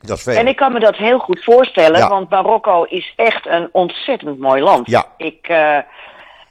Dat 0.00 0.16
is 0.16 0.22
veel. 0.22 0.36
En 0.36 0.46
ik 0.46 0.56
kan 0.56 0.72
me 0.72 0.80
dat 0.80 0.96
heel 0.96 1.18
goed 1.18 1.44
voorstellen, 1.44 1.98
Ja. 1.98 2.08
want 2.08 2.30
Marokko 2.30 2.82
is 2.82 3.12
echt 3.16 3.46
een 3.46 3.68
ontzettend 3.72 4.38
mooi 4.38 4.62
land. 4.62 4.90
Ja. 4.90 5.06
Ik, 5.16 5.48
eh, 5.48 5.78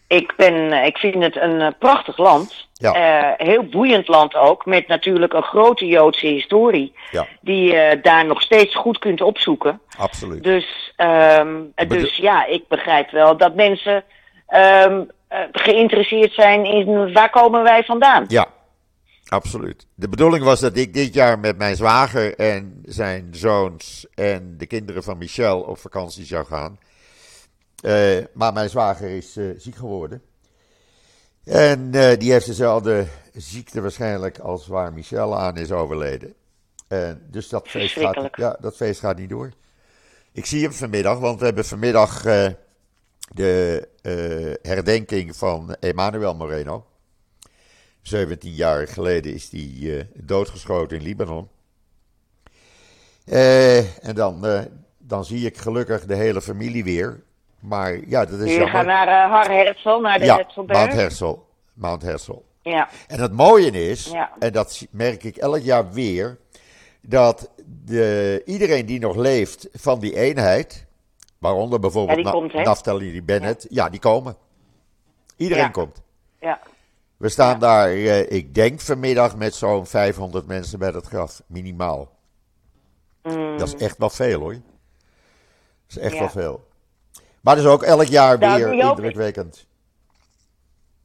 ik, 0.08 0.34
ben, 0.38 0.74
ik 0.86 0.98
vind 0.98 1.24
het 1.24 1.36
een 1.36 1.62
eh, 1.62 1.68
prachtig 1.80 2.18
land. 2.18 2.68
Ja. 2.74 2.94
Eh, 2.94 3.48
heel 3.48 3.64
boeiend 3.64 4.08
land 4.08 4.36
ook, 4.36 4.66
met 4.66 4.88
natuurlijk 4.88 5.34
een 5.34 5.44
grote 5.44 5.86
Joodse 5.86 6.28
historie. 6.28 6.94
Ja. 7.12 7.26
Die 7.42 7.72
je 7.74 8.00
daar 8.02 8.26
nog 8.26 8.42
steeds 8.42 8.76
goed 8.76 9.00
kunt 9.00 9.22
opzoeken. 9.22 9.82
Absoluut. 9.98 10.44
Dus, 10.44 10.94
ehm, 10.96 11.56
dus 11.88 12.16
ja, 12.18 12.46
ik 12.46 12.68
begrijp 12.68 13.12
wel 13.12 13.38
dat 13.38 13.56
mensen 13.56 14.04
ehm, 14.48 15.02
eh, 15.28 15.40
geïnteresseerd 15.52 16.34
zijn 16.34 16.66
in 16.66 17.14
waar 17.14 17.30
komen 17.30 17.64
wij 17.64 17.84
vandaan. 17.84 18.26
Ja, 18.28 18.46
absoluut. 19.30 19.88
De 19.96 20.10
bedoeling 20.10 20.44
was 20.44 20.60
dat 20.60 20.78
ik 20.78 20.94
dit 20.94 21.14
jaar 21.14 21.40
met 21.40 21.58
mijn 21.58 21.76
zwager 21.76 22.36
en 22.36 22.82
zijn 22.86 23.28
zoons 23.32 24.08
en 24.14 24.58
de 24.58 24.66
kinderen 24.66 25.04
van 25.04 25.18
Michel 25.18 25.62
op 25.62 25.78
vakantie 25.78 26.26
zou 26.26 26.46
gaan. 26.46 26.80
Eh, 27.82 28.18
maar 28.34 28.54
mijn 28.54 28.70
zwager 28.70 29.10
is 29.10 29.38
eh, 29.38 29.46
ziek 29.58 29.76
geworden. 29.76 30.22
En 31.44 31.94
eh, 31.94 32.18
die 32.18 32.32
heeft 32.32 32.46
dezelfde 32.46 33.08
ziekte 33.34 33.82
waarschijnlijk 33.82 34.40
als 34.40 34.68
waar 34.68 34.94
Michel 34.94 35.40
aan 35.40 35.58
is 35.58 35.72
overleden. 35.72 36.34
En 36.88 37.28
dus 37.30 37.50
dat 37.50 37.68
feest, 37.68 38.00
gaat, 38.00 38.30
ja, 38.32 38.58
dat 38.60 38.76
feest 38.76 39.00
gaat 39.00 39.18
niet 39.18 39.30
door. 39.30 39.52
Ik 40.32 40.46
zie 40.46 40.64
hem 40.64 40.74
vanmiddag, 40.74 41.20
want 41.20 41.40
we 41.40 41.46
hebben 41.46 41.66
vanmiddag 41.66 42.22
de 43.34 43.90
herdenking 44.62 45.36
van 45.36 45.76
Emmanuel 45.80 46.36
Moreno. 46.36 46.86
17 48.10 48.52
jaar 48.52 48.88
geleden 48.88 49.34
is 49.34 49.50
hij 49.52 49.98
eh, 49.98 50.04
doodgeschoten 50.14 50.98
in 50.98 51.04
Libanon. 51.04 51.50
Eh, 53.26 54.08
en 54.08 54.16
dan, 54.16 54.46
eh, 54.46 54.62
dan 54.98 55.26
zie 55.26 55.46
ik 55.46 55.58
gelukkig 55.58 56.06
de 56.06 56.16
hele 56.16 56.42
familie 56.42 56.84
weer. 56.84 57.24
Maar 57.60 58.00
ja, 58.08 58.26
dat 58.26 58.40
is 58.40 58.52
Jullie 58.52 58.68
gaan 58.68 58.86
naar 58.86 59.08
uh, 59.08 59.32
Har 59.32 59.52
Herzl, 59.52 60.00
naar 60.00 60.20
de 60.20 60.26
ja, 60.26 60.36
Herzlberg. 60.36 60.80
Mount 60.80 60.94
Herzl. 60.94 61.36
Mount 61.74 62.02
Herzl. 62.02 62.42
Ja. 62.62 62.90
En 63.08 63.20
het 63.20 63.32
mooie 63.32 63.72
is, 63.72 64.06
Ja. 64.06 64.32
en 64.40 64.52
dat 64.52 64.88
merk 64.92 65.24
ik 65.24 65.38
elk 65.38 65.60
jaar 65.62 65.92
weer, 65.92 66.38
dat 67.02 67.50
de, 67.86 68.42
iedereen 68.46 68.86
die 68.86 69.00
nog 69.00 69.16
leeft 69.16 69.68
van 69.74 70.00
die 70.00 70.16
eenheid, 70.16 70.86
waaronder 71.38 71.80
bijvoorbeeld 71.80 72.18
Ja, 72.18 72.24
die 72.24 72.32
komt? 72.32 72.54
Naftali 72.54 73.24
Bennett, 73.24 73.68
ja. 73.70 73.90
die 73.90 74.00
komen. 74.00 74.36
Iedereen 75.38 75.64
Ja. 75.64 75.70
komt. 75.70 76.02
ja. 76.40 76.60
We 77.20 77.30
staan 77.30 77.60
daar, 77.60 77.88
eh, 77.90 78.32
ik 78.32 78.56
denk 78.56 78.80
vanmiddag, 78.80 79.36
met 79.36 79.54
zo'n 79.56 79.86
500 79.86 80.48
mensen 80.48 80.80
bij 80.80 80.90
het 80.90 81.06
graf, 81.06 81.42
minimaal. 81.48 82.10
Mm. 83.24 83.58
Dat 83.58 83.68
is 83.68 83.76
echt 83.76 83.98
wel 83.98 84.10
veel 84.10 84.40
hoor. 84.40 84.54
Dat 84.54 84.62
is 85.88 85.98
echt 85.98 86.14
Ja. 86.14 86.20
wel 86.20 86.30
veel. 86.30 86.68
Maar 87.42 87.56
dat 87.56 87.64
is 87.66 87.70
ook 87.72 87.84
elk 87.84 88.04
jaar 88.08 88.38
Nou, 88.40 88.64
weer 88.66 88.84
ook- 88.86 88.98
indrukwekkend. 88.98 89.68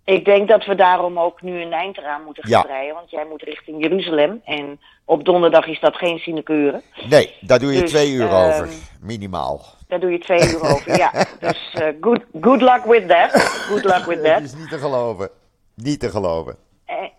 Ik 0.05 0.25
denk 0.25 0.49
dat 0.49 0.65
we 0.65 0.75
daarom 0.75 1.19
ook 1.19 1.43
nu 1.43 1.61
een 1.62 1.73
eind 1.73 1.99
eraan 1.99 2.23
moeten 2.25 2.43
gaan 2.43 2.53
Ja. 2.53 2.62
breien. 2.62 2.95
Want 2.95 3.11
jij 3.11 3.27
moet 3.31 3.43
richting 3.43 3.83
Jeruzalem. 3.83 4.41
En 4.45 4.81
op 5.05 5.25
donderdag 5.25 5.67
is 5.67 5.81
dat 5.81 5.97
geen 5.97 6.19
sinecure. 6.19 6.83
Nee, 7.09 7.35
daar 7.41 7.59
doe 7.59 7.73
je 7.73 7.81
Dus, 7.81 7.91
twee 7.91 8.12
uur 8.12 8.27
ehm, 8.29 8.35
over, 8.35 8.69
minimaal. 9.01 9.65
Daar 9.89 10.01
doe 10.01 10.11
je 10.11 10.19
twee 10.19 10.49
uur 10.51 10.61
over. 10.62 10.97
Ja. 10.97 11.12
Dus 11.41 11.71
eh, 11.73 11.89
good, 12.01 12.21
good 12.41 12.61
luck 12.61 12.85
with 12.85 13.09
that. 13.09 13.31
Good 13.43 13.85
luck 13.85 14.05
with 14.05 14.25
that. 14.25 14.41
is 14.43 14.55
niet 14.55 14.69
te 14.69 14.79
geloven. 14.79 15.31
Niet 15.75 16.01
te 16.01 16.11
geloven. 16.11 16.57
En, 16.85 17.11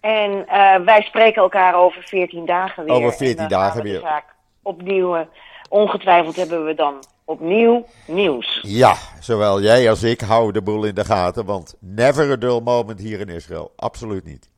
en 0.00 0.46
eh, 0.48 0.84
wij 0.84 1.02
spreken 1.02 1.42
elkaar 1.42 1.74
over 1.74 2.02
14 2.02 2.46
dagen 2.46 2.84
weer. 2.84 2.94
Over 2.94 3.12
14 3.12 3.28
En 3.28 3.36
dan 3.36 3.48
dagen 3.48 3.72
gaan 3.72 3.82
we 3.82 3.88
weer. 3.88 4.22
Opnieuw. 4.62 5.16
eh, 5.16 5.26
ongetwijfeld 5.68 6.36
hebben 6.36 6.64
we 6.64 6.74
dan 6.74 7.04
opnieuw 7.24 7.86
nieuws. 8.06 8.58
Ja, 8.62 8.94
zowel 9.20 9.60
jij 9.62 9.90
als 9.90 10.02
ik 10.02 10.20
houden 10.20 10.52
de 10.52 10.62
boel 10.70 10.84
in 10.84 10.94
de 10.94 11.04
gaten, 11.04 11.44
want 11.44 11.76
never 11.80 12.30
a 12.30 12.36
dull 12.36 12.60
moment 12.60 12.98
hier 13.00 13.20
in 13.20 13.28
Israël. 13.28 13.72
Absoluut 13.76 14.24
niet. 14.24 14.48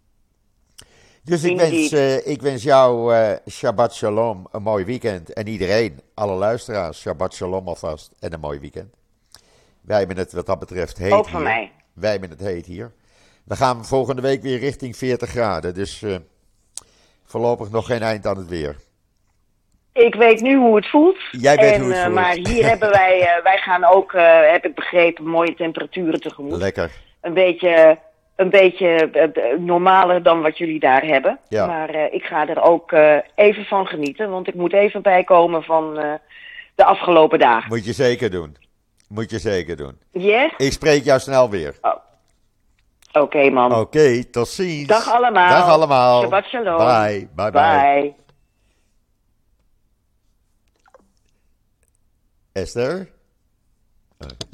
Dus 1.25 1.43
ik 1.45 1.57
wens, 1.57 1.93
eh, 1.93 2.27
ik 2.27 2.43
wens 2.43 2.63
jou 2.63 3.15
eh, 3.15 3.33
Shabbat 3.51 3.95
Shalom, 3.95 4.47
een 4.51 4.63
mooi 4.63 4.85
weekend. 4.85 5.33
En 5.33 5.47
iedereen, 5.47 6.01
alle 6.15 6.35
luisteraars, 6.35 7.01
Shabbat 7.01 7.35
Shalom 7.35 7.69
alvast 7.69 8.13
en 8.21 8.33
een 8.33 8.41
mooi 8.41 8.59
weekend. 8.59 8.95
Wij 9.81 9.99
hebben 9.99 10.17
het 10.17 10.33
wat 10.33 10.47
dat 10.47 10.59
betreft 10.59 10.99
heet 10.99 11.13
Ook 11.13 11.29
van 11.29 11.41
hier. 11.41 11.49
mij. 11.49 11.73
Wij 11.93 12.11
hebben 12.11 12.31
het 12.31 12.41
heet 12.41 12.67
hier. 12.67 12.93
We 13.45 13.57
gaan 13.57 13.85
volgende 13.85 14.23
week 14.23 14.43
weer 14.43 14.59
richting 14.59 14.97
40 14.97 15.29
graden, 15.29 15.75
dus 15.75 16.03
eh, 16.03 16.17
voorlopig 17.25 17.71
nog 17.71 17.87
geen 17.87 18.03
eind 18.03 18.27
aan 18.27 18.37
het 18.37 18.49
weer. 18.49 18.77
Ik 19.93 20.15
weet 20.15 20.41
nu 20.41 20.57
hoe 20.57 20.77
het 20.77 20.91
voelt. 20.91 21.17
Jij 21.31 21.57
weet 21.57 21.73
en, 21.73 21.81
hoe 21.81 21.89
het 21.89 21.99
eh, 21.99 22.05
voelt. 22.05 22.15
Maar 22.15 22.35
hier 22.35 22.67
hebben 22.73 22.91
wij, 22.91 23.21
eh, 23.21 23.43
wij 23.43 23.59
gaan 23.59 23.85
ook, 23.85 24.13
heb 24.53 24.65
ik 24.65 24.75
begrepen, 24.75 25.27
mooie 25.27 25.55
temperaturen 25.55 26.21
tegemoet. 26.21 26.57
Lekker. 26.57 26.91
Een 27.21 27.35
beetje, 27.35 27.99
een 28.37 28.51
beetje 28.51 29.11
normaler 29.59 30.23
dan 30.23 30.43
wat 30.43 30.59
jullie 30.59 30.81
daar 30.81 31.05
hebben. 31.05 31.39
Ja. 31.49 31.67
Maar 31.67 32.13
ik 32.13 32.23
ga 32.23 32.49
er 32.49 32.63
ook 32.63 32.93
even 33.35 33.65
van 33.65 33.87
genieten. 33.87 34.31
Want 34.31 34.49
ik 34.49 34.55
moet 34.55 34.73
even 34.73 35.03
bijkomen 35.03 35.63
van 35.63 35.95
de 36.75 36.85
afgelopen 36.85 37.39
dagen. 37.39 37.69
Moet 37.69 37.85
je 37.85 37.93
zeker 37.93 38.31
doen. 38.31 38.57
Moet 39.09 39.31
je 39.31 39.39
zeker 39.39 39.77
doen. 39.77 39.99
Yes? 40.11 40.53
Ik 40.57 40.73
spreek 40.73 41.05
jou 41.05 41.21
snel 41.21 41.51
weer. 41.51 41.75
Oké 43.13 43.51
man. 43.51 43.73
Oké, 43.73 44.25
tot 44.25 44.49
ziens. 44.49 44.87
Dag 44.87 45.09
allemaal. 45.09 45.51
Dag 45.51 45.69
allemaal. 45.69 46.21
Shabbat 46.23 46.45
shalom. 46.45 46.77
Bye. 46.79 47.29
Bye 47.35 47.51
bye. 47.51 47.53
Bye. 47.53 48.15
Esther? 52.53 53.09
Oh, 54.19 54.27
zal 54.27 54.29
opgaan. 54.31 54.50